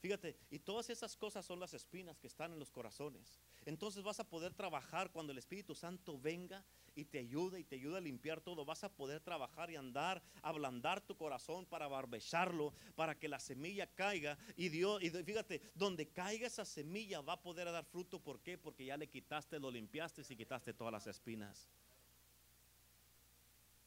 Fíjate, 0.00 0.36
y 0.50 0.58
todas 0.58 0.88
esas 0.90 1.16
cosas 1.16 1.44
son 1.44 1.60
las 1.60 1.74
espinas 1.74 2.18
que 2.18 2.26
están 2.26 2.52
en 2.52 2.58
los 2.58 2.70
corazones. 2.70 3.38
Entonces 3.64 4.02
vas 4.02 4.20
a 4.20 4.24
poder 4.24 4.54
trabajar 4.54 5.10
cuando 5.10 5.32
el 5.32 5.38
Espíritu 5.38 5.74
Santo 5.74 6.18
venga 6.18 6.64
y 6.96 7.04
te 7.04 7.18
ayuda 7.18 7.58
y 7.58 7.64
te 7.64 7.76
ayuda 7.76 7.98
a 7.98 8.00
limpiar 8.00 8.40
todo. 8.40 8.64
Vas 8.64 8.82
a 8.82 8.88
poder 8.88 9.20
trabajar 9.20 9.70
y 9.70 9.76
andar, 9.76 10.22
ablandar 10.42 11.00
tu 11.02 11.16
corazón 11.16 11.66
para 11.66 11.86
barbecharlo, 11.86 12.72
para 12.96 13.16
que 13.16 13.28
la 13.28 13.38
semilla 13.38 13.86
caiga. 13.86 14.38
Y 14.56 14.70
Dios, 14.70 15.02
y 15.02 15.10
fíjate, 15.10 15.60
donde 15.74 16.08
caiga 16.08 16.46
esa 16.46 16.64
semilla 16.64 17.20
va 17.20 17.34
a 17.34 17.42
poder 17.42 17.70
dar 17.70 17.84
fruto. 17.84 18.18
¿Por 18.18 18.40
qué? 18.40 18.56
Porque 18.56 18.86
ya 18.86 18.96
le 18.96 19.08
quitaste, 19.08 19.60
lo 19.60 19.70
limpiaste 19.70 20.22
y 20.28 20.36
quitaste 20.36 20.72
todas 20.72 20.92
las 20.92 21.06
espinas. 21.06 21.68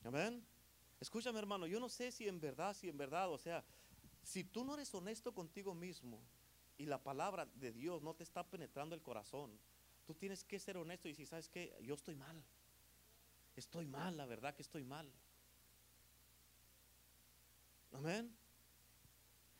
Amén. 0.04 0.46
Escúchame, 1.02 1.40
hermano, 1.40 1.66
yo 1.66 1.80
no 1.80 1.90
sé 1.90 2.12
si 2.12 2.28
en 2.28 2.40
verdad, 2.40 2.76
si 2.76 2.90
en 2.90 2.98
verdad, 2.98 3.32
o 3.32 3.38
sea, 3.38 3.64
si 4.22 4.44
tú 4.44 4.64
no 4.64 4.76
eres 4.76 4.94
honesto 4.94 5.34
contigo 5.34 5.74
mismo 5.74 6.22
y 6.78 6.86
la 6.86 7.02
palabra 7.02 7.48
de 7.56 7.72
Dios 7.72 8.04
no 8.04 8.14
te 8.14 8.24
está 8.24 8.44
penetrando 8.44 8.94
el 8.96 9.02
corazón, 9.02 9.58
tú 10.06 10.14
tienes 10.14 10.44
que 10.44 10.60
ser 10.60 10.78
honesto 10.78 11.08
y 11.08 11.12
decir, 11.12 11.26
¿sabes 11.26 11.50
qué? 11.50 11.76
Yo 11.82 11.96
estoy 11.96 12.16
mal. 12.16 12.44
Estoy 13.60 13.86
mal, 13.86 14.16
la 14.16 14.26
verdad 14.26 14.56
que 14.56 14.62
estoy 14.62 14.84
mal. 14.84 15.12
Amén. 17.92 18.34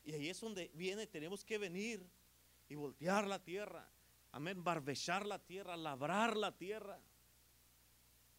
Y 0.04 0.12
ahí 0.12 0.28
es 0.28 0.40
donde 0.40 0.70
viene, 0.74 1.06
tenemos 1.06 1.44
que 1.44 1.58
venir 1.58 2.04
y 2.68 2.74
voltear 2.74 3.26
la 3.26 3.42
tierra. 3.42 3.86
Amén. 4.32 4.64
Barbechar 4.64 5.26
la 5.26 5.38
tierra, 5.38 5.76
labrar 5.76 6.36
la 6.36 6.56
tierra. 6.56 6.98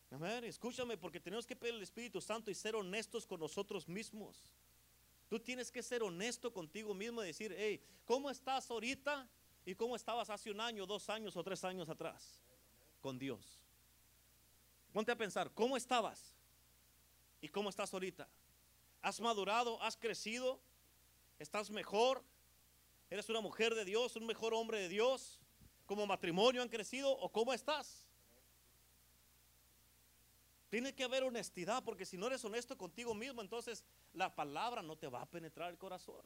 Amén. 0.10 0.44
Escúchame, 0.46 0.98
porque 0.98 1.20
tenemos 1.20 1.46
que 1.46 1.56
pedir 1.56 1.76
el 1.76 1.84
Espíritu 1.84 2.20
Santo 2.20 2.50
y 2.50 2.56
ser 2.56 2.76
honestos 2.76 3.28
con 3.28 3.40
nosotros 3.40 3.88
mismos. 3.88 4.56
Tú 5.30 5.40
tienes 5.40 5.72
que 5.72 5.84
ser 5.84 6.02
honesto 6.02 6.52
contigo 6.52 6.94
mismo 6.94 7.24
y 7.24 7.28
decir, 7.28 7.56
hey, 7.56 7.82
¿cómo 8.04 8.30
estás 8.32 8.70
ahorita? 8.70 9.30
¿Y 9.64 9.76
cómo 9.76 9.96
estabas 9.96 10.30
hace 10.32 10.50
un 10.50 10.60
año, 10.60 10.88
dos 10.88 11.08
años 11.10 11.38
o 11.38 11.44
tres 11.44 11.64
años 11.64 11.88
atrás? 11.88 12.42
Con 13.00 13.20
Dios. 13.20 13.71
Ponte 14.92 15.12
a 15.12 15.18
pensar, 15.18 15.52
¿cómo 15.54 15.78
estabas? 15.78 16.34
¿Y 17.42 17.48
cómo 17.48 17.70
estás 17.70 17.94
ahorita? 17.94 18.28
¿Has 19.02 19.20
madurado? 19.20 19.82
¿Has 19.82 19.98
crecido? 19.98 20.60
¿Estás 21.40 21.72
mejor? 21.72 22.24
¿Eres 23.10 23.30
una 23.30 23.42
mujer 23.42 23.74
de 23.74 23.86
Dios? 23.86 24.16
¿Un 24.16 24.26
mejor 24.26 24.54
hombre 24.54 24.80
de 24.80 24.90
Dios? 24.90 25.40
¿Como 25.86 26.06
matrimonio 26.06 26.62
han 26.62 26.70
crecido? 26.70 27.12
¿O 27.12 27.32
cómo 27.32 27.54
estás? 27.54 28.06
Tiene 30.70 30.94
que 30.94 31.04
haber 31.04 31.24
honestidad, 31.24 31.84
porque 31.84 32.06
si 32.06 32.18
no 32.18 32.28
eres 32.28 32.46
honesto 32.46 32.78
contigo 32.78 33.14
mismo, 33.14 33.42
entonces 33.42 33.84
la 34.14 34.34
palabra 34.34 34.82
no 34.82 34.98
te 34.98 35.08
va 35.08 35.22
a 35.22 35.30
penetrar 35.30 35.70
el 35.70 35.78
corazón. 35.78 36.26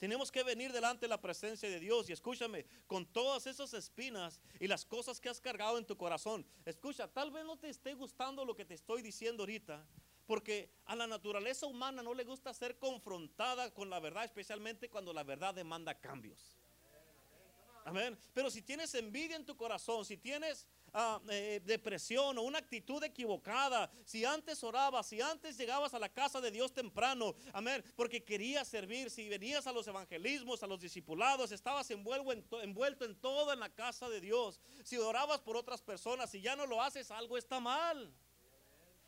Tenemos 0.00 0.32
que 0.32 0.42
venir 0.42 0.72
delante 0.72 1.02
de 1.02 1.08
la 1.08 1.20
presencia 1.20 1.68
de 1.68 1.78
Dios 1.78 2.08
y 2.08 2.12
escúchame, 2.12 2.64
con 2.86 3.04
todas 3.04 3.46
esas 3.46 3.74
espinas 3.74 4.40
y 4.58 4.66
las 4.66 4.86
cosas 4.86 5.20
que 5.20 5.28
has 5.28 5.42
cargado 5.42 5.76
en 5.76 5.84
tu 5.84 5.94
corazón. 5.94 6.46
Escucha, 6.64 7.06
tal 7.06 7.30
vez 7.30 7.44
no 7.44 7.58
te 7.58 7.68
esté 7.68 7.92
gustando 7.92 8.46
lo 8.46 8.56
que 8.56 8.64
te 8.64 8.72
estoy 8.72 9.02
diciendo 9.02 9.42
ahorita, 9.42 9.86
porque 10.26 10.70
a 10.86 10.96
la 10.96 11.06
naturaleza 11.06 11.66
humana 11.66 12.02
no 12.02 12.14
le 12.14 12.24
gusta 12.24 12.54
ser 12.54 12.78
confrontada 12.78 13.74
con 13.74 13.90
la 13.90 14.00
verdad, 14.00 14.24
especialmente 14.24 14.88
cuando 14.88 15.12
la 15.12 15.22
verdad 15.22 15.54
demanda 15.54 16.00
cambios. 16.00 16.56
Amén. 17.84 18.18
Pero 18.32 18.50
si 18.50 18.62
tienes 18.62 18.94
envidia 18.94 19.36
en 19.36 19.44
tu 19.44 19.54
corazón, 19.54 20.06
si 20.06 20.16
tienes 20.16 20.66
ah, 20.92 21.20
eh, 21.28 21.60
depresión 21.64 22.38
o 22.38 22.42
una 22.42 22.58
actitud 22.58 23.02
equivocada, 23.02 23.90
si 24.04 24.24
antes 24.24 24.62
orabas, 24.64 25.06
si 25.06 25.20
antes 25.20 25.56
llegabas 25.56 25.94
a 25.94 25.98
la 25.98 26.08
casa 26.08 26.40
de 26.40 26.50
Dios 26.50 26.72
temprano, 26.72 27.34
amén, 27.52 27.84
porque 27.96 28.24
querías 28.24 28.68
servir, 28.68 29.10
si 29.10 29.28
venías 29.28 29.66
a 29.66 29.72
los 29.72 29.86
evangelismos, 29.86 30.62
a 30.62 30.66
los 30.66 30.80
discipulados, 30.80 31.52
estabas 31.52 31.90
envuelto 31.90 32.32
en, 32.32 32.44
envuelto 32.62 33.04
en 33.04 33.14
todo 33.16 33.52
en 33.52 33.60
la 33.60 33.70
casa 33.70 34.08
de 34.08 34.20
Dios, 34.20 34.60
si 34.84 34.96
orabas 34.96 35.40
por 35.40 35.56
otras 35.56 35.82
personas, 35.82 36.30
si 36.30 36.40
ya 36.40 36.56
no 36.56 36.66
lo 36.66 36.82
haces, 36.82 37.10
algo 37.10 37.36
está 37.38 37.60
mal. 37.60 38.12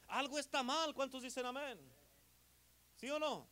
Algo 0.08 0.38
está 0.38 0.62
mal. 0.62 0.92
¿Cuántos 0.94 1.22
dicen 1.22 1.46
amén? 1.46 1.78
¿Sí 2.96 3.10
o 3.10 3.18
no? 3.18 3.48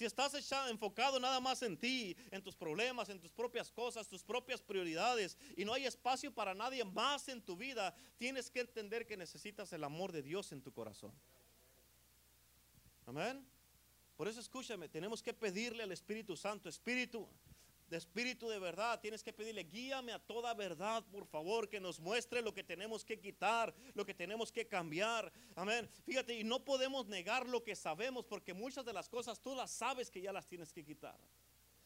Si 0.00 0.06
estás 0.06 0.32
enfocado 0.70 1.20
nada 1.20 1.40
más 1.40 1.60
en 1.60 1.76
ti, 1.76 2.16
en 2.30 2.42
tus 2.42 2.56
problemas, 2.56 3.10
en 3.10 3.20
tus 3.20 3.30
propias 3.30 3.70
cosas, 3.70 4.08
tus 4.08 4.22
propias 4.22 4.62
prioridades, 4.62 5.36
y 5.58 5.64
no 5.66 5.74
hay 5.74 5.84
espacio 5.84 6.32
para 6.32 6.54
nadie 6.54 6.82
más 6.86 7.28
en 7.28 7.42
tu 7.42 7.54
vida, 7.54 7.94
tienes 8.16 8.50
que 8.50 8.60
entender 8.60 9.06
que 9.06 9.18
necesitas 9.18 9.70
el 9.74 9.84
amor 9.84 10.10
de 10.10 10.22
Dios 10.22 10.52
en 10.52 10.62
tu 10.62 10.72
corazón. 10.72 11.12
Amén. 13.04 13.46
Por 14.16 14.26
eso 14.26 14.40
escúchame, 14.40 14.88
tenemos 14.88 15.22
que 15.22 15.34
pedirle 15.34 15.82
al 15.82 15.92
Espíritu 15.92 16.34
Santo, 16.34 16.70
Espíritu, 16.70 17.28
de 17.90 17.96
espíritu 17.96 18.48
de 18.48 18.60
verdad, 18.60 19.00
tienes 19.00 19.22
que 19.22 19.32
pedirle, 19.32 19.64
guíame 19.64 20.12
a 20.12 20.18
toda 20.20 20.54
verdad, 20.54 21.04
por 21.10 21.26
favor, 21.26 21.68
que 21.68 21.80
nos 21.80 21.98
muestre 21.98 22.40
lo 22.40 22.54
que 22.54 22.62
tenemos 22.62 23.04
que 23.04 23.18
quitar, 23.18 23.74
lo 23.94 24.06
que 24.06 24.14
tenemos 24.14 24.52
que 24.52 24.66
cambiar. 24.66 25.32
Amén. 25.56 25.90
Fíjate, 26.06 26.38
y 26.38 26.44
no 26.44 26.64
podemos 26.64 27.08
negar 27.08 27.48
lo 27.48 27.64
que 27.64 27.74
sabemos, 27.74 28.24
porque 28.24 28.54
muchas 28.54 28.84
de 28.84 28.92
las 28.92 29.08
cosas 29.08 29.40
tú 29.40 29.56
las 29.56 29.72
sabes 29.72 30.08
que 30.08 30.20
ya 30.20 30.32
las 30.32 30.46
tienes 30.46 30.72
que 30.72 30.84
quitar. 30.84 31.18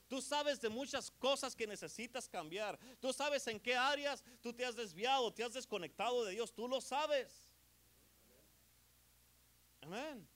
Tú 0.07 0.21
sabes 0.21 0.61
de 0.61 0.69
muchas 0.69 1.11
cosas 1.11 1.57
que 1.57 1.67
necesitas 1.67 2.29
cambiar. 2.29 2.79
Tú 3.01 3.11
sabes 3.15 3.47
en 3.47 3.59
qué 3.59 3.75
áreas 3.75 4.23
tú 4.43 4.53
te 4.53 4.67
has 4.67 4.77
desviado, 4.77 5.33
te 5.33 5.43
has 5.43 5.55
desconectado 5.55 6.23
de 6.25 6.33
Dios. 6.33 6.53
Tú 6.53 6.69
lo 6.69 6.83
sabes. 6.83 7.51
Amén. 9.81 10.29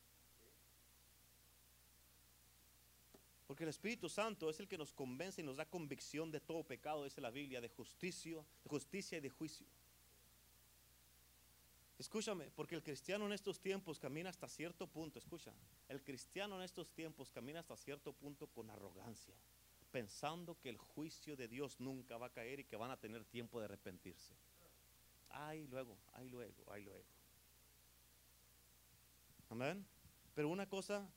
Porque 3.48 3.64
el 3.64 3.70
Espíritu 3.70 4.10
Santo 4.10 4.50
es 4.50 4.60
el 4.60 4.68
que 4.68 4.76
nos 4.76 4.92
convence 4.92 5.40
y 5.40 5.44
nos 5.44 5.56
da 5.56 5.64
convicción 5.64 6.30
de 6.30 6.38
todo 6.38 6.62
pecado, 6.62 7.04
dice 7.04 7.22
la 7.22 7.30
Biblia, 7.30 7.62
de 7.62 7.70
justicia, 7.70 8.44
de 8.62 8.68
justicia 8.68 9.16
y 9.16 9.22
de 9.22 9.30
juicio. 9.30 9.66
Escúchame, 11.98 12.50
porque 12.54 12.74
el 12.74 12.82
cristiano 12.82 13.24
en 13.24 13.32
estos 13.32 13.58
tiempos 13.58 13.98
camina 13.98 14.28
hasta 14.28 14.48
cierto 14.48 14.86
punto, 14.86 15.18
escucha, 15.18 15.54
el 15.88 16.02
cristiano 16.02 16.56
en 16.56 16.62
estos 16.62 16.90
tiempos 16.90 17.30
camina 17.30 17.60
hasta 17.60 17.74
cierto 17.78 18.12
punto 18.12 18.48
con 18.48 18.68
arrogancia, 18.68 19.34
pensando 19.90 20.60
que 20.60 20.68
el 20.68 20.76
juicio 20.76 21.34
de 21.34 21.48
Dios 21.48 21.80
nunca 21.80 22.18
va 22.18 22.26
a 22.26 22.32
caer 22.32 22.60
y 22.60 22.64
que 22.64 22.76
van 22.76 22.90
a 22.90 23.00
tener 23.00 23.24
tiempo 23.24 23.60
de 23.60 23.64
arrepentirse. 23.64 24.34
Ay, 25.30 25.66
luego, 25.68 25.96
ay, 26.12 26.28
luego, 26.28 26.70
ay, 26.70 26.82
luego. 26.82 27.04
Amén. 29.48 29.86
Pero 30.34 30.50
una 30.50 30.68
cosa 30.68 31.10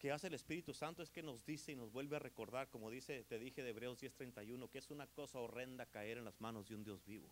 que 0.00 0.10
hace 0.10 0.28
el 0.28 0.34
Espíritu 0.34 0.72
Santo 0.72 1.02
es 1.02 1.10
que 1.10 1.22
nos 1.22 1.44
dice 1.44 1.72
y 1.72 1.76
nos 1.76 1.92
vuelve 1.92 2.16
a 2.16 2.18
recordar, 2.18 2.70
como 2.70 2.90
dice, 2.90 3.22
te 3.24 3.38
dije 3.38 3.62
de 3.62 3.68
Hebreos 3.68 4.00
10:31, 4.00 4.68
que 4.70 4.78
es 4.78 4.90
una 4.90 5.06
cosa 5.06 5.38
horrenda 5.38 5.84
caer 5.84 6.16
en 6.16 6.24
las 6.24 6.40
manos 6.40 6.66
de 6.66 6.74
un 6.74 6.82
Dios 6.82 7.04
vivo. 7.04 7.28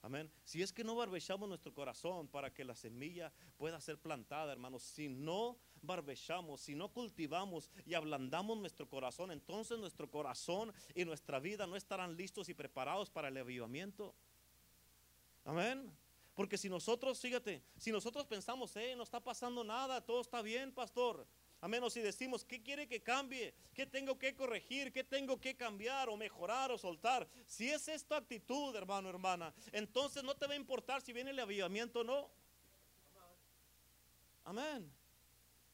Amén. 0.00 0.30
Si 0.44 0.62
es 0.62 0.72
que 0.72 0.84
no 0.84 0.94
barbechamos 0.94 1.48
nuestro 1.48 1.74
corazón 1.74 2.28
para 2.28 2.54
que 2.54 2.64
la 2.64 2.76
semilla 2.76 3.32
pueda 3.58 3.80
ser 3.80 3.98
plantada, 3.98 4.52
hermanos, 4.52 4.84
si 4.84 5.08
no 5.08 5.58
barbechamos, 5.82 6.60
si 6.60 6.76
no 6.76 6.88
cultivamos 6.88 7.68
y 7.84 7.94
ablandamos 7.94 8.56
nuestro 8.56 8.88
corazón, 8.88 9.32
entonces 9.32 9.76
nuestro 9.78 10.08
corazón 10.08 10.72
y 10.94 11.04
nuestra 11.04 11.40
vida 11.40 11.66
no 11.66 11.74
estarán 11.74 12.16
listos 12.16 12.48
y 12.48 12.54
preparados 12.54 13.10
para 13.10 13.28
el 13.28 13.36
avivamiento. 13.36 14.14
Amén. 15.44 15.92
Porque 16.34 16.56
si 16.56 16.70
nosotros, 16.70 17.20
fíjate, 17.20 17.62
si 17.76 17.90
nosotros 17.90 18.24
pensamos, 18.24 18.74
eh, 18.76 18.94
no 18.96 19.02
está 19.02 19.20
pasando 19.20 19.64
nada, 19.64 20.00
todo 20.00 20.20
está 20.20 20.40
bien, 20.40 20.72
pastor. 20.72 21.26
A 21.62 21.68
menos 21.68 21.92
si 21.92 22.00
decimos, 22.00 22.44
¿qué 22.44 22.62
quiere 22.62 22.88
que 22.88 23.02
cambie? 23.02 23.52
¿Qué 23.74 23.84
tengo 23.84 24.18
que 24.18 24.34
corregir? 24.34 24.92
¿Qué 24.92 25.04
tengo 25.04 25.38
que 25.38 25.54
cambiar 25.56 26.08
o 26.08 26.16
mejorar 26.16 26.72
o 26.72 26.78
soltar? 26.78 27.28
Si 27.46 27.68
es 27.68 27.86
esta 27.88 28.16
actitud, 28.16 28.74
hermano, 28.74 29.10
hermana, 29.10 29.52
entonces 29.72 30.24
no 30.24 30.34
te 30.34 30.46
va 30.46 30.54
a 30.54 30.56
importar 30.56 31.02
si 31.02 31.12
viene 31.12 31.30
el 31.30 31.38
avivamiento 31.38 32.00
o 32.00 32.04
no. 32.04 32.30
Amén. 34.44 34.90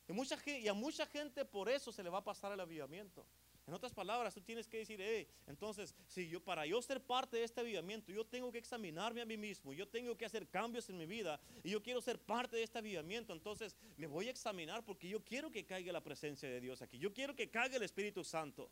Y, 0.09 0.13
mucha, 0.13 0.37
y 0.45 0.67
a 0.67 0.75
mucha 0.75 1.07
gente 1.07 1.45
por 1.45 1.69
eso 1.69 1.93
se 1.93 2.03
le 2.03 2.11
va 2.11 2.19
a 2.19 2.25
pasar 2.25 2.53
el 2.53 2.61
avivamiento. 2.61 3.25
En 3.67 3.75
otras 3.75 3.93
palabras, 3.93 4.33
tú 4.33 4.41
tienes 4.41 4.69
que 4.69 4.79
decir, 4.79 5.29
entonces, 5.49 5.93
si 6.07 6.29
yo 6.29 6.41
para 6.41 6.65
yo 6.67 6.81
ser 6.81 7.01
parte 7.01 7.37
de 7.39 7.43
este 7.43 7.61
avivamiento, 7.61 8.13
yo 8.13 8.25
tengo 8.25 8.53
que 8.53 8.59
examinarme 8.59 9.21
a 9.21 9.27
mí 9.27 9.37
mismo, 9.37 9.73
yo 9.73 9.89
tengo 9.89 10.17
que 10.17 10.25
hacer 10.25 10.47
cambios 10.49 10.89
en 10.89 10.97
mi 10.97 11.05
vida 11.05 11.41
y 11.65 11.71
yo 11.71 11.83
quiero 11.83 12.01
ser 12.01 12.21
parte 12.21 12.57
de 12.57 12.63
este 12.63 12.79
avivamiento, 12.79 13.33
entonces 13.33 13.77
me 13.97 14.07
voy 14.07 14.29
a 14.29 14.31
examinar 14.31 14.85
porque 14.85 15.09
yo 15.09 15.25
quiero 15.25 15.51
que 15.51 15.67
caiga 15.67 15.93
la 15.93 16.01
presencia 16.01 16.49
de 16.49 16.61
Dios 16.61 16.81
aquí, 16.81 16.97
yo 16.99 17.13
quiero 17.13 17.35
que 17.35 17.51
caiga 17.51 17.77
el 17.77 17.83
Espíritu 17.83 18.23
Santo. 18.23 18.71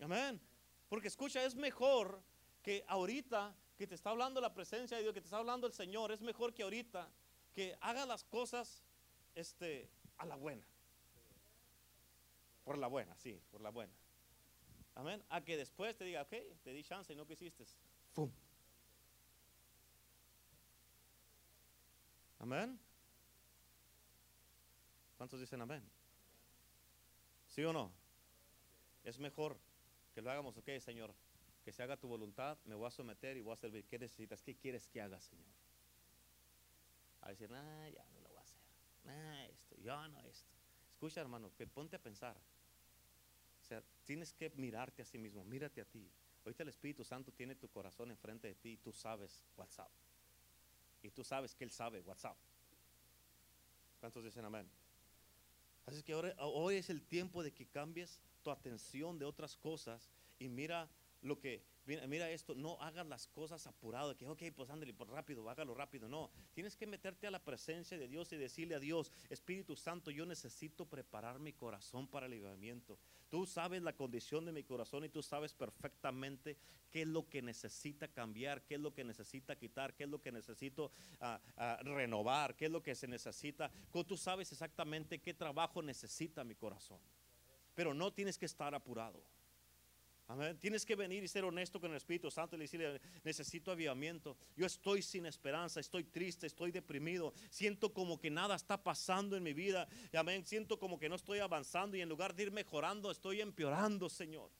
Amén. 0.00 0.40
Porque 0.88 1.08
escucha, 1.08 1.44
es 1.44 1.56
mejor 1.56 2.22
que 2.62 2.84
ahorita 2.86 3.52
que 3.76 3.88
te 3.88 3.96
está 3.96 4.10
hablando 4.10 4.40
la 4.40 4.54
presencia 4.54 4.96
de 4.96 5.02
Dios, 5.02 5.12
que 5.12 5.20
te 5.20 5.26
está 5.26 5.38
hablando 5.38 5.66
el 5.66 5.72
Señor, 5.72 6.12
es 6.12 6.20
mejor 6.20 6.54
que 6.54 6.62
ahorita 6.62 7.10
que 7.52 7.76
haga 7.80 8.06
las 8.06 8.22
cosas 8.22 8.84
este, 9.34 9.88
a 10.18 10.24
la 10.24 10.36
buena. 10.36 10.64
Por 12.68 12.76
la 12.76 12.86
buena, 12.86 13.16
sí, 13.16 13.40
por 13.50 13.62
la 13.62 13.70
buena. 13.70 13.94
Amén. 14.94 15.24
A 15.30 15.40
que 15.42 15.56
después 15.56 15.96
te 15.96 16.04
diga, 16.04 16.20
ok, 16.20 16.34
te 16.62 16.74
di 16.74 16.84
chance 16.84 17.10
y 17.10 17.16
no 17.16 17.26
quisiste. 17.26 17.64
¡Fum! 18.12 18.30
Amén. 22.38 22.78
¿Cuántos 25.16 25.40
dicen 25.40 25.62
amén? 25.62 25.82
¿Sí 27.46 27.64
o 27.64 27.72
no? 27.72 27.90
Es 29.02 29.18
mejor 29.18 29.58
que 30.14 30.20
lo 30.20 30.30
hagamos, 30.30 30.54
ok, 30.58 30.68
Señor, 30.78 31.14
que 31.64 31.72
se 31.72 31.82
haga 31.82 31.96
tu 31.96 32.06
voluntad, 32.06 32.58
me 32.66 32.74
voy 32.74 32.86
a 32.86 32.90
someter 32.90 33.38
y 33.38 33.40
voy 33.40 33.54
a 33.54 33.56
servir. 33.56 33.86
¿Qué 33.86 33.98
necesitas? 33.98 34.42
¿Qué 34.42 34.54
quieres 34.54 34.86
que 34.88 35.00
haga, 35.00 35.18
Señor? 35.22 35.54
A 37.22 37.30
decir, 37.30 37.50
nah, 37.50 37.88
ya 37.88 38.04
no 38.10 38.20
lo 38.20 38.28
voy 38.28 38.36
a 38.36 38.42
hacer. 38.42 38.60
Nah, 39.04 39.44
esto, 39.46 39.74
ya 39.78 40.06
no 40.08 40.20
esto. 40.20 40.52
Escucha, 40.92 41.22
hermano, 41.22 41.50
que 41.56 41.66
ponte 41.66 41.96
a 41.96 42.02
pensar 42.02 42.36
sea, 43.68 43.82
tienes 44.04 44.32
que 44.32 44.50
mirarte 44.50 45.02
a 45.02 45.04
sí 45.04 45.18
mismo, 45.18 45.44
mírate 45.44 45.80
a 45.80 45.84
ti. 45.84 46.10
Ahorita 46.44 46.62
el 46.62 46.70
Espíritu 46.70 47.04
Santo 47.04 47.32
tiene 47.32 47.54
tu 47.54 47.68
corazón 47.68 48.10
enfrente 48.10 48.48
de 48.48 48.54
ti 48.54 48.70
y 48.70 48.76
tú 48.78 48.92
sabes 48.92 49.44
WhatsApp. 49.56 49.90
Y 51.02 51.10
tú 51.10 51.22
sabes 51.22 51.54
que 51.54 51.64
Él 51.64 51.70
sabe 51.70 52.00
WhatsApp. 52.00 52.36
¿Cuántos 54.00 54.24
dicen 54.24 54.44
amén? 54.44 54.68
Así 55.86 56.02
que 56.02 56.12
ahora, 56.12 56.34
hoy 56.38 56.76
es 56.76 56.90
el 56.90 57.02
tiempo 57.02 57.42
de 57.42 57.52
que 57.52 57.66
cambies 57.66 58.20
tu 58.42 58.50
atención 58.50 59.18
de 59.18 59.24
otras 59.24 59.56
cosas 59.56 60.10
y 60.38 60.48
mira 60.48 60.88
lo 61.22 61.38
que 61.38 61.62
Mira, 62.06 62.30
esto, 62.30 62.54
no 62.54 62.76
hagas 62.82 63.06
las 63.06 63.26
cosas 63.28 63.66
apurado, 63.66 64.14
que 64.14 64.26
ok, 64.26 64.42
pues 64.54 64.68
ándale, 64.68 64.92
pues 64.92 65.08
rápido, 65.08 65.48
hágalo 65.48 65.72
rápido. 65.72 66.06
No, 66.06 66.30
tienes 66.52 66.76
que 66.76 66.86
meterte 66.86 67.26
a 67.26 67.30
la 67.30 67.42
presencia 67.42 67.96
de 67.96 68.06
Dios 68.06 68.30
y 68.30 68.36
decirle 68.36 68.74
a 68.74 68.78
Dios, 68.78 69.10
Espíritu 69.30 69.74
Santo, 69.74 70.10
yo 70.10 70.26
necesito 70.26 70.84
preparar 70.84 71.38
mi 71.38 71.54
corazón 71.54 72.06
para 72.06 72.26
el 72.26 72.32
liberamiento. 72.32 72.98
Tú 73.28 73.46
sabes 73.46 73.82
la 73.82 73.94
condición 73.94 74.46
de 74.46 74.52
mi 74.52 74.64
corazón 74.64 75.04
y 75.04 75.08
tú 75.08 75.22
sabes 75.22 75.52
perfectamente 75.52 76.56
qué 76.90 77.02
es 77.02 77.08
lo 77.08 77.28
que 77.28 77.42
necesita 77.42 78.08
cambiar, 78.08 78.62
qué 78.62 78.76
es 78.76 78.80
lo 78.80 78.94
que 78.94 79.04
necesita 79.04 79.56
quitar, 79.56 79.94
qué 79.94 80.04
es 80.04 80.10
lo 80.10 80.20
que 80.20 80.32
necesito 80.32 80.90
ah, 81.20 81.38
ah, 81.56 81.78
renovar, 81.82 82.56
qué 82.56 82.66
es 82.66 82.70
lo 82.70 82.82
que 82.82 82.94
se 82.94 83.06
necesita. 83.06 83.70
Tú 84.06 84.16
sabes 84.16 84.50
exactamente 84.52 85.18
qué 85.18 85.34
trabajo 85.34 85.82
necesita 85.82 86.42
mi 86.44 86.54
corazón. 86.54 87.00
Pero 87.74 87.92
no 87.92 88.12
tienes 88.12 88.38
que 88.38 88.46
estar 88.46 88.74
apurado. 88.74 89.22
Tienes 90.60 90.84
que 90.84 90.94
venir 90.94 91.24
y 91.24 91.28
ser 91.28 91.44
honesto 91.44 91.80
con 91.80 91.90
el 91.90 91.96
Espíritu 91.96 92.30
Santo 92.30 92.54
y 92.56 92.58
decirle, 92.58 93.00
necesito 93.24 93.70
avivamiento. 93.70 94.36
Yo 94.56 94.66
estoy 94.66 95.00
sin 95.00 95.24
esperanza, 95.24 95.80
estoy 95.80 96.04
triste, 96.04 96.46
estoy 96.46 96.70
deprimido. 96.70 97.32
Siento 97.48 97.94
como 97.94 98.20
que 98.20 98.30
nada 98.30 98.54
está 98.54 98.82
pasando 98.82 99.36
en 99.36 99.42
mi 99.42 99.54
vida. 99.54 99.88
Amén. 100.12 100.44
Siento 100.44 100.78
como 100.78 100.98
que 100.98 101.08
no 101.08 101.16
estoy 101.16 101.38
avanzando 101.38 101.96
y 101.96 102.02
en 102.02 102.10
lugar 102.10 102.34
de 102.34 102.42
ir 102.42 102.52
mejorando, 102.52 103.10
estoy 103.10 103.40
empeorando, 103.40 104.10
Señor. 104.10 104.50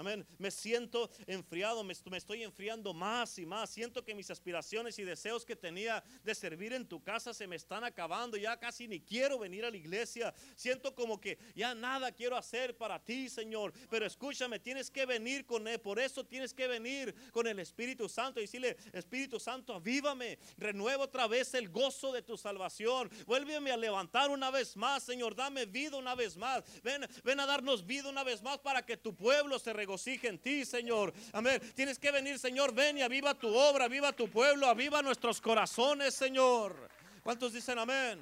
Amén. 0.00 0.26
Me 0.38 0.50
siento 0.50 1.10
enfriado, 1.26 1.84
me, 1.84 1.92
estoy 1.92 2.42
enfriando 2.42 2.94
más 2.94 3.38
y 3.38 3.44
más. 3.44 3.68
Siento 3.68 4.02
que 4.02 4.14
mis 4.14 4.30
aspiraciones 4.30 4.98
y 4.98 5.04
deseos 5.04 5.44
que 5.44 5.54
tenía 5.54 6.02
de 6.24 6.34
servir 6.34 6.72
en 6.72 6.88
tu 6.88 7.02
casa 7.02 7.34
se 7.34 7.46
me 7.46 7.56
están 7.56 7.84
acabando. 7.84 8.38
Ya 8.38 8.58
casi 8.58 8.88
ni 8.88 9.02
quiero 9.02 9.38
venir 9.38 9.62
a 9.62 9.70
la 9.70 9.76
iglesia. 9.76 10.32
Siento 10.56 10.94
como 10.94 11.20
que 11.20 11.38
ya 11.54 11.74
nada 11.74 12.12
quiero 12.12 12.34
hacer 12.34 12.78
para 12.78 12.98
ti, 12.98 13.28
Señor. 13.28 13.74
Pero 13.90 14.06
escúchame, 14.06 14.58
tienes 14.58 14.90
que 14.90 15.04
venir 15.04 15.44
con 15.44 15.68
él. 15.68 15.78
Por 15.78 15.98
eso 15.98 16.24
tienes 16.24 16.54
que 16.54 16.66
venir 16.66 17.14
con 17.30 17.46
el 17.46 17.58
Espíritu 17.58 18.08
Santo 18.08 18.40
y 18.40 18.44
decirle, 18.44 18.78
Espíritu 18.94 19.38
Santo, 19.38 19.74
avívame. 19.74 20.38
Renuevo 20.56 21.02
otra 21.02 21.26
vez 21.26 21.52
el 21.52 21.68
gozo 21.68 22.10
de 22.10 22.22
tu 22.22 22.38
salvación. 22.38 23.10
Vuélveme 23.26 23.70
a 23.70 23.76
levantar 23.76 24.30
una 24.30 24.50
vez 24.50 24.78
más, 24.78 25.02
Señor. 25.02 25.34
Dame 25.34 25.66
vida 25.66 25.98
una 25.98 26.14
vez 26.14 26.38
más. 26.38 26.64
Ven, 26.82 27.06
ven 27.22 27.38
a 27.38 27.44
darnos 27.44 27.84
vida 27.84 28.08
una 28.08 28.24
vez 28.24 28.40
más 28.40 28.56
para 28.60 28.80
que 28.80 28.96
tu 28.96 29.14
pueblo 29.14 29.58
se 29.58 29.74
regocije 29.74 29.89
regocije 29.90 30.28
en 30.28 30.38
ti, 30.38 30.64
Señor. 30.64 31.12
Amén. 31.32 31.60
Tienes 31.74 31.98
que 31.98 32.12
venir, 32.12 32.38
Señor. 32.38 32.72
Ven 32.72 32.98
y 32.98 33.02
aviva 33.02 33.34
tu 33.34 33.52
obra, 33.52 33.86
aviva 33.86 34.12
tu 34.12 34.28
pueblo, 34.28 34.68
aviva 34.68 35.02
nuestros 35.02 35.40
corazones, 35.40 36.14
Señor. 36.14 36.88
¿Cuántos 37.24 37.52
dicen 37.52 37.76
amén? 37.76 38.20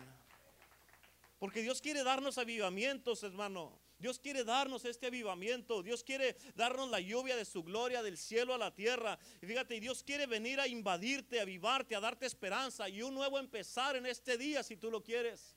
Porque 1.39 1.61
Dios 1.61 1.83
quiere 1.83 2.03
darnos 2.03 2.39
avivamientos, 2.39 3.23
hermano. 3.23 3.79
Dios 3.99 4.19
quiere 4.19 4.45
darnos 4.45 4.87
este 4.87 5.09
avivamiento. 5.09 5.83
Dios 5.83 6.03
quiere 6.03 6.37
darnos 6.55 6.89
la 6.89 7.01
lluvia 7.01 7.37
de 7.37 7.45
su 7.45 7.62
gloria 7.62 8.03
del 8.03 8.16
cielo 8.16 8.55
a 8.55 8.59
la 8.59 8.75
tierra. 8.75 9.19
Y 9.43 9.47
fíjate, 9.47 9.79
Dios 9.79 10.03
quiere 10.03 10.27
venir 10.27 10.61
a 10.61 10.66
invadirte, 10.66 11.39
a 11.39 11.43
avivarte, 11.43 11.95
a 11.95 12.01
darte 12.01 12.25
esperanza 12.25 12.89
y 12.89 13.03
un 13.03 13.12
nuevo 13.12 13.39
empezar 13.39 13.95
en 13.97 14.07
este 14.07 14.39
día 14.39 14.62
si 14.62 14.77
tú 14.77 14.91
lo 14.91 15.03
quieres. 15.03 15.55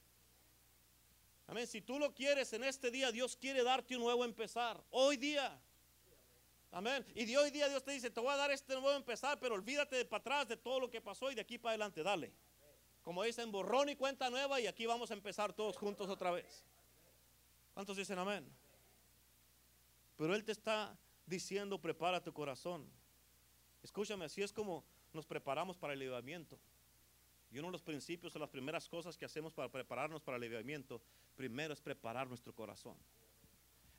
Amén. 1.48 1.68
Si 1.68 1.82
tú 1.82 2.00
lo 2.00 2.14
quieres 2.14 2.52
en 2.52 2.66
este 2.66 2.92
día, 2.92 3.12
Dios 3.12 3.38
quiere 3.38 3.64
darte 3.64 3.96
un 3.96 4.02
nuevo 4.02 4.26
empezar. 4.26 4.84
Hoy 4.90 5.16
día. 5.16 5.62
Amén. 6.72 7.06
Y 7.16 7.26
de 7.26 7.38
hoy 7.38 7.52
día 7.52 7.68
Dios 7.68 7.84
te 7.84 7.92
dice, 7.92 8.10
te 8.10 8.20
voy 8.22 8.32
a 8.32 8.38
dar 8.38 8.50
este 8.52 8.74
nuevo 8.74 8.92
empezar, 8.94 9.38
pero 9.40 9.56
olvídate 9.56 9.98
de 9.98 10.06
para 10.06 10.22
atrás 10.22 10.48
de 10.48 10.56
todo 10.56 10.80
lo 10.80 10.90
que 10.90 11.02
pasó 11.02 11.30
y 11.30 11.36
de 11.36 11.42
aquí 11.42 11.58
para 11.58 11.72
adelante, 11.72 12.02
dale. 12.02 12.32
Como 13.02 13.24
dicen, 13.24 13.52
borrón 13.52 13.90
y 13.90 13.96
cuenta 13.96 14.30
nueva 14.30 14.62
y 14.62 14.68
aquí 14.68 14.86
vamos 14.86 15.12
a 15.12 15.14
empezar 15.14 15.52
todos 15.52 15.78
juntos 15.78 16.10
otra 16.10 16.32
vez. 16.32 16.66
¿Cuántos 17.74 17.98
dicen 17.98 18.18
amén? 18.18 18.48
Pero 20.18 20.34
Él 20.34 20.46
te 20.46 20.54
está 20.54 20.98
diciendo, 21.26 21.78
prepara 21.78 22.24
tu 22.24 22.32
corazón. 22.32 22.88
Escúchame, 23.84 24.26
así 24.26 24.42
es 24.42 24.54
como 24.54 24.86
nos 25.12 25.26
preparamos 25.26 25.78
para 25.78 25.94
el 25.94 26.02
elevamiento. 26.02 26.58
Y 27.52 27.60
uno 27.60 27.68
de 27.68 27.74
los 27.74 27.82
principios 27.82 28.34
o 28.36 28.40
las 28.40 28.50
primeras 28.50 28.88
cosas 28.88 29.18
que 29.18 29.26
hacemos 29.26 29.52
para 29.52 29.70
prepararnos 29.70 30.22
para 30.22 30.38
el 30.38 30.44
elevamiento, 30.44 31.02
primero 31.36 31.74
es 31.74 31.82
preparar 31.82 32.28
nuestro 32.28 32.54
corazón. 32.54 32.96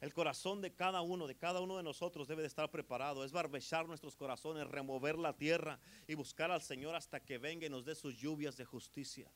El 0.02 0.12
corazón 0.12 0.60
de 0.60 0.74
cada 0.74 1.00
uno, 1.00 1.28
de 1.28 1.36
cada 1.36 1.60
uno 1.60 1.76
de 1.76 1.84
nosotros 1.84 2.26
debe 2.26 2.42
de 2.42 2.48
estar 2.48 2.68
preparado. 2.72 3.22
Es 3.24 3.30
barbechar 3.30 3.86
nuestros 3.86 4.16
corazones, 4.16 4.66
remover 4.66 5.16
la 5.16 5.32
tierra 5.32 5.78
y 6.08 6.14
buscar 6.14 6.50
al 6.50 6.60
Señor 6.60 6.96
hasta 6.96 7.20
que 7.20 7.38
venga 7.38 7.66
y 7.66 7.70
nos 7.70 7.84
dé 7.84 7.94
sus 7.94 8.16
lluvias 8.16 8.56
de 8.56 8.64
justicia. 8.64 9.30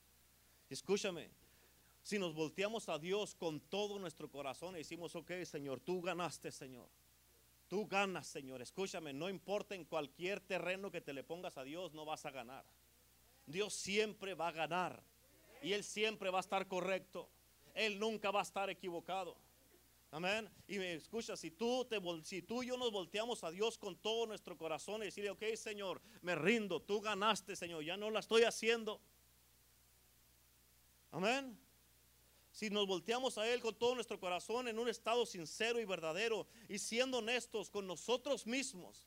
Escúchame, 0.69 1.31
si 2.03 2.19
nos 2.19 2.35
volteamos 2.35 2.89
a 2.89 2.99
Dios 2.99 3.37
con 3.37 3.61
todo 3.61 4.01
nuestro 4.01 4.29
corazón 4.29 4.75
y 4.75 4.79
decimos, 4.79 5.15
ok, 5.15 5.31
Señor, 5.45 5.79
tú 5.79 6.03
ganaste, 6.03 6.51
Señor. 6.51 6.89
Tú 7.69 7.87
ganas, 7.87 8.27
Señor. 8.27 8.61
Escúchame, 8.61 9.13
no 9.13 9.29
importa 9.31 9.77
en 9.77 9.85
cualquier 9.85 10.41
terreno 10.41 10.91
que 10.91 11.01
te 11.01 11.13
le 11.13 11.23
pongas 11.23 11.57
a 11.59 11.63
Dios, 11.63 11.95
no 11.95 12.05
vas 12.05 12.27
a 12.27 12.33
ganar. 12.33 12.65
Dios 13.47 13.73
siempre 13.73 14.35
va 14.35 14.49
a 14.49 14.53
ganar. 14.53 15.01
Y 15.63 15.75
Él 15.75 15.85
siempre 15.85 16.29
va 16.31 16.39
a 16.39 16.41
estar 16.41 16.67
correcto. 16.67 17.29
Él 17.73 18.01
nunca 18.01 18.33
va 18.33 18.41
a 18.41 18.43
estar 18.43 18.69
equivocado. 18.69 19.46
Amén. 20.11 20.49
Y 20.69 20.79
me 20.79 20.95
escucha, 20.95 21.37
si 21.37 21.51
tú, 21.51 21.87
si 22.23 22.43
tú 22.43 22.63
y 22.63 22.69
yo 22.69 22.77
nos 22.77 22.91
volteamos 22.91 23.43
a 23.45 23.51
Dios 23.51 23.77
con 23.77 23.97
todo 23.97 24.27
nuestro 24.27 24.57
corazón 24.57 25.03
y 25.03 25.07
decirle, 25.07 25.31
ok, 25.31 25.43
Señor, 25.57 26.01
me 26.23 26.35
rindo, 26.35 26.81
tú 26.81 27.01
ganaste, 27.01 27.57
Señor, 27.57 27.85
ya 27.85 27.97
no 27.97 28.11
la 28.11 28.21
estoy 28.21 28.43
haciendo. 28.45 29.01
Amén. 31.11 31.59
Si 32.53 32.71
nos 32.71 32.87
volteamos 32.87 33.37
a 33.37 33.47
Él 33.47 33.61
con 33.61 33.75
todo 33.75 33.95
nuestro 33.95 34.19
corazón 34.19 34.69
en 34.69 34.79
un 34.79 34.89
estado 34.89 35.27
sincero 35.27 35.79
y 35.81 35.85
verdadero 35.85 36.47
y 36.69 36.79
siendo 36.79 37.19
honestos 37.19 37.69
con 37.69 37.87
nosotros 37.87 38.47
mismos, 38.47 39.07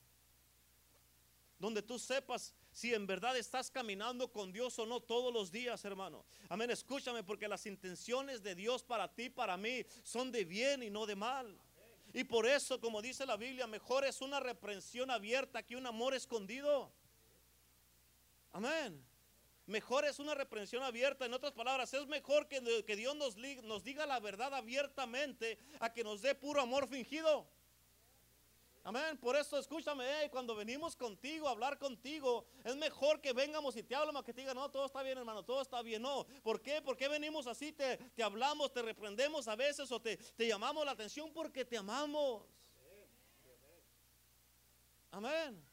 donde 1.58 1.82
tú 1.82 1.98
sepas 1.98 2.54
si 2.72 2.94
en 2.94 3.08
verdad 3.08 3.38
estás 3.38 3.72
caminando 3.72 4.32
con 4.32 4.52
Dios 4.52 4.78
o 4.80 4.86
no 4.86 5.00
todos 5.00 5.34
los 5.34 5.52
días, 5.52 5.84
hermano. 5.86 6.26
Amén, 6.50 6.72
escúchame, 6.72 7.24
porque 7.24 7.48
las 7.48 7.66
intenciones 7.66 8.44
de 8.44 8.56
Dios 8.56 8.84
para 8.84 9.14
ti, 9.14 9.30
para 9.30 9.58
mí, 9.58 9.86
son 10.04 10.32
de 10.32 10.46
bien 10.46 10.84
y 10.84 10.90
no 10.90 11.06
de 11.06 11.16
mal. 11.16 11.58
Y 12.14 12.24
por 12.24 12.46
eso, 12.46 12.80
como 12.80 13.02
dice 13.02 13.26
la 13.26 13.38
Biblia, 13.38 13.68
mejor 13.68 14.04
es 14.06 14.22
una 14.22 14.40
reprensión 14.40 15.12
abierta 15.12 15.64
que 15.64 15.76
un 15.76 15.86
amor 15.86 16.14
escondido. 16.14 16.92
Amén. 18.52 19.06
Mejor 19.68 20.06
es 20.06 20.18
una 20.18 20.34
reprensión 20.34 20.82
abierta. 20.82 21.26
En 21.26 21.34
otras 21.34 21.54
palabras, 21.54 21.94
es 21.94 22.08
mejor 22.08 22.48
que, 22.48 22.60
Dios 22.96 23.16
nos, 23.16 23.38
nos 23.64 23.84
diga 23.84 24.08
la 24.08 24.20
verdad 24.20 24.54
abiertamente 24.56 25.60
a 25.80 25.94
que 25.94 26.04
nos 26.04 26.24
dé 26.24 26.34
puro 26.34 26.62
amor 26.62 26.88
fingido. 26.88 27.48
Amén. 28.90 29.20
Por 29.20 29.36
eso 29.36 29.56
escúchame, 29.60 30.04
cuando 30.32 30.56
venimos 30.56 30.96
contigo 30.96 31.48
a 31.48 31.52
hablar 31.52 31.78
contigo, 31.78 32.48
es 32.64 32.76
mejor 32.76 33.22
que 33.22 33.34
vengamos 33.34 33.76
y 33.76 33.84
te 33.84 33.94
hablamos 33.94 34.24
que 34.24 34.34
te 34.34 34.42
diga, 34.42 34.56
no, 34.56 34.68
todo 34.72 34.88
está 34.88 35.04
bien, 35.04 35.16
hermano, 35.16 35.46
todo 35.46 35.62
está 35.62 35.84
bien. 35.84 36.02
No. 36.02 36.26
¿Por 36.42 36.60
qué? 36.60 36.82
¿Por 36.82 36.98
qué 36.98 37.08
venimos 37.08 37.46
así? 37.46 37.72
Te, 37.72 37.98
te 37.98 38.24
hablamos, 38.24 38.74
te 38.74 38.82
reprendemos 38.82 39.48
a 39.48 39.56
veces 39.56 39.92
o 39.92 40.02
te, 40.02 40.18
te 40.18 40.48
llamamos 40.48 40.84
la 40.86 40.94
atención 40.94 41.32
porque 41.32 41.64
te 41.66 41.78
amamos. 41.78 42.48
Amén. 45.12 45.64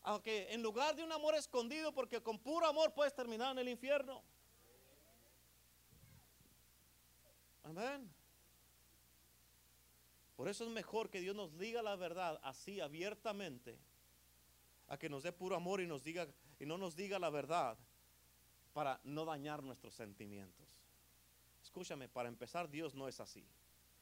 Aunque 0.00 0.50
en 0.54 0.62
lugar 0.62 0.96
de 0.96 1.04
un 1.04 1.12
amor 1.12 1.34
escondido, 1.34 1.92
porque 1.92 2.22
con 2.22 2.38
puro 2.38 2.66
amor 2.66 2.94
puedes 2.94 3.14
terminar 3.14 3.52
en 3.52 3.58
el 3.58 3.68
infierno. 3.68 4.24
Amén. 7.62 8.15
Por 10.36 10.48
eso 10.48 10.64
es 10.64 10.70
mejor 10.70 11.08
que 11.08 11.20
Dios 11.20 11.34
nos 11.34 11.58
diga 11.58 11.82
la 11.82 11.96
verdad 11.96 12.38
así 12.42 12.80
abiertamente, 12.80 13.78
a 14.88 14.98
que 14.98 15.08
nos 15.08 15.22
dé 15.22 15.32
puro 15.32 15.56
amor 15.56 15.80
y 15.80 15.86
nos 15.86 16.04
diga 16.04 16.28
y 16.58 16.66
no 16.66 16.78
nos 16.78 16.94
diga 16.94 17.18
la 17.18 17.30
verdad 17.30 17.76
para 18.72 19.00
no 19.04 19.24
dañar 19.24 19.62
nuestros 19.62 19.94
sentimientos. 19.94 20.66
Escúchame, 21.62 22.08
para 22.08 22.28
empezar, 22.28 22.70
Dios 22.70 22.94
no 22.94 23.08
es 23.08 23.18
así. 23.20 23.44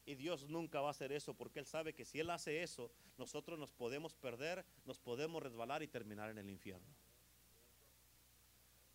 Y 0.07 0.17
Dios 0.17 0.49
nunca 0.49 0.81
va 0.81 0.89
a 0.89 0.91
hacer 0.91 1.13
eso 1.13 1.33
porque 1.35 1.61
Él 1.61 1.67
sabe 1.67 1.95
que 1.95 2.05
si 2.05 2.21
Él 2.21 2.29
hace 2.31 2.63
eso, 2.63 2.91
nosotros 3.17 3.59
nos 3.59 3.73
podemos 3.73 4.15
perder, 4.15 4.65
nos 4.85 4.99
podemos 4.99 5.43
resbalar 5.43 5.83
y 5.83 5.89
terminar 5.89 6.31
en 6.31 6.39
el 6.39 6.51
infierno. 6.51 6.95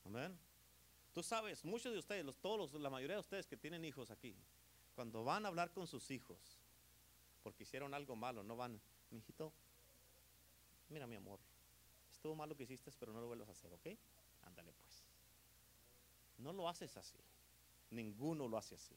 Amén. 0.05 0.37
Tú 1.13 1.23
sabes, 1.23 1.65
muchos 1.65 1.91
de 1.91 1.99
ustedes, 1.99 2.23
los, 2.23 2.37
todos, 2.37 2.73
la 2.73 2.89
mayoría 2.89 3.15
de 3.15 3.21
ustedes 3.21 3.47
que 3.47 3.57
tienen 3.57 3.83
hijos 3.83 4.11
aquí, 4.11 4.35
cuando 4.93 5.23
van 5.23 5.45
a 5.45 5.47
hablar 5.47 5.71
con 5.71 5.87
sus 5.87 6.11
hijos, 6.11 6.58
porque 7.43 7.63
hicieron 7.63 7.93
algo 7.93 8.15
malo, 8.15 8.43
no 8.43 8.55
van, 8.55 8.79
mi 9.11 9.19
hijito, 9.19 9.51
mira 10.89 11.07
mi 11.07 11.15
amor, 11.15 11.39
estuvo 12.11 12.35
malo 12.35 12.55
que 12.55 12.63
hiciste, 12.63 12.91
pero 12.99 13.13
no 13.13 13.21
lo 13.21 13.27
vuelvas 13.27 13.49
a 13.49 13.53
hacer, 13.53 13.73
¿ok? 13.73 13.87
Ándale 14.43 14.73
pues. 14.73 15.03
No 16.39 16.53
lo 16.53 16.69
haces 16.69 16.95
así. 16.97 17.17
Ninguno 17.91 18.47
lo 18.47 18.57
hace 18.57 18.75
así. 18.75 18.95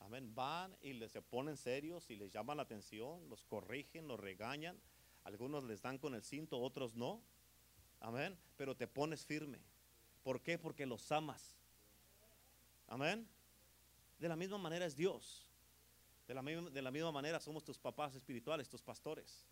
Amén. 0.00 0.34
Van 0.34 0.76
y 0.82 0.92
les 0.92 1.12
se 1.12 1.22
ponen 1.22 1.56
serios 1.56 2.10
y 2.10 2.16
les 2.16 2.32
llaman 2.32 2.56
la 2.56 2.64
atención, 2.64 3.28
los 3.28 3.44
corrigen, 3.44 4.08
los 4.08 4.18
regañan. 4.20 4.78
Algunos 5.24 5.64
les 5.64 5.82
dan 5.82 5.98
con 5.98 6.14
el 6.14 6.22
cinto, 6.22 6.60
otros 6.60 6.94
no. 6.94 7.20
Amén. 8.00 8.38
Pero 8.56 8.76
te 8.76 8.86
pones 8.86 9.24
firme. 9.24 9.60
¿Por 10.22 10.40
qué? 10.40 10.58
Porque 10.58 10.86
los 10.86 11.10
amas. 11.12 11.56
Amén. 12.88 13.28
De 14.18 14.28
la 14.28 14.36
misma 14.36 14.58
manera 14.58 14.86
es 14.86 14.96
Dios. 14.96 15.50
De 16.26 16.34
la, 16.34 16.90
misma, 16.90 17.12
manera 17.12 17.38
somos 17.38 17.62
tus 17.62 17.78
papás 17.78 18.14
espirituales, 18.16 18.68
tus 18.68 18.82
pastores. 18.82 19.46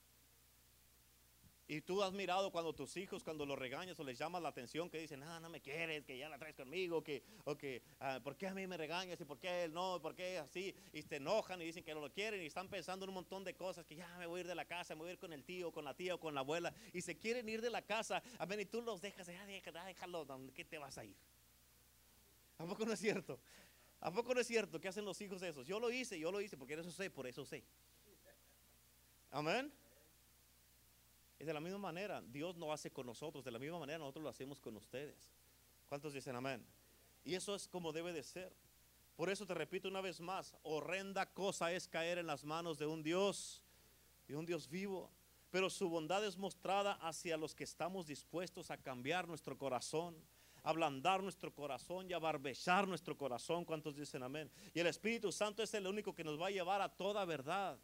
Y 1.67 1.81
tú 1.81 2.03
has 2.03 2.13
mirado 2.13 2.51
cuando 2.51 2.75
tus 2.75 2.97
hijos, 2.97 3.25
cuando 3.25 3.47
los 3.47 3.59
regañas 3.59 3.99
o 3.99 4.05
les 4.05 4.19
llamas 4.19 4.43
la 4.43 4.51
atención, 4.51 4.91
que 4.91 4.99
dicen, 4.99 5.23
ah, 5.23 5.41
no 5.41 5.49
me 5.49 5.63
quieres, 5.63 6.05
que 6.05 6.19
ya 6.19 6.29
la 6.29 6.37
traes 6.37 6.57
conmigo, 6.57 7.03
que, 7.03 7.23
o 7.45 7.57
que, 7.57 7.83
ah, 8.01 8.21
¿por 8.23 8.37
qué 8.37 8.49
a 8.49 8.55
mí 8.55 8.67
me 8.67 8.77
regañas 8.77 9.19
y 9.21 9.25
por 9.25 9.39
qué 9.39 9.65
él 9.65 9.73
no? 9.73 9.99
¿Por 10.03 10.15
qué 10.15 10.39
así? 10.39 10.75
Y 10.93 11.01
se 11.03 11.17
enojan 11.17 11.63
y 11.63 11.65
dicen 11.65 11.83
que 11.83 11.95
no 11.95 12.01
lo 12.01 12.13
quieren 12.13 12.43
y 12.43 12.47
están 12.47 12.69
pensando 12.69 13.05
en 13.05 13.11
un 13.11 13.15
montón 13.15 13.45
de 13.45 13.55
cosas, 13.55 13.87
que 13.87 13.95
ya 13.95 14.07
me 14.19 14.27
voy 14.27 14.41
a 14.41 14.43
ir 14.43 14.49
de 14.49 14.55
la 14.55 14.67
casa, 14.67 14.95
me 14.95 15.03
voy 15.03 15.11
a 15.11 15.13
ir 15.13 15.19
con 15.19 15.33
el 15.33 15.43
tío, 15.43 15.73
con 15.73 15.85
la 15.85 15.95
tía 15.95 16.17
o 16.17 16.21
con 16.21 16.35
la 16.35 16.41
abuela, 16.41 16.75
y 16.93 17.01
se 17.01 17.17
quieren 17.17 17.49
ir 17.49 17.63
de 17.63 17.71
la 17.71 17.81
casa, 17.81 18.23
a 18.39 18.45
ver, 18.45 18.61
y 18.61 18.67
tú 18.67 18.83
los 18.83 19.01
dejas, 19.01 19.27
ah, 19.29 19.47
déjalo, 19.47 20.27
¿qué 20.55 20.65
te 20.67 20.77
vas 20.77 20.99
a 20.99 21.05
ir? 21.05 21.17
¿A 22.59 22.67
poco 22.67 22.85
no 22.85 22.93
es 22.93 23.01
cierto? 23.01 23.41
¿A 24.05 24.13
poco 24.13 24.35
no 24.35 24.41
es 24.41 24.47
cierto 24.47 24.79
que 24.79 24.87
hacen 24.87 25.05
los 25.05 25.19
hijos 25.23 25.43
esos? 25.43 25.67
Yo 25.67 25.81
lo 25.81 25.91
hice, 25.91 26.19
yo 26.19 26.31
lo 26.31 26.41
hice, 26.41 26.57
porque 26.57 26.75
eso 26.75 26.93
sé, 26.93 27.11
por 27.11 27.27
eso 27.27 27.45
sé. 27.45 27.65
Amén. 29.31 29.73
Es 31.39 31.47
de 31.47 31.55
la 31.55 31.61
misma 31.61 31.79
manera, 31.79 32.23
Dios 32.23 32.55
no 32.55 32.73
hace 32.73 32.91
con 32.91 33.07
nosotros, 33.07 33.45
de 33.45 33.51
la 33.51 33.59
misma 33.59 33.79
manera 33.79 33.99
nosotros 33.99 34.23
lo 34.23 34.29
hacemos 34.29 34.61
con 34.61 34.77
ustedes. 34.77 35.17
¿Cuántos 35.89 36.13
dicen 36.13 36.37
amén? 36.37 36.65
Y 37.25 37.35
eso 37.35 37.55
es 37.55 37.67
como 37.67 37.93
debe 37.93 38.13
de 38.13 38.23
ser. 38.23 38.53
Por 39.17 39.31
eso 39.31 39.47
te 39.47 39.55
repito 39.55 39.89
una 39.89 40.03
vez 40.03 40.21
más, 40.21 40.55
horrenda 40.63 41.27
cosa 41.27 41.73
es 41.73 41.89
caer 41.89 42.19
en 42.19 42.27
las 42.27 42.45
manos 42.45 42.79
de 42.79 42.87
un 42.87 43.03
Dios 43.03 43.65
de 44.29 44.37
un 44.37 44.45
Dios 44.45 44.69
vivo. 44.69 45.11
Pero 45.51 45.71
su 45.71 45.89
bondad 45.89 46.25
es 46.27 46.37
mostrada 46.37 46.95
hacia 46.95 47.37
los 47.37 47.55
que 47.55 47.65
estamos 47.65 48.07
dispuestos 48.07 48.71
a 48.71 48.77
cambiar 48.77 49.29
nuestro 49.29 49.57
corazón, 49.57 50.17
ablandar 50.65 51.23
nuestro 51.23 51.55
corazón 51.55 52.11
y 52.11 52.13
a 52.13 52.19
barbechar 52.19 52.89
nuestro 52.89 53.17
corazón. 53.17 53.65
¿Cuántos 53.65 53.97
dicen 53.97 54.23
amén? 54.23 54.51
Y 54.73 54.81
el 54.81 54.87
Espíritu 54.89 55.31
Santo 55.31 55.63
es 55.63 55.73
el 55.75 55.87
único 55.87 56.15
que 56.15 56.25
nos 56.25 56.41
va 56.41 56.49
a 56.49 56.51
llevar 56.51 56.81
a 56.81 56.89
toda 56.89 57.25
verdad. 57.25 57.79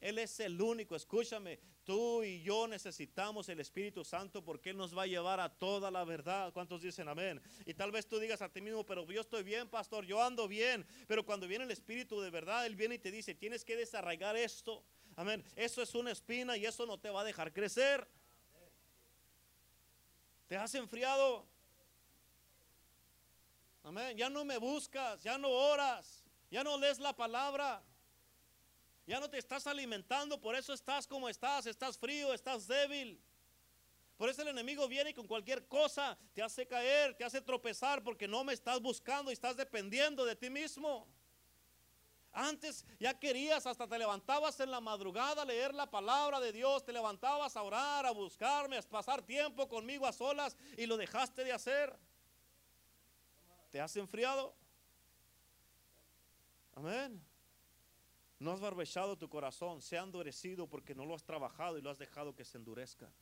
Él 0.00 0.18
es 0.18 0.40
el 0.40 0.60
único, 0.62 0.96
escúchame, 0.96 1.58
tú 1.84 2.22
y 2.22 2.40
yo 2.40 2.66
necesitamos 2.66 3.50
el 3.50 3.60
Espíritu 3.60 4.02
Santo 4.02 4.42
porque 4.42 4.70
Él 4.70 4.78
nos 4.78 4.96
va 4.96 5.02
a 5.02 5.06
llevar 5.06 5.40
a 5.40 5.50
toda 5.50 5.90
la 5.90 6.04
verdad. 6.04 6.52
¿Cuántos 6.54 6.80
dicen 6.80 7.06
amén? 7.06 7.38
Y 7.66 7.74
tal 7.74 7.90
vez 7.90 8.06
tú 8.06 8.18
digas 8.18 8.40
a 8.40 8.48
ti 8.48 8.62
mismo, 8.62 8.86
pero 8.86 9.06
yo 9.10 9.20
estoy 9.20 9.42
bien, 9.42 9.68
pastor, 9.68 10.06
yo 10.06 10.22
ando 10.22 10.48
bien. 10.48 10.86
Pero 11.06 11.26
cuando 11.26 11.46
viene 11.46 11.64
el 11.64 11.70
Espíritu 11.70 12.18
de 12.20 12.30
verdad, 12.30 12.64
Él 12.64 12.76
viene 12.76 12.94
y 12.94 12.98
te 12.98 13.10
dice, 13.10 13.34
tienes 13.34 13.62
que 13.62 13.76
desarraigar 13.76 14.36
esto. 14.36 14.82
Amén. 15.16 15.44
Eso 15.54 15.82
es 15.82 15.94
una 15.94 16.12
espina 16.12 16.56
y 16.56 16.64
eso 16.64 16.86
no 16.86 16.96
te 16.96 17.10
va 17.10 17.20
a 17.20 17.24
dejar 17.24 17.52
crecer. 17.52 18.08
Te 20.46 20.56
has 20.56 20.74
enfriado. 20.76 21.44
Amén. 23.82 24.16
Ya 24.16 24.28
no 24.28 24.44
me 24.44 24.58
buscas, 24.58 25.22
ya 25.22 25.38
no 25.38 25.48
oras, 25.48 26.24
ya 26.50 26.62
no 26.62 26.76
lees 26.78 26.98
la 26.98 27.14
palabra. 27.14 27.82
Ya 29.06 29.18
no 29.18 29.28
te 29.28 29.38
estás 29.38 29.66
alimentando, 29.66 30.40
por 30.40 30.54
eso 30.54 30.72
estás 30.72 31.06
como 31.06 31.28
estás, 31.28 31.66
estás 31.66 31.98
frío, 31.98 32.32
estás 32.32 32.68
débil. 32.68 33.20
Por 34.16 34.28
eso 34.28 34.42
el 34.42 34.48
enemigo 34.48 34.86
viene 34.86 35.10
y 35.10 35.14
con 35.14 35.26
cualquier 35.26 35.66
cosa 35.66 36.16
te 36.34 36.42
hace 36.42 36.66
caer, 36.66 37.14
te 37.14 37.24
hace 37.24 37.40
tropezar, 37.40 38.04
porque 38.04 38.28
no 38.28 38.44
me 38.44 38.52
estás 38.52 38.80
buscando 38.80 39.30
y 39.30 39.32
estás 39.32 39.56
dependiendo 39.56 40.24
de 40.24 40.36
ti 40.36 40.50
mismo. 40.50 41.08
Antes 42.32 42.84
ya 43.00 43.18
querías, 43.18 43.66
hasta 43.66 43.88
te 43.88 43.98
levantabas 43.98 44.60
en 44.60 44.70
la 44.70 44.80
madrugada 44.80 45.42
a 45.42 45.44
leer 45.44 45.74
la 45.74 45.90
palabra 45.90 46.38
de 46.38 46.52
Dios, 46.52 46.84
te 46.84 46.92
levantabas 46.92 47.56
a 47.56 47.62
orar, 47.62 48.06
a 48.06 48.12
buscarme, 48.12 48.76
a 48.76 48.82
pasar 48.82 49.22
tiempo 49.22 49.68
conmigo 49.68 50.06
a 50.06 50.12
solas 50.12 50.56
y 50.76 50.86
lo 50.86 50.96
dejaste 50.96 51.42
de 51.42 51.52
hacer. 51.52 51.98
¿Te 53.70 53.80
has 53.80 53.96
enfriado? 53.96 54.54
Amén. 56.74 57.22
No 58.38 58.52
has 58.52 58.60
barbechado 58.60 59.18
tu 59.18 59.28
corazón, 59.28 59.82
se 59.82 59.98
ha 59.98 60.02
endurecido 60.02 60.66
porque 60.66 60.94
no 60.94 61.04
lo 61.04 61.14
has 61.14 61.24
trabajado 61.24 61.78
y 61.78 61.82
lo 61.82 61.90
has 61.90 61.98
dejado 61.98 62.34
que 62.34 62.44
se 62.44 62.56
endurezca. 62.56 63.12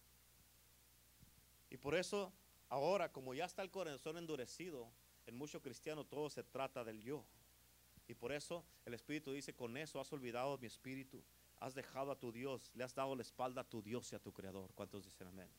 Y 1.71 1.77
por 1.77 1.95
eso, 1.95 2.33
ahora, 2.69 3.11
como 3.11 3.35
ya 3.35 3.45
está 3.45 3.63
el 3.63 3.71
corazón 3.71 4.17
endurecido, 4.17 4.89
en 5.27 5.37
mucho 5.37 5.61
cristiano 5.61 6.05
todo 6.05 6.31
se 6.31 6.45
trata 6.45 6.85
del 6.85 7.03
yo. 7.03 7.25
Y 8.07 8.15
por 8.15 8.33
eso 8.33 8.65
el 8.87 8.95
Espíritu 8.95 9.33
dice, 9.33 9.55
con 9.55 9.77
eso 9.77 10.01
has 10.01 10.13
olvidado 10.13 10.57
mi 10.59 10.67
Espíritu, 10.67 11.23
has 11.59 11.75
dejado 11.75 12.13
a 12.13 12.19
tu 12.19 12.33
Dios, 12.33 12.71
le 12.75 12.85
has 12.85 12.95
dado 12.95 13.15
la 13.17 13.23
espalda 13.23 13.63
a 13.63 13.69
tu 13.69 13.83
Dios 13.83 14.11
y 14.13 14.15
a 14.15 14.21
tu 14.21 14.33
Creador. 14.33 14.71
¿Cuántos 14.75 15.05
dicen 15.05 15.27
amén? 15.27 15.51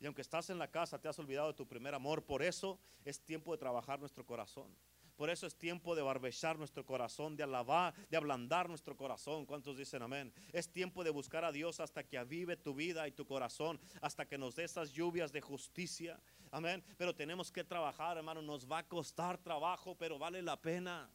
Y 0.00 0.06
aunque 0.06 0.22
estás 0.22 0.50
en 0.50 0.58
la 0.58 0.70
casa, 0.70 1.00
te 1.00 1.08
has 1.08 1.18
olvidado 1.18 1.48
de 1.48 1.54
tu 1.54 1.66
primer 1.66 1.94
amor. 1.94 2.24
Por 2.24 2.42
eso 2.42 2.78
es 3.04 3.20
tiempo 3.20 3.52
de 3.52 3.58
trabajar 3.58 3.98
nuestro 3.98 4.24
corazón. 4.24 4.76
Por 5.18 5.30
eso 5.30 5.48
es 5.48 5.56
tiempo 5.56 5.96
de 5.96 6.02
barbechar 6.02 6.56
nuestro 6.56 6.86
corazón, 6.86 7.34
de 7.34 7.42
alabar, 7.42 7.92
de 8.08 8.16
ablandar 8.16 8.68
nuestro 8.68 8.96
corazón. 8.96 9.46
¿Cuántos 9.46 9.76
dicen 9.76 10.00
amén? 10.00 10.32
Es 10.52 10.70
tiempo 10.70 11.02
de 11.02 11.10
buscar 11.10 11.44
a 11.44 11.50
Dios 11.50 11.80
hasta 11.80 12.04
que 12.04 12.16
avive 12.16 12.56
tu 12.56 12.72
vida 12.72 13.08
y 13.08 13.10
tu 13.10 13.26
corazón, 13.26 13.80
hasta 14.00 14.26
que 14.26 14.38
nos 14.38 14.54
dé 14.54 14.62
esas 14.62 14.92
lluvias 14.92 15.32
de 15.32 15.40
justicia. 15.40 16.20
Amén. 16.52 16.84
Pero 16.96 17.16
tenemos 17.16 17.50
que 17.50 17.64
trabajar, 17.64 18.16
hermano. 18.16 18.42
Nos 18.42 18.70
va 18.70 18.78
a 18.78 18.86
costar 18.86 19.38
trabajo, 19.38 19.96
pero 19.96 20.20
vale 20.20 20.40
la 20.40 20.56
pena. 20.56 21.10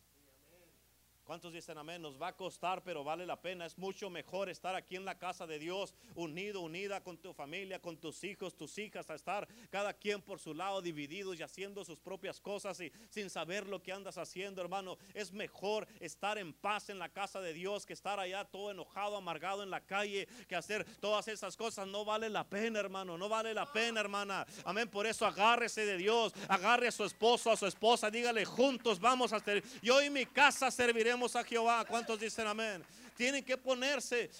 ¿Cuántos 1.25 1.53
dicen 1.53 1.77
amén? 1.77 2.01
Nos 2.01 2.21
va 2.21 2.27
a 2.27 2.35
costar, 2.35 2.83
pero 2.83 3.01
vale 3.01 3.25
la 3.25 3.39
pena. 3.39 3.65
Es 3.65 3.77
mucho 3.77 4.09
mejor 4.09 4.49
estar 4.49 4.75
aquí 4.75 4.97
en 4.97 5.05
la 5.05 5.17
casa 5.17 5.47
de 5.47 5.57
Dios, 5.57 5.93
unido, 6.15 6.59
unida 6.59 7.01
con 7.01 7.17
tu 7.17 7.33
familia, 7.33 7.79
con 7.79 7.95
tus 7.95 8.25
hijos, 8.25 8.57
tus 8.57 8.77
hijas, 8.77 9.09
a 9.09 9.15
estar 9.15 9.47
cada 9.69 9.93
quien 9.93 10.21
por 10.21 10.39
su 10.39 10.53
lado, 10.53 10.81
divididos 10.81 11.39
y 11.39 11.43
haciendo 11.43 11.85
sus 11.85 11.97
propias 11.97 12.41
cosas 12.41 12.77
y 12.81 12.91
sin 13.09 13.29
saber 13.29 13.67
lo 13.67 13.81
que 13.81 13.93
andas 13.93 14.17
haciendo, 14.17 14.61
hermano. 14.61 14.97
Es 15.13 15.31
mejor 15.31 15.87
estar 16.01 16.37
en 16.37 16.51
paz 16.51 16.89
en 16.89 16.99
la 16.99 17.07
casa 17.07 17.39
de 17.39 17.53
Dios 17.53 17.85
que 17.85 17.93
estar 17.93 18.19
allá 18.19 18.43
todo 18.43 18.71
enojado, 18.71 19.15
amargado 19.15 19.63
en 19.63 19.69
la 19.69 19.79
calle, 19.79 20.27
que 20.49 20.57
hacer 20.57 20.85
todas 20.99 21.29
esas 21.29 21.55
cosas. 21.55 21.87
No 21.87 22.03
vale 22.03 22.29
la 22.29 22.43
pena, 22.43 22.81
hermano. 22.81 23.17
No 23.17 23.29
vale 23.29 23.53
la 23.53 23.71
pena, 23.71 24.01
hermana. 24.01 24.45
Amén. 24.65 24.89
Por 24.89 25.07
eso 25.07 25.25
agárrese 25.25 25.85
de 25.85 25.95
Dios, 25.95 26.33
agarre 26.49 26.89
a 26.89 26.91
su 26.91 27.05
esposo, 27.05 27.49
a 27.49 27.55
su 27.55 27.65
esposa, 27.65 28.11
dígale 28.11 28.43
juntos, 28.43 28.99
vamos 28.99 29.31
a 29.31 29.37
hacer. 29.37 29.63
Yo 29.81 30.01
y 30.01 30.09
mi 30.09 30.25
casa 30.25 30.69
serviré 30.69 31.12
a 31.13 31.43
Jehová. 31.43 31.85
¿Cuántos 31.85 32.19
dicen 32.19 32.47
amén? 32.47 32.83
Tienen 33.15 33.43
que 33.45 33.55
ponerse, 33.55 34.31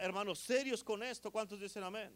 hermanos, 0.00 0.38
serios 0.38 0.84
con 0.84 1.02
esto. 1.02 1.30
¿Cuántos 1.30 1.58
dicen 1.58 1.82
amén? 1.82 2.14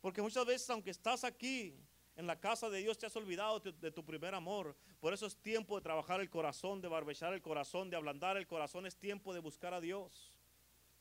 Porque 0.00 0.22
muchas 0.22 0.46
veces, 0.46 0.70
aunque 0.70 0.90
estás 0.90 1.24
aquí 1.24 1.74
en 2.16 2.26
la 2.26 2.38
casa 2.38 2.70
de 2.70 2.78
Dios, 2.78 2.96
te 2.96 3.06
has 3.06 3.16
olvidado 3.16 3.58
de, 3.58 3.90
tu 3.90 4.04
primer 4.04 4.34
amor. 4.34 4.76
Por 5.00 5.12
eso 5.12 5.26
es 5.26 5.36
tiempo 5.36 5.76
de 5.76 5.82
trabajar 5.82 6.20
el 6.20 6.30
corazón, 6.30 6.80
de 6.80 6.86
barbechar 6.86 7.34
el 7.34 7.42
corazón, 7.42 7.90
de 7.90 7.96
ablandar 7.96 8.36
el 8.36 8.46
corazón. 8.46 8.86
Es 8.86 8.96
tiempo 8.96 9.34
de 9.34 9.40
buscar 9.40 9.74
a 9.74 9.80
Dios. 9.80 10.32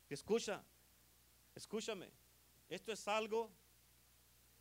Escucha, 0.09 0.63
escúchame. 1.53 2.09
Esto 2.69 2.91
es 2.91 3.07
algo 3.07 3.51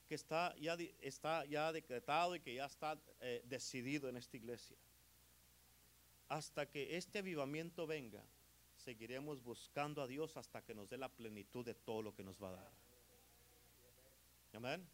que 0.07 0.15
está 0.15 0.55
ya, 0.57 0.77
está 1.01 1.47
ya 1.47 1.73
decretado 1.73 2.37
y 2.37 2.41
que 2.41 2.55
ya 2.55 2.67
está 2.67 2.99
eh, 3.21 3.43
decidido 3.47 4.09
en 4.09 4.19
esta 4.19 4.37
iglesia 4.37 4.77
hasta 6.29 6.67
que 6.67 6.97
este 6.97 7.21
avivamiento 7.21 7.87
venga, 7.87 8.25
seguiremos 8.77 9.43
buscando 9.43 10.03
a 10.03 10.07
Dios 10.07 10.37
hasta 10.37 10.63
que 10.63 10.75
nos 10.75 10.89
dé 10.89 10.99
la 10.99 11.09
plenitud 11.09 11.65
de 11.65 11.75
todo 11.75 12.03
lo 12.03 12.15
que 12.15 12.25
nos 12.25 12.43
va 12.43 12.51
a 12.51 12.53
dar. 12.53 12.73
Amén. 14.55 14.87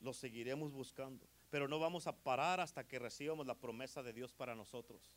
Lo 0.00 0.12
seguiremos 0.12 0.72
buscando, 0.72 1.26
pero 1.50 1.68
no 1.68 1.78
vamos 1.78 2.06
a 2.06 2.16
parar 2.16 2.60
hasta 2.60 2.86
que 2.86 2.98
recibamos 2.98 3.46
la 3.46 3.54
promesa 3.54 4.02
de 4.02 4.12
Dios 4.12 4.32
para 4.32 4.54
nosotros. 4.54 5.12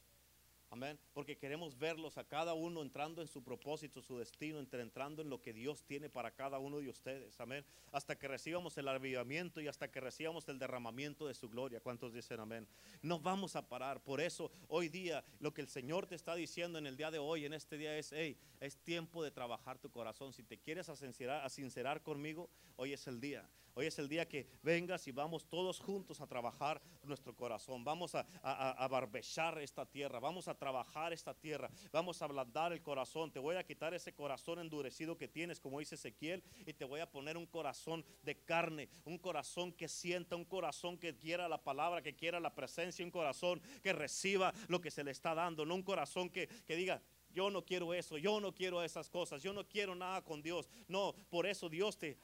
Amén. 0.70 0.99
Porque 1.13 1.38
queremos 1.38 1.78
verlos 1.78 2.18
a 2.18 2.24
cada 2.24 2.53
uno 2.53 2.82
entrando 2.82 3.22
en 3.22 3.28
su 3.28 3.43
propósito, 3.43 4.01
su 4.01 4.18
destino, 4.18 4.59
entrando 4.59 5.22
en 5.22 5.30
lo 5.30 5.41
que 5.41 5.53
Dios 5.53 5.84
tiene 5.84 6.09
para 6.09 6.32
cada 6.32 6.59
uno 6.59 6.80
de 6.80 6.89
ustedes. 6.89 7.39
Amén. 7.39 7.66
Hasta 7.91 8.18
que 8.18 8.28
recibamos 8.28 8.78
el 8.78 8.88
avivamiento 8.88 9.61
y 9.61 9.68
hasta 9.68 9.89
que 9.89 9.99
recibamos 9.99 10.47
el 10.49 10.59
derramamiento 10.59 11.28
de 11.28 11.34
su 11.34 11.49
gloria. 11.49 11.80
¿Cuántos 11.80 12.13
dicen 12.13 12.39
amén? 12.39 12.68
No 13.01 13.20
vamos 13.20 13.55
a 13.55 13.68
parar. 13.68 14.01
Por 14.03 14.20
eso 14.20 14.51
hoy 14.68 14.89
día 14.89 15.24
lo 15.39 15.53
que 15.53 15.61
el 15.61 15.68
Señor 15.68 16.07
te 16.07 16.16
está 16.16 16.36
diciendo 16.36 16.78
en 16.78 16.88
el 16.88 16.97
día 16.97 17.11
de 17.11 17.20
hoy, 17.20 17.45
en 17.45 17.53
este 17.53 17.78
día 17.78 17.97
es, 17.97 18.11
hey, 18.11 18.38
es 18.59 18.78
tiempo 18.78 19.24
de 19.24 19.32
trabajar 19.32 19.78
tu 19.78 19.89
corazón. 19.89 20.34
Si 20.34 20.43
te 20.43 20.57
quieres 20.57 20.89
a 20.89 21.49
sincerar 21.49 22.01
conmigo, 22.01 22.49
hoy 22.76 22.93
es 22.93 23.07
el 23.07 23.20
día. 23.20 23.47
Hoy 23.78 23.88
es 23.88 24.00
el 24.00 24.08
día 24.08 24.26
que 24.26 24.48
vengas 24.64 25.06
y 25.06 25.12
vamos 25.12 25.50
todos 25.50 25.82
juntos 25.82 26.22
a 26.22 26.28
trabajar 26.28 26.82
nuestro 27.04 27.36
corazón. 27.36 27.84
Vamos 27.84 28.16
a, 28.16 28.26
a, 28.42 28.88
barbechar 28.88 29.60
esta 29.60 29.86
tierra. 29.86 30.22
Vamos 30.22 30.48
a 30.48 30.58
trabajar 30.58 31.12
esta 31.12 31.34
tierra. 31.34 31.70
Vamos 31.92 32.22
a 32.22 32.26
ablandar 32.26 32.72
el 32.72 32.82
corazón. 32.82 33.34
Te 33.34 33.40
voy 33.40 33.58
a 33.58 33.66
quitar 33.66 33.94
ese 33.94 34.14
corazón 34.14 34.60
endurecido 34.60 35.18
que 35.18 35.28
tienes, 35.28 35.60
como 35.60 35.80
dice 35.80 35.96
Ezequiel, 35.96 36.42
y 36.66 36.72
te 36.72 36.86
voy 36.86 37.02
a 37.02 37.12
poner 37.12 37.36
un 37.36 37.46
corazón 37.46 38.06
de 38.24 38.38
carne. 38.38 38.88
Un 39.04 39.18
corazón 39.18 39.74
que 39.74 39.90
sienta, 39.90 40.38
un 40.38 40.46
corazón 40.46 40.98
que 40.98 41.18
quiera 41.18 41.50
la 41.50 41.62
palabra, 41.62 42.02
que 42.02 42.16
quiera 42.16 42.40
la 42.40 42.56
presencia, 42.56 43.04
un 43.04 43.12
corazón 43.12 43.62
que 43.84 43.92
reciba 43.92 44.54
lo 44.70 44.80
que 44.80 44.90
se 44.90 45.04
le 45.04 45.12
está 45.12 45.36
dando. 45.36 45.66
No 45.66 45.76
un 45.76 45.84
corazón 45.84 46.30
que, 46.30 46.48
que 46.48 46.78
diga, 46.78 47.02
yo 47.30 47.50
no 47.50 47.66
quiero 47.66 47.94
eso, 47.94 48.18
yo 48.18 48.40
no 48.40 48.54
quiero 48.54 48.82
esas 48.82 49.10
cosas, 49.10 49.44
yo 49.44 49.52
no 49.52 49.68
quiero 49.68 49.94
nada 49.96 50.22
con 50.24 50.42
Dios. 50.42 50.70
No, 50.88 51.14
por 51.30 51.46
eso 51.46 51.68
Dios 51.68 51.98
te, 51.98 52.18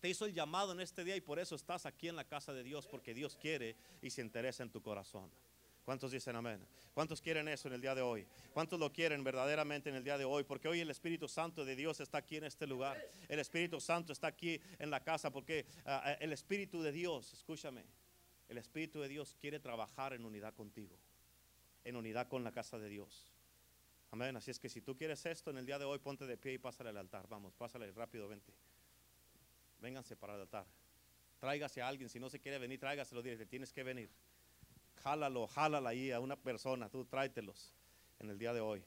te 0.00 0.08
hizo 0.08 0.24
el 0.24 0.32
llamado 0.32 0.72
en 0.72 0.80
este 0.80 1.04
día 1.04 1.14
y 1.14 1.20
por 1.20 1.38
eso 1.38 1.54
estás 1.54 1.86
aquí 1.86 2.08
en 2.08 2.16
la 2.16 2.24
casa 2.24 2.52
de 2.52 2.62
Dios, 2.62 2.86
porque 2.86 3.14
Dios 3.14 3.36
quiere 3.36 3.76
y 4.00 4.10
se 4.10 4.22
interesa 4.22 4.62
en 4.62 4.70
tu 4.70 4.82
corazón. 4.82 5.30
¿Cuántos 5.84 6.12
dicen 6.12 6.36
amén? 6.36 6.64
¿Cuántos 6.94 7.20
quieren 7.20 7.48
eso 7.48 7.68
en 7.68 7.74
el 7.74 7.80
día 7.80 7.94
de 7.94 8.02
hoy? 8.02 8.26
¿Cuántos 8.52 8.78
lo 8.78 8.92
quieren 8.92 9.24
verdaderamente 9.24 9.90
en 9.90 9.96
el 9.96 10.04
día 10.04 10.16
de 10.16 10.24
hoy? 10.24 10.44
Porque 10.44 10.68
hoy 10.68 10.80
el 10.80 10.90
Espíritu 10.90 11.28
Santo 11.28 11.64
de 11.64 11.74
Dios 11.74 12.00
está 12.00 12.18
aquí 12.18 12.36
en 12.36 12.44
este 12.44 12.66
lugar. 12.66 13.02
El 13.28 13.38
Espíritu 13.38 13.80
Santo 13.80 14.12
está 14.12 14.28
aquí 14.28 14.60
en 14.78 14.90
la 14.90 15.02
casa 15.02 15.30
porque 15.30 15.66
ah, 15.84 16.02
ah, 16.04 16.12
el 16.20 16.32
Espíritu 16.32 16.82
de 16.82 16.92
Dios, 16.92 17.32
escúchame, 17.32 17.84
el 18.48 18.58
Espíritu 18.58 19.00
de 19.00 19.08
Dios 19.08 19.36
quiere 19.40 19.58
trabajar 19.58 20.12
en 20.12 20.24
unidad 20.24 20.54
contigo, 20.54 20.96
en 21.84 21.96
unidad 21.96 22.28
con 22.28 22.44
la 22.44 22.52
casa 22.52 22.78
de 22.78 22.88
Dios. 22.88 23.32
Amén. 24.12 24.36
Así 24.36 24.50
es 24.50 24.58
que 24.58 24.68
si 24.68 24.80
tú 24.80 24.96
quieres 24.96 25.24
esto 25.26 25.50
en 25.50 25.58
el 25.58 25.66
día 25.66 25.78
de 25.78 25.84
hoy, 25.84 25.98
ponte 25.98 26.26
de 26.26 26.36
pie 26.36 26.54
y 26.54 26.58
pásale 26.58 26.90
al 26.90 26.96
altar. 26.96 27.26
Vamos, 27.28 27.54
pásale 27.54 27.90
rápido, 27.92 28.28
vente 28.28 28.52
vénganse 29.80 30.16
para 30.16 30.36
el. 30.36 30.66
Tráigase 31.38 31.80
a 31.80 31.88
alguien, 31.88 32.08
si 32.08 32.20
no 32.20 32.28
se 32.28 32.38
quiere 32.38 32.58
venir, 32.58 32.78
tráigaselo, 32.78 33.22
dile, 33.22 33.46
tienes 33.46 33.72
que 33.72 33.82
venir. 33.82 34.10
Jálalo, 35.02 35.46
jálala 35.46 35.90
ahí 35.90 36.10
a 36.10 36.20
una 36.20 36.36
persona, 36.36 36.88
tú 36.90 37.04
tráetelos 37.06 37.72
en 38.18 38.28
el 38.30 38.38
día 38.38 38.52
de 38.52 38.60
hoy. 38.60 38.84